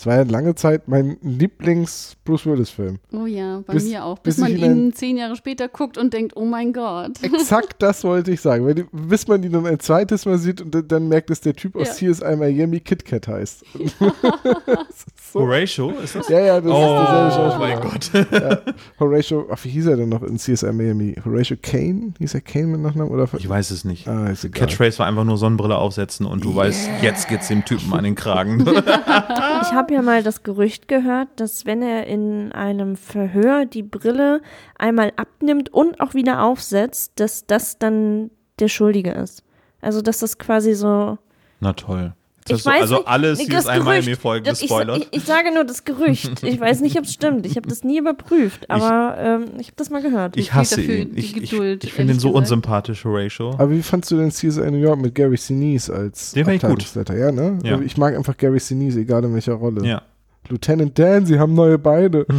Das 0.00 0.06
war 0.06 0.16
ja 0.16 0.22
lange 0.22 0.54
Zeit 0.54 0.88
mein 0.88 1.18
Lieblings-Bruce 1.20 2.46
Willis-Film. 2.46 3.00
Oh 3.12 3.26
ja, 3.26 3.62
bei 3.66 3.74
Bis- 3.74 3.84
mir 3.84 4.02
auch. 4.02 4.18
bis 4.20 4.36
Bis 4.36 4.42
man 4.42 4.56
ihn 4.56 4.64
ihn 4.64 4.92
zehn 4.94 5.18
Jahre 5.18 5.36
später 5.36 5.68
guckt 5.68 5.98
und 5.98 6.14
denkt, 6.14 6.36
oh 6.36 6.46
mein 6.46 6.72
Gott. 6.72 7.10
Exakt 7.22 7.74
das 7.82 8.02
wollte 8.02 8.30
ich 8.30 8.40
sagen. 8.40 8.64
Weil 8.64 8.76
die, 8.76 8.86
bis 8.92 9.28
man 9.28 9.42
ihn 9.42 9.52
dann 9.52 9.66
ein 9.66 9.78
zweites 9.78 10.24
Mal 10.24 10.38
sieht 10.38 10.62
und 10.62 10.90
dann- 10.90 11.08
merkt, 11.08 11.28
dass 11.28 11.42
der 11.42 11.54
Typ 11.54 11.76
aus 11.76 12.00
Ja. 12.00 12.12
CSI 12.12 12.34
Miami 12.36 12.80
Kit 12.80 13.04
Kat 13.04 13.28
heißt. 13.28 13.62
Ist 13.74 15.32
so. 15.32 15.40
Horatio, 15.40 15.90
ist 16.02 16.16
das? 16.16 16.28
Ja, 16.28 16.40
ja, 16.40 16.60
das 16.60 16.72
ist 16.72 16.78
derselbe 16.78 17.26
Oh 17.26 17.30
Schauspieler. 17.30 17.58
mein 17.58 17.80
Gott. 17.80 18.80
Horatio, 18.98 19.46
ach, 19.52 19.58
wie 19.64 19.68
hieß 19.68 19.86
er 19.86 19.96
denn 19.96 20.08
noch 20.08 20.22
in 20.22 20.38
CSI 20.38 20.72
Miami? 20.72 21.14
Horatio 21.24 21.56
Kane? 21.62 22.14
Hieß 22.18 22.34
er 22.34 22.40
Kane 22.40 22.66
mit 22.68 22.80
Nachnamen? 22.80 23.12
Oder? 23.12 23.28
Ich 23.38 23.48
weiß 23.48 23.70
es 23.70 23.84
nicht. 23.84 24.08
Ah, 24.08 24.28
ist 24.28 24.44
egal. 24.44 24.60
Catchphrase 24.66 24.98
war 24.98 25.06
einfach 25.06 25.24
nur 25.24 25.36
Sonnenbrille 25.36 25.76
aufsetzen 25.76 26.26
und 26.26 26.42
du 26.44 26.54
weißt, 26.56 26.88
jetzt 27.02 27.28
geht's 27.28 27.48
dem 27.48 27.64
Typen 27.64 27.92
an 27.92 28.04
den 28.04 28.14
Kragen. 28.16 28.60
Ich 28.66 29.72
habe 29.72 29.89
ja 29.90 30.02
mal 30.02 30.22
das 30.22 30.42
Gerücht 30.42 30.88
gehört, 30.88 31.28
dass 31.36 31.66
wenn 31.66 31.82
er 31.82 32.06
in 32.06 32.52
einem 32.52 32.96
Verhör 32.96 33.66
die 33.66 33.82
Brille 33.82 34.42
einmal 34.78 35.12
abnimmt 35.16 35.72
und 35.72 36.00
auch 36.00 36.14
wieder 36.14 36.42
aufsetzt, 36.42 37.12
dass 37.16 37.46
das 37.46 37.78
dann 37.78 38.30
der 38.58 38.68
Schuldige 38.68 39.12
ist. 39.12 39.44
Also 39.80 40.02
dass 40.02 40.18
das 40.18 40.38
quasi 40.38 40.74
so. 40.74 41.18
Na 41.60 41.72
toll. 41.72 42.14
Ich 42.56 42.66
weiß 42.66 42.80
also 42.82 42.96
nicht, 42.96 43.08
alle 43.08 43.34
nee, 43.34 43.46
das 43.48 43.64
CSI 43.64 43.72
Gerücht. 43.72 43.84
Miami-Folgen 43.86 44.44
Das- 44.44 44.58
ich, 44.62 44.68
gespoilert. 44.68 44.98
ich, 44.98 45.08
ich 45.18 45.24
sage 45.24 45.52
nur 45.54 45.64
das 45.64 45.84
Gerücht. 45.84 46.42
Ich 46.42 46.58
weiß 46.60 46.80
nicht, 46.80 46.96
ob 46.98 47.04
es 47.04 47.12
stimmt. 47.14 47.46
Ich 47.46 47.56
habe 47.56 47.68
das 47.68 47.84
nie 47.84 47.98
überprüft, 47.98 48.68
aber 48.70 49.16
ähm, 49.18 49.44
ich 49.58 49.66
habe 49.68 49.76
das 49.76 49.90
mal 49.90 50.02
gehört. 50.02 50.36
Ich 50.36 50.52
hasse 50.54 50.80
ihn. 50.80 51.14
die 51.14 51.18
Ich, 51.20 51.36
ich, 51.36 51.50
Geduld, 51.50 51.84
ich 51.84 51.92
finde 51.92 52.14
ihn 52.14 52.18
so 52.20 52.28
gesagt. 52.28 52.44
unsympathisch, 52.44 53.04
Horatio. 53.04 53.50
Aber 53.50 53.70
wie 53.70 53.82
fandst 53.82 54.10
du 54.10 54.16
denn 54.16 54.30
CSI 54.30 54.70
New 54.70 54.78
York 54.78 55.00
mit 55.00 55.14
Gary 55.14 55.36
Sinise 55.36 55.94
als 55.94 56.32
Den 56.32 56.40
ich 56.42 56.46
gut. 56.46 56.54
Abteilungsleiter? 56.70 57.16
Ja, 57.16 57.32
ne? 57.32 57.58
Ja. 57.64 57.80
Ich 57.80 57.96
mag 57.96 58.16
einfach 58.16 58.36
Gary 58.36 58.58
Sinise, 58.60 59.00
egal 59.00 59.24
in 59.24 59.34
welcher 59.34 59.54
Rolle. 59.54 59.86
Ja. 59.86 60.02
Lieutenant 60.48 60.98
Dan, 60.98 61.26
Sie 61.26 61.38
haben 61.38 61.54
neue 61.54 61.78
Beine. 61.78 62.26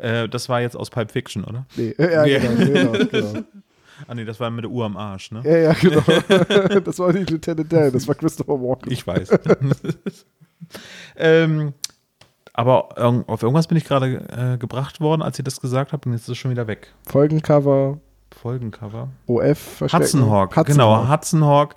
Äh, 0.00 0.28
das 0.28 0.48
war 0.48 0.60
jetzt 0.60 0.76
aus 0.76 0.90
Pulp 0.90 1.10
Fiction, 1.10 1.42
oder? 1.42 1.66
nee, 1.76 1.92
ja, 1.98 2.24
Ja. 2.24 2.38
genau, 2.38 2.64
genau, 2.92 2.92
genau. 3.10 3.44
Ah, 4.08 4.14
nee, 4.14 4.24
das 4.24 4.40
war 4.40 4.50
mit 4.50 4.64
der 4.64 4.70
Uhr 4.70 4.86
am 4.86 4.96
Arsch, 4.96 5.30
ne? 5.32 5.42
Ja, 5.44 5.58
ja, 5.58 5.72
genau. 5.74 6.00
das 6.80 6.98
war 6.98 7.12
nicht 7.12 7.28
Lieutenant 7.28 7.70
Dan, 7.70 7.92
das 7.92 8.08
war 8.08 8.14
Christopher 8.14 8.54
Walken. 8.54 8.90
Ich 8.90 9.06
weiß. 9.06 9.28
ähm, 11.16 11.74
aber 12.54 12.98
auf 13.28 13.42
irgendwas 13.42 13.66
bin 13.66 13.76
ich 13.76 13.84
gerade 13.84 14.54
äh, 14.54 14.56
gebracht 14.56 15.02
worden, 15.02 15.20
als 15.20 15.38
ihr 15.38 15.44
das 15.44 15.60
gesagt 15.60 15.92
habt, 15.92 16.06
und 16.06 16.12
jetzt 16.12 16.22
ist 16.22 16.30
es 16.30 16.38
schon 16.38 16.50
wieder 16.50 16.66
weg. 16.66 16.94
Folgencover, 17.06 17.98
Folgencover. 18.34 19.10
OF. 19.26 19.82
Hudson 19.92 20.30
Hawk, 20.30 20.56
Hudson 20.56 20.72
genau, 20.72 20.96
Hawk. 20.96 21.10
Hudson 21.10 21.44
Hawk. 21.44 21.74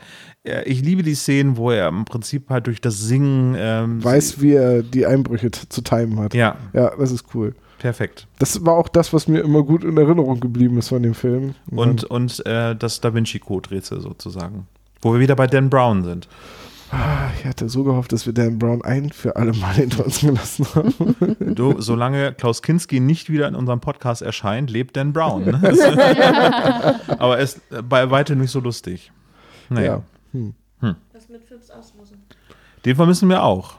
Ich 0.64 0.82
liebe 0.82 1.04
die 1.04 1.16
Szenen, 1.16 1.58
wo 1.58 1.70
er 1.70 1.90
im 1.90 2.06
Prinzip 2.06 2.50
halt 2.50 2.66
durch 2.68 2.80
das 2.80 2.98
Singen 2.98 3.56
ähm, 3.58 4.02
Weiß, 4.02 4.40
wie 4.42 4.54
er 4.54 4.84
die 4.84 5.06
Einbrüche 5.06 5.52
zu 5.52 5.82
timen 5.82 6.18
hat. 6.22 6.34
Ja, 6.34 6.56
Ja, 6.72 6.96
das 6.96 7.12
ist 7.12 7.26
cool. 7.36 7.56
Perfekt. 7.82 8.28
Das 8.40 8.64
war 8.66 8.74
auch 8.76 8.88
das, 8.88 9.12
was 9.14 9.28
mir 9.28 9.40
immer 9.42 9.64
gut 9.64 9.84
in 9.84 9.98
Erinnerung 9.98 10.40
geblieben 10.40 10.78
ist 10.78 10.90
von 10.90 11.04
dem 11.04 11.14
Film. 11.14 11.56
Und, 11.70 12.04
und 12.06 12.46
äh, 12.46 12.76
das 12.76 13.02
Da 13.02 13.14
Vinci 13.14 13.40
Code 13.40 13.72
Rätsel 13.72 14.00
sozusagen. 14.02 14.68
Wo 15.02 15.14
wir 15.14 15.20
wieder 15.20 15.36
bei 15.36 15.48
Dan 15.48 15.70
Brown 15.70 16.04
sind. 16.04 16.28
Ah, 16.92 17.30
Ich 17.40 17.46
hatte 17.46 17.70
so 17.70 17.84
gehofft, 17.84 18.12
dass 18.12 18.26
wir 18.26 18.34
Dan 18.34 18.60
Brown 18.60 18.82
ein 18.84 19.12
für 19.12 19.36
alle 19.36 19.54
Mal 19.54 19.74
hinter 19.76 20.06
uns 20.06 20.20
gelassen 20.22 20.66
haben. 20.76 21.36
Du, 21.56 21.82
solange 21.82 22.34
Klaus 22.34 22.62
Kinski 22.62 23.00
nicht 23.00 23.30
wieder 23.30 23.48
in 23.48 23.56
unserem 23.56 23.80
Podcast 23.80 24.22
erscheint, 24.22 24.70
lebt 24.70 24.96
Dan 24.98 25.14
Brown. 25.14 25.46
Ne? 25.46 25.60
Aber 27.18 27.38
er 27.38 27.44
ist 27.44 27.62
bei 27.90 28.10
weitem 28.12 28.40
nicht 28.40 28.52
so 28.52 28.60
lustig. 28.60 29.12
Naja, 29.70 30.04
Ja. 30.34 30.40
Hm. 30.40 30.54
Was 31.14 31.30
mit 31.30 31.44
Phipps 31.46 31.70
Asmussen? 31.72 32.18
den 32.86 32.96
vermissen 32.96 33.30
wir 33.30 33.44
auch. 33.44 33.76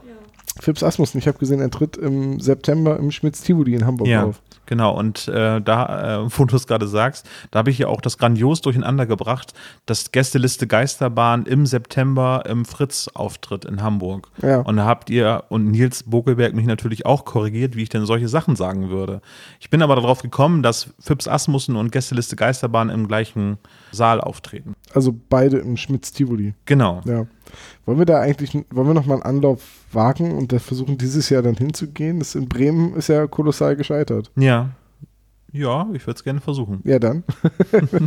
Phipps 0.60 0.82
Asmussen, 0.82 1.18
ich 1.18 1.26
habe 1.28 1.38
gesehen, 1.38 1.60
er 1.60 1.70
tritt 1.70 1.96
im 1.96 2.38
September 2.38 2.98
im 2.98 3.10
Schmitz-Tivoli 3.10 3.74
in 3.74 3.86
Hamburg 3.86 4.06
Ja, 4.08 4.24
auf. 4.24 4.42
genau. 4.66 4.96
Und 4.96 5.26
äh, 5.28 5.60
da, 5.62 6.24
äh, 6.24 6.28
wo 6.38 6.44
du 6.44 6.56
es 6.56 6.66
gerade 6.66 6.86
sagst, 6.86 7.26
da 7.50 7.60
habe 7.60 7.70
ich 7.70 7.78
ja 7.78 7.88
auch 7.88 8.00
das 8.02 8.18
grandios 8.18 8.60
durcheinander 8.60 9.06
gebracht, 9.06 9.54
dass 9.86 10.12
Gästeliste 10.12 10.66
Geisterbahn 10.66 11.46
im 11.46 11.64
September 11.64 12.42
im 12.46 12.64
Fritz-Auftritt 12.66 13.64
in 13.64 13.82
Hamburg. 13.82 14.28
Ja. 14.42 14.60
Und 14.60 14.76
da 14.76 14.84
habt 14.84 15.08
ihr 15.08 15.44
und 15.48 15.70
Nils 15.70 16.02
Bokelberg 16.04 16.54
mich 16.54 16.66
natürlich 16.66 17.06
auch 17.06 17.24
korrigiert, 17.24 17.74
wie 17.74 17.82
ich 17.84 17.88
denn 17.88 18.04
solche 18.04 18.28
Sachen 18.28 18.54
sagen 18.54 18.90
würde. 18.90 19.22
Ich 19.58 19.70
bin 19.70 19.80
aber 19.82 19.96
darauf 19.96 20.20
gekommen, 20.20 20.62
dass 20.62 20.90
Phipps 21.00 21.26
Asmussen 21.28 21.76
und 21.76 21.92
Gästeliste 21.92 22.36
Geisterbahn 22.36 22.90
im 22.90 23.08
gleichen 23.08 23.56
Saal 23.90 24.20
auftreten. 24.20 24.74
Also 24.94 25.14
beide 25.30 25.58
im 25.58 25.76
Schmitz-Tivoli. 25.78 26.54
Genau. 26.66 27.00
Ja. 27.06 27.26
Wollen 27.84 27.98
wir 27.98 28.06
da 28.06 28.20
eigentlich, 28.20 28.54
wollen 28.70 28.86
wir 28.86 28.94
nochmal 28.94 29.22
einen 29.22 29.36
Anlauf 29.36 29.62
wagen 29.92 30.36
und 30.36 30.52
da 30.52 30.58
versuchen, 30.58 30.98
dieses 30.98 31.28
Jahr 31.30 31.42
dann 31.42 31.56
hinzugehen? 31.56 32.18
Das 32.18 32.34
in 32.34 32.48
Bremen 32.48 32.94
ist 32.94 33.08
ja 33.08 33.26
kolossal 33.26 33.76
gescheitert. 33.76 34.30
Ja. 34.36 34.70
Ja, 35.54 35.86
ich 35.92 36.06
würde 36.06 36.16
es 36.16 36.24
gerne 36.24 36.40
versuchen. 36.40 36.80
Ja, 36.84 36.98
dann. 36.98 37.24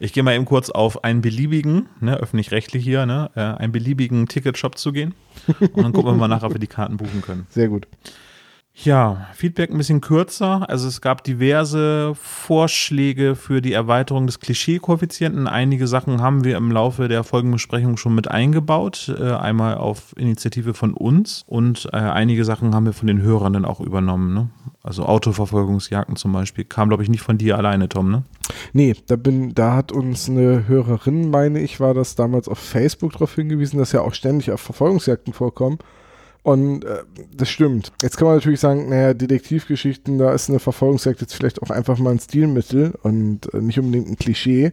Ich 0.00 0.14
gehe 0.14 0.22
mal 0.22 0.34
eben 0.34 0.46
kurz 0.46 0.70
auf 0.70 1.04
einen 1.04 1.20
beliebigen, 1.20 1.88
ne, 2.00 2.16
öffentlich-rechtlich 2.16 2.82
hier, 2.82 3.04
ne, 3.04 3.30
äh, 3.34 3.40
einen 3.40 3.72
beliebigen 3.72 4.26
Ticketshop 4.26 4.78
zu 4.78 4.90
gehen. 4.90 5.14
Und 5.60 5.82
dann 5.82 5.92
gucken 5.92 6.12
wir 6.12 6.16
mal 6.16 6.28
nach, 6.28 6.42
ob 6.42 6.54
wir 6.54 6.58
die 6.58 6.66
Karten 6.66 6.96
buchen 6.96 7.20
können. 7.20 7.46
Sehr 7.50 7.68
gut. 7.68 7.86
Ja, 8.74 9.28
Feedback 9.34 9.70
ein 9.70 9.76
bisschen 9.76 10.00
kürzer. 10.00 10.68
Also 10.68 10.88
es 10.88 11.02
gab 11.02 11.22
diverse 11.24 12.14
Vorschläge 12.14 13.36
für 13.36 13.60
die 13.60 13.74
Erweiterung 13.74 14.26
des 14.26 14.40
Klischee-Koeffizienten. 14.40 15.46
Einige 15.46 15.86
Sachen 15.86 16.22
haben 16.22 16.42
wir 16.42 16.56
im 16.56 16.70
Laufe 16.72 17.06
der 17.06 17.22
Folgenbesprechung 17.22 17.98
schon 17.98 18.14
mit 18.14 18.28
eingebaut. 18.28 19.14
Äh, 19.20 19.32
einmal 19.34 19.76
auf 19.76 20.14
Initiative 20.16 20.72
von 20.72 20.94
uns 20.94 21.44
und 21.46 21.88
äh, 21.92 21.96
einige 21.96 22.46
Sachen 22.46 22.74
haben 22.74 22.86
wir 22.86 22.94
von 22.94 23.06
den 23.08 23.20
Hörern 23.20 23.52
dann 23.52 23.66
auch 23.66 23.80
übernommen. 23.80 24.32
Ne? 24.32 24.48
Also 24.82 25.04
Autoverfolgungsjagden 25.04 26.16
zum 26.16 26.32
Beispiel. 26.32 26.64
Kam, 26.64 26.88
glaube 26.88 27.02
ich, 27.02 27.10
nicht 27.10 27.22
von 27.22 27.36
dir 27.36 27.58
alleine, 27.58 27.90
Tom, 27.90 28.10
ne? 28.10 28.24
Nee, 28.72 28.96
da 29.06 29.16
bin, 29.16 29.54
da 29.54 29.74
hat 29.76 29.92
uns 29.92 30.28
eine 30.28 30.66
Hörerin, 30.66 31.30
meine 31.30 31.60
ich, 31.60 31.78
war 31.78 31.94
das 31.94 32.16
damals 32.16 32.48
auf 32.48 32.58
Facebook 32.58 33.12
darauf 33.12 33.34
hingewiesen, 33.34 33.78
dass 33.78 33.92
ja 33.92 34.00
auch 34.00 34.14
ständig 34.14 34.50
auf 34.50 34.60
Verfolgungsjagden 34.60 35.34
vorkommen. 35.34 35.78
Und 36.42 36.84
äh, 36.84 37.04
das 37.32 37.50
stimmt. 37.50 37.92
Jetzt 38.02 38.16
kann 38.16 38.26
man 38.26 38.36
natürlich 38.36 38.60
sagen, 38.60 38.88
naja, 38.88 39.14
Detektivgeschichten, 39.14 40.18
da 40.18 40.32
ist 40.32 40.50
eine 40.50 40.58
Verfolgungsjagd 40.58 41.20
jetzt 41.20 41.34
vielleicht 41.34 41.62
auch 41.62 41.70
einfach 41.70 41.98
mal 41.98 42.10
ein 42.10 42.18
Stilmittel 42.18 42.94
und 43.02 43.52
äh, 43.54 43.60
nicht 43.60 43.78
unbedingt 43.78 44.08
ein 44.08 44.16
Klischee. 44.16 44.72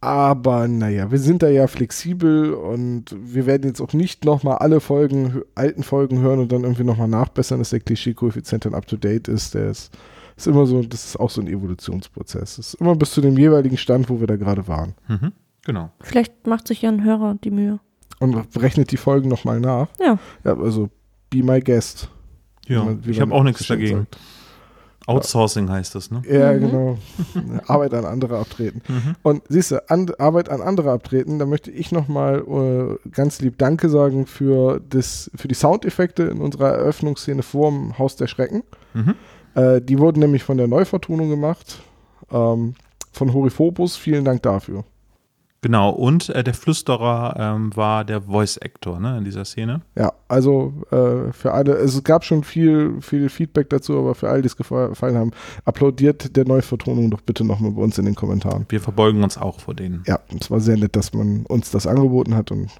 Aber 0.00 0.68
naja, 0.68 1.10
wir 1.10 1.18
sind 1.18 1.42
da 1.42 1.48
ja 1.48 1.66
flexibel 1.66 2.52
und 2.52 3.16
wir 3.18 3.46
werden 3.46 3.66
jetzt 3.66 3.80
auch 3.80 3.92
nicht 3.94 4.24
nochmal 4.24 4.58
alle 4.58 4.80
Folgen, 4.80 5.42
alten 5.56 5.82
Folgen 5.82 6.20
hören 6.20 6.38
und 6.38 6.52
dann 6.52 6.62
irgendwie 6.62 6.84
nochmal 6.84 7.08
nachbessern, 7.08 7.58
dass 7.58 7.70
der 7.70 7.80
Klischee-Koeffizient 7.80 8.64
dann 8.64 8.74
up 8.74 8.86
to 8.86 8.96
date 8.96 9.26
ist. 9.26 9.54
Der 9.54 9.70
ist, 9.70 9.92
ist 10.36 10.46
immer 10.46 10.66
so, 10.66 10.82
das 10.82 11.04
ist 11.04 11.16
auch 11.18 11.30
so 11.30 11.40
ein 11.40 11.48
Evolutionsprozess. 11.48 12.56
Das 12.56 12.58
ist 12.58 12.74
immer 12.74 12.94
bis 12.94 13.10
zu 13.10 13.20
dem 13.20 13.36
jeweiligen 13.36 13.76
Stand, 13.76 14.08
wo 14.08 14.20
wir 14.20 14.28
da 14.28 14.36
gerade 14.36 14.68
waren. 14.68 14.94
Mhm. 15.08 15.32
Genau. 15.64 15.90
Vielleicht 16.00 16.46
macht 16.46 16.68
sich 16.68 16.82
ja 16.82 16.90
ein 16.90 17.02
Hörer 17.02 17.36
die 17.42 17.50
Mühe. 17.50 17.80
Und 18.20 18.36
rechnet 18.60 18.90
die 18.90 18.96
Folgen 18.96 19.28
nochmal 19.28 19.60
nach. 19.60 19.88
Ja. 20.00 20.18
Ja, 20.44 20.56
also 20.58 20.88
be 21.30 21.42
my 21.42 21.60
guest. 21.60 22.08
Ja, 22.66 22.84
man- 22.84 23.02
ich 23.06 23.20
habe 23.20 23.32
auch 23.34 23.42
nichts 23.44 23.66
dagegen. 23.66 23.98
sagt. 24.00 24.18
Outsourcing 25.06 25.70
heißt 25.70 25.94
das, 25.94 26.10
ne? 26.10 26.20
Ja, 26.30 26.52
Mhm. 26.52 26.60
genau. 26.60 26.98
Arbeit 27.66 27.94
an 27.94 28.04
andere 28.04 28.36
abtreten. 28.36 28.82
Mhm. 28.88 29.14
Und 29.22 29.42
siehst 29.48 29.70
du, 29.70 29.88
an, 29.88 30.10
Arbeit 30.18 30.50
an 30.50 30.60
andere 30.60 30.90
abtreten, 30.92 31.38
da 31.38 31.46
möchte 31.46 31.70
ich 31.70 31.92
nochmal 31.92 32.40
äh, 33.04 33.08
ganz 33.10 33.40
lieb 33.40 33.56
Danke 33.56 33.88
sagen 33.88 34.26
für, 34.26 34.80
das, 34.86 35.30
für 35.34 35.48
die 35.48 35.54
Soundeffekte 35.54 36.24
in 36.24 36.42
unserer 36.42 36.72
Eröffnungsszene 36.72 37.42
vorm 37.42 37.98
Haus 37.98 38.16
der 38.16 38.26
Schrecken. 38.26 38.64
Mhm. 38.92 39.14
Äh, 39.54 39.80
die 39.80 39.98
wurden 39.98 40.20
nämlich 40.20 40.42
von 40.42 40.58
der 40.58 40.68
Neuvertonung 40.68 41.30
gemacht, 41.30 41.78
ähm, 42.30 42.74
von 43.12 43.32
Horiphobus. 43.32 43.96
Vielen 43.96 44.26
Dank 44.26 44.42
dafür. 44.42 44.84
Genau, 45.60 45.90
und 45.90 46.28
äh, 46.28 46.44
der 46.44 46.54
Flüsterer 46.54 47.34
ähm, 47.36 47.74
war 47.74 48.04
der 48.04 48.22
Voice-Actor 48.22 49.00
ne, 49.00 49.18
in 49.18 49.24
dieser 49.24 49.44
Szene. 49.44 49.80
Ja, 49.96 50.12
also 50.28 50.72
äh, 50.92 51.32
für 51.32 51.52
alle, 51.52 51.72
es 51.72 52.04
gab 52.04 52.24
schon 52.24 52.44
viel, 52.44 53.00
viel 53.00 53.28
Feedback 53.28 53.68
dazu, 53.70 53.98
aber 53.98 54.14
für 54.14 54.30
alle, 54.30 54.42
die 54.42 54.46
es 54.46 54.56
gefa- 54.56 54.90
gefallen 54.90 55.16
haben, 55.16 55.32
applaudiert 55.64 56.36
der 56.36 56.46
Neuvertonung 56.46 57.10
doch 57.10 57.22
bitte 57.22 57.44
nochmal 57.44 57.72
bei 57.72 57.82
uns 57.82 57.98
in 57.98 58.04
den 58.04 58.14
Kommentaren. 58.14 58.66
Wir 58.68 58.80
verbeugen 58.80 59.24
uns 59.24 59.36
auch 59.36 59.58
vor 59.58 59.74
denen. 59.74 60.04
Ja, 60.06 60.20
es 60.38 60.48
war 60.48 60.60
sehr 60.60 60.76
nett, 60.76 60.94
dass 60.94 61.12
man 61.12 61.44
uns 61.46 61.72
das 61.72 61.88
angeboten 61.88 62.36
hat 62.36 62.52
und 62.52 62.70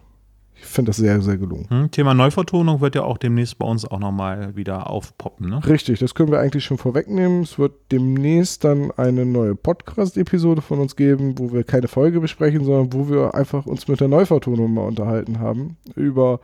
ich 0.61 0.67
finde 0.67 0.91
das 0.91 0.97
sehr, 0.97 1.21
sehr 1.21 1.39
gelungen. 1.39 1.67
Hm, 1.69 1.91
Thema 1.91 2.15
Neuvertonung 2.15 2.81
wird 2.81 2.95
ja 2.95 3.03
auch 3.03 3.19
demnächst 3.19 3.59
bei 3.59 3.67
uns 3.67 3.85
auch 3.85 3.99
nochmal 3.99 4.57
wieder 4.57 4.91
aufpoppen. 4.91 5.49
Ne? 5.49 5.67
Richtig, 5.67 6.01
das 6.01 6.15
können 6.15 6.31
wir 6.31 6.41
eigentlich 6.41 6.65
schon 6.65 6.79
vorwegnehmen. 6.79 7.43
Es 7.43 7.59
wird 7.59 7.73
demnächst 7.93 8.65
dann 8.65 8.91
eine 8.93 9.25
neue 9.25 9.55
Podcast-Episode 9.55 10.61
von 10.61 10.81
uns 10.81 10.97
geben, 10.97 11.39
wo 11.39 11.53
wir 11.53 11.65
keine 11.65 11.89
Folge 11.89 12.21
besprechen, 12.21 12.65
sondern 12.65 12.93
wo 12.93 13.09
wir 13.09 13.35
einfach 13.35 13.67
uns 13.67 13.87
mit 13.89 14.01
der 14.01 14.09
Neuvertonung 14.09 14.75
mal 14.75 14.87
unterhalten 14.87 15.39
haben. 15.39 15.77
Über 15.95 16.41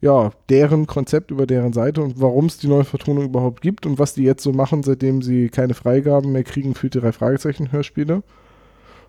ja, 0.00 0.30
deren 0.48 0.86
Konzept, 0.86 1.30
über 1.30 1.46
deren 1.46 1.72
Seite 1.72 2.02
und 2.02 2.20
warum 2.20 2.46
es 2.46 2.58
die 2.58 2.68
Neuvertonung 2.68 3.24
überhaupt 3.24 3.62
gibt 3.62 3.86
und 3.86 3.98
was 3.98 4.14
die 4.14 4.22
jetzt 4.22 4.42
so 4.42 4.52
machen, 4.52 4.82
seitdem 4.82 5.22
sie 5.22 5.48
keine 5.48 5.74
Freigaben 5.74 6.32
mehr 6.32 6.44
kriegen 6.44 6.74
für 6.74 6.88
die 6.88 7.00
drei 7.00 7.12
Fragezeichen-Hörspiele. 7.12 8.22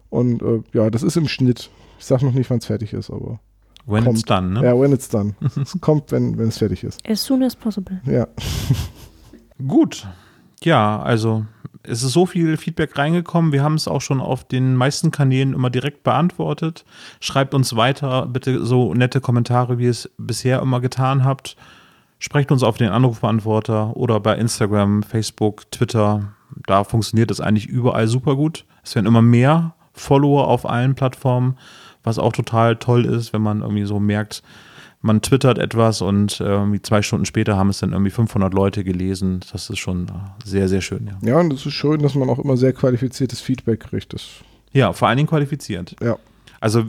Und 0.09 0.41
äh, 0.41 0.61
ja, 0.73 0.89
das 0.89 1.03
ist 1.03 1.17
im 1.17 1.27
Schnitt. 1.27 1.69
Ich 1.99 2.05
sag 2.05 2.21
noch 2.23 2.33
nicht, 2.33 2.49
wann 2.49 2.57
es 2.59 2.65
fertig 2.65 2.93
ist, 2.93 3.11
aber. 3.11 3.39
When 3.89 4.05
it's 4.05 4.25
kommt. 4.25 4.29
done, 4.29 4.53
ne? 4.53 4.65
Ja, 4.65 4.79
when 4.79 4.91
it's 4.93 5.09
done. 5.09 5.35
es 5.61 5.79
kommt, 5.81 6.11
wenn, 6.11 6.37
wenn 6.37 6.47
es 6.49 6.57
fertig 6.57 6.83
ist. 6.83 7.01
As 7.09 7.23
soon 7.23 7.43
as 7.43 7.55
possible. 7.55 8.01
Ja. 8.05 8.27
Gut. 9.67 10.07
Ja, 10.63 11.01
also 11.01 11.45
es 11.83 12.03
ist 12.03 12.11
so 12.11 12.25
viel 12.25 12.57
Feedback 12.57 12.97
reingekommen. 12.97 13.51
Wir 13.51 13.63
haben 13.63 13.75
es 13.75 13.87
auch 13.87 14.01
schon 14.01 14.19
auf 14.19 14.43
den 14.43 14.75
meisten 14.75 15.11
Kanälen 15.11 15.53
immer 15.53 15.69
direkt 15.69 16.03
beantwortet. 16.03 16.85
Schreibt 17.19 17.53
uns 17.53 17.75
weiter 17.75 18.25
bitte 18.27 18.65
so 18.65 18.93
nette 18.93 19.21
Kommentare, 19.21 19.77
wie 19.77 19.85
ihr 19.85 19.91
es 19.91 20.09
bisher 20.17 20.61
immer 20.61 20.81
getan 20.81 21.23
habt. 21.23 21.55
Sprecht 22.19 22.51
uns 22.51 22.63
auf 22.63 22.77
den 22.77 22.89
Anrufbeantworter 22.89 23.95
oder 23.95 24.19
bei 24.19 24.35
Instagram, 24.35 25.03
Facebook, 25.03 25.71
Twitter. 25.71 26.33
Da 26.67 26.83
funktioniert 26.83 27.31
das 27.31 27.39
eigentlich 27.39 27.67
überall 27.67 28.07
super 28.07 28.35
gut. 28.35 28.65
Es 28.83 28.95
werden 28.95 29.05
immer 29.07 29.21
mehr 29.21 29.73
Follower 29.93 30.47
auf 30.47 30.67
allen 30.67 30.95
Plattformen, 30.95 31.57
was 32.03 32.19
auch 32.19 32.33
total 32.33 32.77
toll 32.77 33.05
ist, 33.05 33.33
wenn 33.33 33.41
man 33.41 33.61
irgendwie 33.61 33.85
so 33.85 33.99
merkt, 33.99 34.43
man 35.01 35.21
twittert 35.21 35.57
etwas 35.57 36.01
und 36.01 36.41
äh, 36.41 36.43
irgendwie 36.43 36.81
zwei 36.81 37.01
Stunden 37.01 37.25
später 37.25 37.55
haben 37.55 37.69
es 37.69 37.79
dann 37.79 37.93
irgendwie 37.93 38.11
500 38.11 38.53
Leute 38.53 38.83
gelesen. 38.83 39.39
Das 39.51 39.69
ist 39.69 39.79
schon 39.79 40.07
äh, 40.07 40.11
sehr, 40.43 40.67
sehr 40.67 40.81
schön, 40.81 41.07
ja. 41.07 41.29
Ja, 41.29 41.39
und 41.39 41.53
es 41.53 41.65
ist 41.65 41.73
schön, 41.73 42.01
dass 42.01 42.15
man 42.15 42.29
auch 42.29 42.39
immer 42.39 42.57
sehr 42.57 42.73
qualifiziertes 42.73 43.39
Feedback 43.39 43.79
kriegt. 43.81 44.13
Das, 44.13 44.27
Ja, 44.73 44.91
vor 44.93 45.07
allen 45.07 45.17
Dingen 45.17 45.29
qualifiziert. 45.29 45.95
ja. 46.01 46.17
Also 46.61 46.83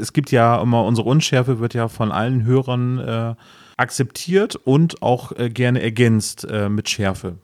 es 0.00 0.12
gibt 0.12 0.30
ja 0.32 0.60
immer, 0.60 0.84
unsere 0.84 1.08
Unschärfe 1.08 1.58
wird 1.58 1.72
ja 1.72 1.88
von 1.88 2.12
allen 2.12 2.44
Hörern 2.44 2.98
äh, 2.98 3.34
akzeptiert 3.78 4.56
und 4.56 5.02
auch 5.02 5.32
äh, 5.32 5.48
gerne 5.48 5.80
ergänzt 5.80 6.46
äh, 6.50 6.68
mit 6.68 6.90
Schärfe. 6.90 7.36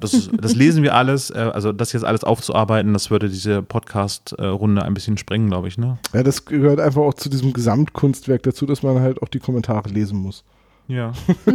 Das, 0.00 0.14
ist, 0.14 0.30
das 0.40 0.54
lesen 0.54 0.82
wir 0.82 0.94
alles, 0.94 1.30
äh, 1.30 1.38
also 1.38 1.72
das 1.72 1.92
jetzt 1.92 2.04
alles 2.04 2.24
aufzuarbeiten, 2.24 2.92
das 2.92 3.10
würde 3.10 3.28
diese 3.28 3.62
Podcast-Runde 3.62 4.82
ein 4.82 4.94
bisschen 4.94 5.18
sprengen, 5.18 5.48
glaube 5.48 5.68
ich, 5.68 5.78
ne? 5.78 5.98
ja, 6.12 6.22
das 6.22 6.44
gehört 6.44 6.80
einfach 6.80 7.02
auch 7.02 7.14
zu 7.14 7.28
diesem 7.28 7.52
Gesamtkunstwerk 7.52 8.42
dazu, 8.42 8.66
dass 8.66 8.82
man 8.82 9.00
halt 9.00 9.22
auch 9.22 9.28
die 9.28 9.40
Kommentare 9.40 9.88
lesen 9.88 10.18
muss. 10.18 10.44
Ja. 10.88 11.12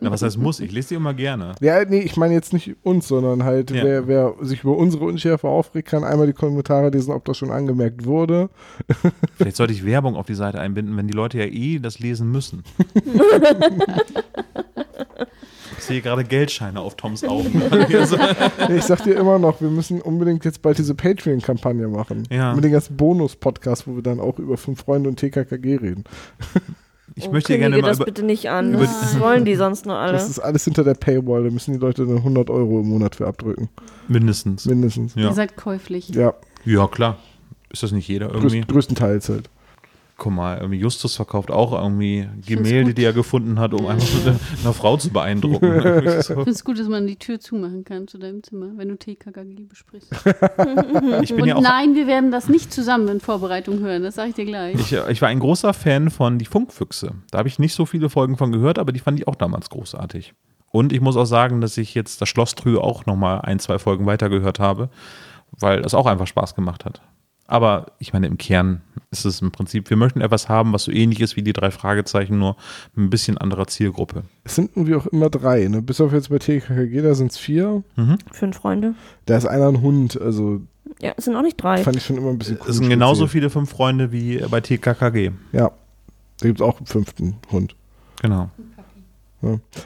Na, 0.00 0.12
was 0.12 0.22
heißt 0.22 0.38
muss? 0.38 0.60
Ich 0.60 0.70
lese 0.70 0.90
die 0.90 0.94
immer 0.94 1.12
gerne. 1.12 1.56
Ja, 1.60 1.84
nee, 1.84 1.98
ich 1.98 2.16
meine 2.16 2.34
jetzt 2.34 2.52
nicht 2.52 2.76
uns, 2.84 3.08
sondern 3.08 3.42
halt, 3.42 3.72
Ja. 3.72 3.82
wer, 3.82 4.06
wer 4.06 4.34
sich 4.42 4.62
über 4.62 4.76
unsere 4.76 5.04
Unschärfe 5.06 5.48
aufregt, 5.48 5.88
kann 5.88 6.04
einmal 6.04 6.28
die 6.28 6.32
Kommentare 6.32 6.90
lesen, 6.90 7.10
ob 7.12 7.24
das 7.24 7.36
schon 7.36 7.50
angemerkt 7.50 8.06
wurde. 8.06 8.48
Vielleicht 9.36 9.56
sollte 9.56 9.72
ich 9.72 9.84
Werbung 9.84 10.14
auf 10.14 10.26
die 10.26 10.36
Seite 10.36 10.60
einbinden, 10.60 10.96
wenn 10.96 11.08
die 11.08 11.14
Leute 11.14 11.38
ja 11.38 11.46
eh 11.46 11.80
das 11.80 11.98
lesen 11.98 12.30
müssen. 12.30 12.62
Ich 15.86 15.90
sehe 15.90 16.02
gerade 16.02 16.24
Geldscheine 16.24 16.80
auf 16.80 16.96
Toms 16.96 17.22
Augen. 17.22 17.62
Ich 18.76 18.82
sag 18.82 19.04
dir 19.04 19.14
immer 19.14 19.38
noch, 19.38 19.60
wir 19.60 19.70
müssen 19.70 20.00
unbedingt 20.00 20.44
jetzt 20.44 20.60
bald 20.60 20.78
diese 20.78 20.96
Patreon-Kampagne 20.96 21.86
machen. 21.86 22.26
Ja. 22.28 22.54
Mit 22.54 22.64
den 22.64 22.72
ganzen 22.72 22.96
Bonus-Podcasts, 22.96 23.86
wo 23.86 23.94
wir 23.94 24.02
dann 24.02 24.18
auch 24.18 24.40
über 24.40 24.56
fünf 24.56 24.80
Freunde 24.80 25.08
und 25.08 25.16
TKKG 25.20 25.76
reden. 25.76 26.02
ich 27.14 27.28
Oh, 27.28 27.30
möchte 27.32 27.52
ja 27.52 27.60
gerne 27.60 27.76
kündige 27.76 27.82
mal 27.82 27.88
das 27.90 27.98
über, 27.98 28.04
bitte 28.06 28.24
nicht 28.24 28.50
an. 28.50 28.72
Das 28.72 29.20
wollen 29.20 29.44
die 29.44 29.54
sonst 29.54 29.86
nur 29.86 29.94
alle. 29.96 30.14
Das 30.14 30.28
ist 30.28 30.40
alles 30.40 30.64
hinter 30.64 30.82
der 30.82 30.94
Paywall, 30.94 31.44
da 31.44 31.50
müssen 31.50 31.72
die 31.72 31.78
Leute 31.78 32.04
dann 32.04 32.16
100 32.16 32.50
Euro 32.50 32.80
im 32.80 32.88
Monat 32.88 33.14
für 33.14 33.28
abdrücken. 33.28 33.68
mindestens. 34.08 34.66
Mindestens. 34.66 35.14
Ja. 35.14 35.28
Ihr 35.28 35.34
seid 35.34 35.56
käuflich. 35.56 36.08
Ja, 36.08 36.34
ja, 36.64 36.88
klar. 36.88 37.18
Ist 37.70 37.84
das 37.84 37.92
nicht 37.92 38.08
jeder 38.08 38.32
irgendwie? 38.32 38.56
größt, 38.58 38.68
größtenteils 38.68 39.28
halt. 39.28 39.50
Guck 40.18 40.32
mal, 40.32 40.56
irgendwie 40.56 40.78
Justus 40.78 41.14
verkauft 41.14 41.50
auch 41.50 41.72
irgendwie 41.72 42.26
Gemälde, 42.46 42.94
die 42.94 43.04
er 43.04 43.12
gefunden 43.12 43.58
hat, 43.58 43.74
um 43.74 43.86
einfach 43.86 44.06
so 44.06 44.30
eine, 44.30 44.72
Frau 44.72 44.96
zu 44.96 45.10
beeindrucken. 45.10 45.66
Ich 46.06 46.26
finde 46.26 46.50
es 46.50 46.64
gut, 46.64 46.78
dass 46.78 46.88
man 46.88 47.06
die 47.06 47.16
Tür 47.16 47.38
zumachen 47.38 47.84
kann 47.84 48.08
zu 48.08 48.16
deinem 48.16 48.42
Zimmer, 48.42 48.70
wenn 48.76 48.88
du 48.88 48.96
TKKG 48.96 49.64
besprichst. 49.68 50.10
ich 51.22 51.30
bin 51.34 51.42
Und 51.42 51.48
ja 51.48 51.56
auch 51.56 51.60
nein, 51.60 51.94
wir 51.94 52.06
werden 52.06 52.30
das 52.30 52.48
nicht 52.48 52.72
zusammen 52.72 53.08
in 53.08 53.20
Vorbereitung 53.20 53.80
hören, 53.80 54.02
das 54.02 54.14
sage 54.14 54.30
ich 54.30 54.34
dir 54.34 54.46
gleich. 54.46 54.76
Ich, 54.76 54.92
äh, 54.92 55.12
ich 55.12 55.20
war 55.20 55.28
ein 55.28 55.38
großer 55.38 55.74
Fan 55.74 56.10
von 56.10 56.38
Die 56.38 56.46
Funkfüchse. 56.46 57.12
Da 57.30 57.38
habe 57.38 57.48
ich 57.48 57.58
nicht 57.58 57.74
so 57.74 57.84
viele 57.84 58.08
Folgen 58.08 58.36
von 58.36 58.52
gehört, 58.52 58.78
aber 58.78 58.92
die 58.92 59.00
fand 59.00 59.20
ich 59.20 59.28
auch 59.28 59.34
damals 59.34 59.68
großartig. 59.68 60.32
Und 60.70 60.92
ich 60.92 61.00
muss 61.00 61.16
auch 61.16 61.26
sagen, 61.26 61.60
dass 61.60 61.76
ich 61.76 61.94
jetzt 61.94 62.20
das 62.20 62.28
Schloss 62.28 62.54
Trü 62.54 62.78
auch 62.78 63.06
noch 63.06 63.16
mal 63.16 63.40
ein, 63.40 63.58
zwei 63.58 63.78
Folgen 63.78 64.06
weitergehört 64.06 64.60
habe, 64.60 64.88
weil 65.58 65.82
das 65.82 65.94
auch 65.94 66.06
einfach 66.06 66.26
Spaß 66.26 66.54
gemacht 66.54 66.84
hat. 66.84 67.02
Aber 67.48 67.86
ich 67.98 68.12
meine, 68.12 68.26
im 68.26 68.38
Kern 68.38 68.80
ist 69.10 69.24
es 69.24 69.40
im 69.40 69.52
Prinzip, 69.52 69.88
wir 69.90 69.96
möchten 69.96 70.20
etwas 70.20 70.48
haben, 70.48 70.72
was 70.72 70.84
so 70.84 70.90
ähnlich 70.92 71.20
ist 71.20 71.36
wie 71.36 71.42
die 71.42 71.52
drei 71.52 71.70
Fragezeichen, 71.70 72.38
nur 72.38 72.56
mit 72.94 73.06
ein 73.06 73.10
bisschen 73.10 73.38
anderer 73.38 73.66
Zielgruppe. 73.68 74.22
Es 74.44 74.56
sind 74.56 74.70
irgendwie 74.74 74.94
auch 74.96 75.06
immer 75.06 75.30
drei, 75.30 75.68
ne? 75.68 75.80
Bis 75.80 76.00
auf 76.00 76.12
jetzt 76.12 76.28
bei 76.30 76.38
TKKG, 76.38 77.02
da 77.02 77.14
sind 77.14 77.30
es 77.30 77.38
vier. 77.38 77.82
Fünf 78.32 78.56
Freunde. 78.56 78.94
Da 79.26 79.36
ist 79.36 79.46
einer 79.46 79.68
ein 79.68 79.80
Hund, 79.80 80.20
also 80.20 80.60
Ja, 81.00 81.12
es 81.16 81.24
sind 81.26 81.36
auch 81.36 81.42
nicht 81.42 81.56
drei. 81.56 81.82
fand 81.84 81.96
ich 81.96 82.04
schon 82.04 82.16
immer 82.16 82.30
ein 82.30 82.38
bisschen 82.38 82.58
Es 82.66 82.76
sind 82.76 82.88
genauso 82.88 83.22
erzählt. 83.24 83.30
viele 83.32 83.50
fünf 83.50 83.70
Freunde 83.70 84.10
wie 84.12 84.38
bei 84.50 84.60
TKKG. 84.60 85.30
Ja, 85.52 85.70
da 86.40 86.46
gibt 86.48 86.60
es 86.60 86.66
auch 86.66 86.78
einen 86.78 86.86
fünften 86.86 87.36
Hund. 87.52 87.76
Genau. 88.22 88.50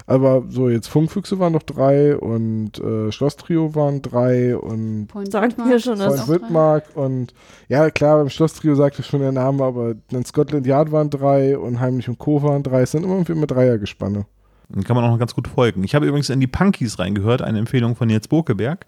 Aber 0.07 0.44
so, 0.48 0.68
jetzt 0.68 0.88
Funkfüchse 0.88 1.38
waren 1.38 1.53
noch 1.53 1.62
drei 1.62 2.16
und 2.16 2.78
äh, 2.78 3.12
Schlosstrio 3.12 3.74
waren 3.74 4.01
drei 4.01 4.57
und 4.57 5.09
Point 5.09 5.32
Sagt 5.32 5.59
mir 5.59 5.78
schon, 5.78 5.98
dran. 5.98 6.28
Wittmark 6.28 6.84
und 6.94 7.34
ja 7.68 7.90
klar, 7.90 8.18
beim 8.18 8.30
Schlosstrio 8.30 8.74
sagte 8.74 9.03
schon 9.03 9.20
der 9.20 9.32
Name, 9.32 9.64
aber 9.64 9.94
dann 10.11 10.24
Scotland 10.24 10.66
Yard 10.66 10.92
waren 10.92 11.11
drei 11.11 11.59
und 11.59 11.80
Heimlich 11.80 12.09
und 12.09 12.18
Co. 12.18 12.42
waren 12.42 12.62
drei. 12.62 12.82
Es 12.82 12.92
sind 12.92 13.05
immer 13.05 13.14
irgendwie 13.14 13.32
immer 13.32 13.46
Dreiergespanne. 13.46 14.24
Den 14.68 14.84
kann 14.84 14.96
man 14.96 15.05
auch 15.05 15.11
noch 15.11 15.18
ganz 15.18 15.34
gut 15.34 15.48
folgen. 15.48 15.82
Ich 15.84 15.94
habe 15.94 16.07
übrigens 16.07 16.30
in 16.30 16.40
die 16.40 16.46
Punkies 16.46 16.98
reingehört, 16.98 17.42
eine 17.42 17.59
Empfehlung 17.59 17.96
von 17.96 18.07
Nils 18.07 18.28
Bokeberg. 18.28 18.86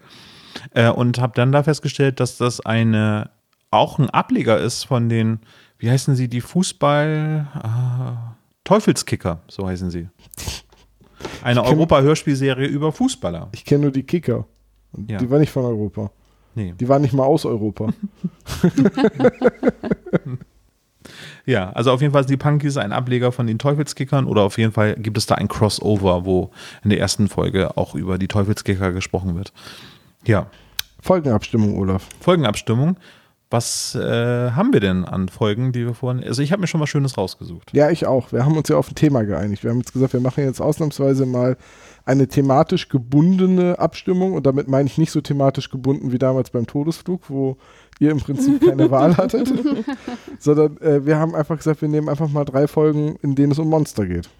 Äh, 0.71 0.89
und 0.89 1.19
habe 1.19 1.33
dann 1.35 1.51
da 1.51 1.63
festgestellt, 1.63 2.19
dass 2.19 2.37
das 2.37 2.61
eine 2.61 3.31
auch 3.71 3.97
ein 3.97 4.09
Ableger 4.09 4.59
ist 4.59 4.83
von 4.83 5.09
den, 5.09 5.39
wie 5.79 5.89
heißen 5.89 6.15
sie, 6.15 6.27
die 6.27 6.41
Fußball 6.41 7.47
äh, 7.55 8.42
Teufelskicker, 8.63 9.41
so 9.47 9.67
heißen 9.67 9.89
sie. 9.91 10.07
Eine 11.43 11.63
Europa-Hörspielserie 11.63 12.67
über 12.67 12.91
Fußballer. 12.91 13.49
Ich 13.53 13.65
kenne 13.65 13.83
nur 13.83 13.91
die 13.91 14.03
Kicker. 14.03 14.45
Ja. 15.07 15.17
Die 15.17 15.29
war 15.29 15.39
nicht 15.39 15.51
von 15.51 15.65
Europa. 15.65 16.11
Nee. 16.55 16.73
Die 16.79 16.87
waren 16.87 17.01
nicht 17.01 17.13
mal 17.13 17.25
aus 17.25 17.45
Europa. 17.45 17.89
Ja, 21.45 21.71
also 21.71 21.91
auf 21.91 22.01
jeden 22.01 22.13
Fall 22.13 22.23
sind 22.23 22.31
die 22.31 22.37
Punkies 22.37 22.77
ein 22.77 22.93
Ableger 22.93 23.31
von 23.31 23.47
den 23.47 23.59
Teufelskickern 23.59 24.25
oder 24.25 24.43
auf 24.43 24.57
jeden 24.57 24.71
Fall 24.71 24.95
gibt 24.95 25.17
es 25.17 25.25
da 25.25 25.35
ein 25.35 25.47
Crossover, 25.49 26.25
wo 26.25 26.51
in 26.83 26.89
der 26.89 26.99
ersten 26.99 27.27
Folge 27.27 27.75
auch 27.77 27.95
über 27.95 28.17
die 28.17 28.27
Teufelskicker 28.29 28.93
gesprochen 28.93 29.35
wird. 29.35 29.51
Ja, 30.25 30.47
Folgenabstimmung, 31.01 31.77
Olaf. 31.77 32.07
Folgenabstimmung. 32.21 32.95
Was 33.53 33.93
äh, 33.93 34.49
haben 34.49 34.73
wir 34.73 34.79
denn 34.79 35.05
an 35.05 35.29
Folgen, 35.29 35.73
die 35.73 35.85
wir 35.85 35.93
vorhin. 35.93 36.23
Also, 36.23 36.41
ich 36.41 36.51
habe 36.51 36.61
mir 36.61 36.65
schon 36.65 36.81
was 36.81 36.89
Schönes 36.89 37.19
rausgesucht. 37.19 37.71
Ja, 37.71 37.91
ich 37.91 38.07
auch. 38.07 38.31
Wir 38.31 38.45
haben 38.45 38.57
uns 38.57 38.67
ja 38.67 38.77
auf 38.77 38.89
ein 38.89 38.95
Thema 38.95 39.25
geeinigt. 39.25 39.63
Wir 39.63 39.69
haben 39.69 39.77
jetzt 39.77 39.93
gesagt, 39.93 40.13
wir 40.13 40.21
machen 40.21 40.43
jetzt 40.43 40.59
ausnahmsweise 40.59 41.27
mal 41.27 41.55
eine 42.03 42.27
thematisch 42.27 42.89
gebundene 42.89 43.77
Abstimmung 43.77 44.33
und 44.33 44.47
damit 44.47 44.67
meine 44.69 44.87
ich 44.87 44.97
nicht 44.97 45.11
so 45.11 45.21
thematisch 45.21 45.69
gebunden 45.69 46.11
wie 46.11 46.17
damals 46.17 46.49
beim 46.49 46.65
Todesflug, 46.65 47.29
wo 47.29 47.57
ihr 47.99 48.09
im 48.09 48.21
Prinzip 48.21 48.59
keine 48.59 48.89
Wahl 48.89 49.17
hattet, 49.17 49.53
sondern 50.39 50.77
äh, 50.77 51.05
wir 51.05 51.19
haben 51.19 51.35
einfach 51.35 51.57
gesagt, 51.57 51.83
wir 51.83 51.89
nehmen 51.89 52.09
einfach 52.09 52.29
mal 52.29 52.45
drei 52.45 52.67
Folgen, 52.67 53.17
in 53.21 53.35
denen 53.35 53.51
es 53.51 53.59
um 53.59 53.69
Monster 53.69 54.07
geht. 54.07 54.31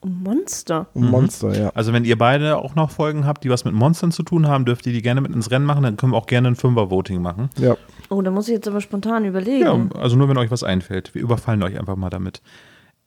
Um 0.00 0.22
Monster. 0.22 0.86
Um 0.94 1.04
Mhm. 1.06 1.10
Monster, 1.10 1.58
ja. 1.60 1.70
Also, 1.74 1.92
wenn 1.92 2.04
ihr 2.04 2.16
beide 2.16 2.56
auch 2.58 2.74
noch 2.74 2.90
Folgen 2.90 3.26
habt, 3.26 3.42
die 3.44 3.50
was 3.50 3.64
mit 3.64 3.74
Monstern 3.74 4.12
zu 4.12 4.22
tun 4.22 4.46
haben, 4.46 4.64
dürft 4.64 4.86
ihr 4.86 4.92
die 4.92 5.02
gerne 5.02 5.20
mit 5.20 5.32
ins 5.34 5.50
Rennen 5.50 5.64
machen. 5.66 5.82
Dann 5.82 5.96
können 5.96 6.12
wir 6.12 6.16
auch 6.16 6.26
gerne 6.26 6.48
ein 6.48 6.56
Fünfer-Voting 6.56 7.20
machen. 7.20 7.50
Ja, 7.58 7.76
Oh, 8.10 8.22
da 8.22 8.30
muss 8.30 8.48
ich 8.48 8.54
jetzt 8.54 8.66
aber 8.68 8.80
spontan 8.80 9.24
überlegen. 9.26 9.90
Ja, 9.92 9.98
also 10.00 10.16
nur, 10.16 10.28
wenn 10.30 10.38
euch 10.38 10.50
was 10.50 10.62
einfällt. 10.62 11.14
Wir 11.14 11.20
überfallen 11.22 11.62
euch 11.62 11.78
einfach 11.78 11.96
mal 11.96 12.08
damit. 12.10 12.40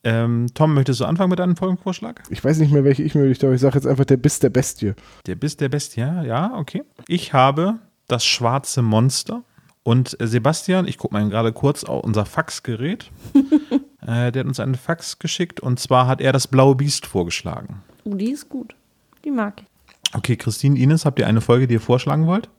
Ähm, 0.03 0.47
Tom, 0.53 0.73
möchtest 0.73 0.99
du 0.99 1.05
anfangen 1.05 1.29
mit 1.29 1.39
deinem 1.39 1.55
Folgenvorschlag? 1.55 2.23
ich 2.29 2.43
weiß 2.43 2.57
nicht 2.59 2.71
mehr, 2.71 2.83
welche 2.83 3.03
ich 3.03 3.13
möchte, 3.15 3.45
aber 3.47 3.55
ich 3.55 3.61
sage 3.61 3.75
jetzt 3.75 3.85
einfach 3.87 4.05
der 4.05 4.17
Biss 4.17 4.39
der 4.39 4.49
Bestie. 4.49 4.93
Der 5.27 5.35
Biss 5.35 5.57
der 5.57 5.69
Bestie, 5.69 6.01
ja, 6.01 6.53
okay. 6.57 6.83
Ich 7.07 7.33
habe 7.33 7.75
das 8.07 8.25
schwarze 8.25 8.81
Monster 8.81 9.43
und 9.83 10.19
äh, 10.19 10.27
Sebastian, 10.27 10.87
ich 10.87 10.97
gucke 10.97 11.13
mal 11.13 11.27
gerade 11.29 11.51
kurz 11.53 11.83
auf 11.83 12.03
unser 12.03 12.25
Faxgerät. 12.25 13.11
äh, 14.01 14.31
der 14.31 14.41
hat 14.41 14.47
uns 14.47 14.59
einen 14.59 14.75
Fax 14.75 15.19
geschickt 15.19 15.59
und 15.59 15.79
zwar 15.79 16.07
hat 16.07 16.21
er 16.21 16.33
das 16.33 16.47
blaue 16.47 16.75
Biest 16.75 17.05
vorgeschlagen. 17.05 17.81
Oh, 18.03 18.15
die 18.15 18.31
ist 18.31 18.49
gut. 18.49 18.75
Die 19.23 19.31
mag 19.31 19.61
ich. 19.61 19.67
Okay, 20.15 20.35
Christine, 20.35 20.77
Ines, 20.77 21.05
habt 21.05 21.19
ihr 21.19 21.27
eine 21.27 21.41
Folge, 21.41 21.67
die 21.67 21.75
ihr 21.75 21.81
vorschlagen 21.81 22.27
wollt? 22.27 22.49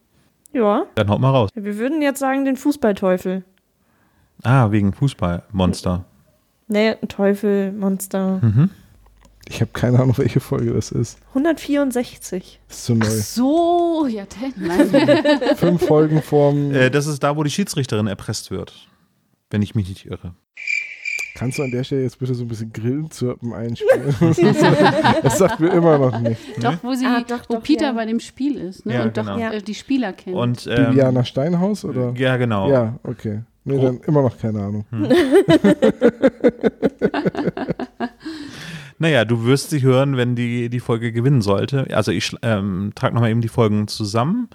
Ja. 0.52 0.84
Dann 0.94 1.08
haut 1.08 1.20
mal 1.20 1.30
raus. 1.30 1.50
Wir 1.54 1.78
würden 1.78 2.02
jetzt 2.02 2.18
sagen, 2.18 2.44
den 2.44 2.56
Fußballteufel. 2.56 3.44
Ah, 4.42 4.70
wegen 4.70 4.92
Fußballmonster. 4.92 6.04
Nee, 6.68 6.96
ein 7.00 7.08
Teufel, 7.08 7.72
Monster. 7.72 8.40
Mhm. 8.42 8.70
Ich 9.48 9.60
habe 9.60 9.70
keine 9.72 9.98
Ahnung, 9.98 10.16
welche 10.18 10.40
Folge 10.40 10.72
das 10.72 10.90
ist. 10.90 11.18
164. 11.28 12.60
Das 12.68 12.78
ist 12.78 12.84
zu 12.84 12.94
neu. 12.94 13.06
So, 13.06 14.06
ja, 14.06 14.24
denn, 14.24 14.54
nein. 14.56 15.40
Fünf 15.56 15.86
Folgen 15.86 16.22
vorm. 16.22 16.72
Äh, 16.72 16.90
das 16.90 17.06
ist 17.06 17.22
da, 17.22 17.36
wo 17.36 17.42
die 17.42 17.50
Schiedsrichterin 17.50 18.06
erpresst 18.06 18.50
wird. 18.50 18.88
Wenn 19.50 19.62
ich 19.62 19.74
mich 19.74 19.88
nicht 19.88 20.06
irre. 20.06 20.34
Kannst 21.34 21.58
du 21.58 21.62
an 21.62 21.70
der 21.70 21.82
Stelle 21.84 22.02
jetzt 22.02 22.18
bitte 22.18 22.34
so 22.34 22.44
ein 22.44 22.48
bisschen 22.48 22.72
Grillenzirpen 22.72 23.52
einspielen? 23.52 24.14
das 25.22 25.38
sagt 25.38 25.60
mir 25.60 25.68
immer 25.70 25.98
noch 25.98 26.20
nicht. 26.20 26.40
doch, 26.62 26.74
wo 26.82 26.94
sie, 26.94 27.06
Ah, 27.06 27.22
doch, 27.26 27.48
wo 27.48 27.54
doch, 27.54 27.62
Peter 27.62 27.86
ja. 27.86 27.92
bei 27.92 28.04
dem 28.06 28.20
Spiel 28.20 28.58
ist, 28.58 28.84
ne? 28.84 28.94
Ja, 28.94 29.02
und 29.04 29.16
doch 29.16 29.24
genau. 29.24 29.38
äh, 29.50 29.62
die 29.62 29.74
Spieler 29.74 30.12
kennt. 30.12 30.36
Und, 30.36 30.66
ähm, 30.70 30.90
Bibiana 30.90 31.24
Steinhaus 31.24 31.84
oder? 31.84 32.12
Ja, 32.16 32.36
genau. 32.36 32.70
Ja, 32.70 32.98
okay. 33.02 33.40
Nee, 33.64 33.76
Gro- 33.76 33.82
dann 33.86 34.00
immer 34.06 34.22
noch 34.22 34.36
keine 34.38 34.60
Ahnung. 34.60 34.84
Naja, 38.98 39.24
du 39.24 39.44
wirst 39.44 39.70
sie 39.70 39.82
hören, 39.82 40.16
wenn 40.16 40.36
die, 40.36 40.68
die 40.68 40.78
Folge 40.78 41.10
gewinnen 41.10 41.42
sollte. 41.42 41.88
Also 41.92 42.12
ich 42.12 42.36
ähm, 42.42 42.92
trage 42.94 43.14
nochmal 43.14 43.30
eben 43.30 43.40
die 43.40 43.48
Folgen 43.48 43.88
zusammen. 43.88 44.48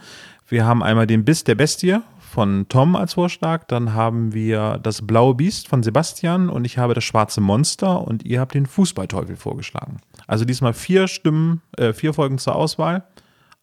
Wir 0.47 0.65
haben 0.65 0.81
einmal 0.83 1.05
den 1.05 1.25
Biss 1.25 1.43
der 1.43 1.55
Bestie 1.55 1.97
von 2.37 2.69
Tom 2.69 2.95
als 2.95 3.15
Vorschlag, 3.15 3.63
dann 3.63 3.95
haben 3.95 4.31
wir 4.31 4.79
das 4.83 5.07
blaue 5.07 5.33
Biest 5.33 5.67
von 5.67 5.81
Sebastian 5.81 6.49
und 6.49 6.65
ich 6.65 6.77
habe 6.77 6.93
das 6.93 7.03
schwarze 7.03 7.41
Monster 7.41 8.07
und 8.07 8.23
ihr 8.27 8.39
habt 8.39 8.53
den 8.53 8.67
Fußballteufel 8.67 9.35
vorgeschlagen. 9.35 9.97
Also 10.27 10.45
diesmal 10.45 10.73
vier 10.73 11.07
Stimmen, 11.07 11.63
äh, 11.79 11.93
vier 11.93 12.13
Folgen 12.13 12.37
zur 12.37 12.55
Auswahl. 12.55 13.05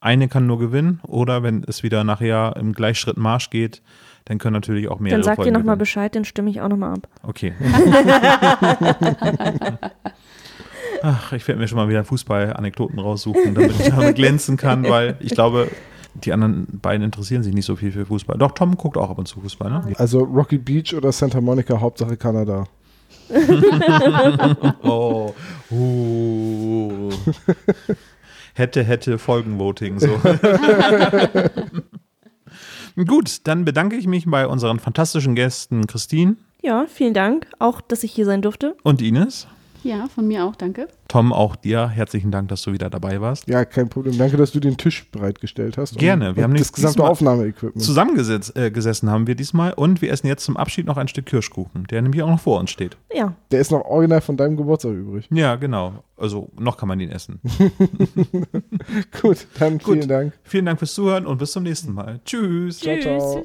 Eine 0.00 0.26
kann 0.26 0.48
nur 0.48 0.58
gewinnen 0.58 0.98
oder 1.06 1.44
wenn 1.44 1.62
es 1.62 1.84
wieder 1.84 2.02
nachher 2.02 2.56
im 2.58 2.72
Gleichschritt 2.72 3.16
Marsch 3.16 3.48
geht, 3.50 3.80
dann 4.24 4.38
können 4.38 4.54
natürlich 4.54 4.88
auch 4.88 4.98
mehrere 4.98 5.18
Dann 5.18 5.24
sagt 5.24 5.36
Folgen 5.36 5.52
ihr 5.52 5.56
nochmal. 5.56 5.76
Bescheid, 5.76 6.12
dann 6.16 6.24
stimme 6.24 6.50
ich 6.50 6.60
auch 6.60 6.68
nochmal 6.68 6.94
ab. 6.94 7.06
Okay. 7.22 7.52
Ach, 11.04 11.32
ich 11.32 11.46
werde 11.46 11.60
mir 11.60 11.68
schon 11.68 11.76
mal 11.76 11.88
wieder 11.88 12.02
Fußball-Anekdoten 12.02 12.98
raussuchen, 12.98 13.54
damit 13.54 13.78
ich 13.78 13.90
damit 13.90 14.16
glänzen 14.16 14.56
kann, 14.56 14.82
weil 14.88 15.16
ich 15.20 15.30
glaube, 15.30 15.68
die 16.14 16.32
anderen 16.32 16.66
beiden 16.80 17.04
interessieren 17.04 17.42
sich 17.42 17.54
nicht 17.54 17.66
so 17.66 17.76
viel 17.76 17.92
für 17.92 18.06
Fußball. 18.06 18.38
Doch, 18.38 18.52
Tom 18.52 18.76
guckt 18.76 18.96
auch 18.96 19.10
ab 19.10 19.18
und 19.18 19.26
zu 19.26 19.40
Fußball, 19.40 19.70
ne? 19.70 19.92
Also 19.96 20.20
Rocky 20.20 20.58
Beach 20.58 20.94
oder 20.94 21.10
Santa 21.12 21.40
Monica, 21.40 21.80
Hauptsache 21.80 22.16
Kanada. 22.16 22.64
Oh. 24.82 25.32
Uh. 25.70 27.10
hätte, 28.54 28.82
hätte 28.84 29.18
Folgenvoting 29.18 29.98
so. 29.98 30.20
Gut, 33.06 33.40
dann 33.44 33.64
bedanke 33.64 33.96
ich 33.96 34.06
mich 34.06 34.26
bei 34.26 34.46
unseren 34.46 34.78
fantastischen 34.78 35.34
Gästen 35.34 35.86
Christine 35.86 36.36
Ja, 36.62 36.86
vielen 36.86 37.14
Dank. 37.14 37.46
Auch, 37.58 37.80
dass 37.80 38.04
ich 38.04 38.12
hier 38.12 38.24
sein 38.24 38.42
durfte. 38.42 38.76
und 38.82 39.02
Ines. 39.02 39.46
Ja, 39.84 40.08
von 40.08 40.26
mir 40.26 40.44
auch, 40.44 40.56
danke. 40.56 40.88
Tom, 41.08 41.32
auch 41.32 41.54
dir 41.56 41.88
herzlichen 41.88 42.30
Dank, 42.30 42.48
dass 42.48 42.62
du 42.62 42.72
wieder 42.72 42.90
dabei 42.90 43.20
warst. 43.20 43.46
Ja, 43.48 43.64
kein 43.64 43.88
Problem. 43.88 44.16
Danke, 44.18 44.36
dass 44.36 44.52
du 44.52 44.60
den 44.60 44.76
Tisch 44.76 45.08
bereitgestellt 45.10 45.76
hast. 45.78 45.96
Gerne. 45.98 46.30
Und, 46.30 46.36
Wir 46.36 46.42
haben 46.42 46.50
und 46.50 46.54
nicht 46.54 46.64
das 46.64 46.72
gesamte 46.72 47.04
Aufnahmeequipment. 47.04 47.82
Zusammengesessen 47.84 48.56
äh, 48.56 48.70
gesessen 48.70 49.10
haben 49.10 49.26
wir 49.26 49.34
diesmal 49.34 49.72
und 49.74 50.02
wir 50.02 50.10
essen 50.10 50.26
jetzt 50.26 50.44
zum 50.44 50.56
Abschied 50.56 50.86
noch 50.86 50.96
ein 50.96 51.08
Stück 51.08 51.26
Kirschkuchen, 51.26 51.84
der 51.90 52.02
nämlich 52.02 52.22
auch 52.22 52.30
noch 52.30 52.40
vor 52.40 52.58
uns 52.58 52.70
steht. 52.70 52.96
Ja, 53.14 53.34
Der 53.50 53.60
ist 53.60 53.70
noch 53.70 53.84
original 53.84 54.20
von 54.20 54.36
deinem 54.36 54.56
Geburtstag 54.56 54.92
übrig. 54.92 55.28
Ja, 55.30 55.56
genau. 55.56 56.02
Also 56.16 56.50
noch 56.58 56.76
kann 56.76 56.88
man 56.88 57.00
ihn 57.00 57.10
essen. 57.10 57.40
Gut, 59.20 59.46
dann 59.58 59.78
Gut. 59.78 59.94
vielen 59.94 60.08
Dank. 60.08 60.32
Vielen 60.42 60.66
Dank 60.66 60.78
fürs 60.78 60.94
Zuhören 60.94 61.26
und 61.26 61.38
bis 61.38 61.52
zum 61.52 61.64
nächsten 61.64 61.92
Mal. 61.92 62.20
Tschüss. 62.24 62.80
Ciao, 62.80 62.98
ciao. 63.00 63.44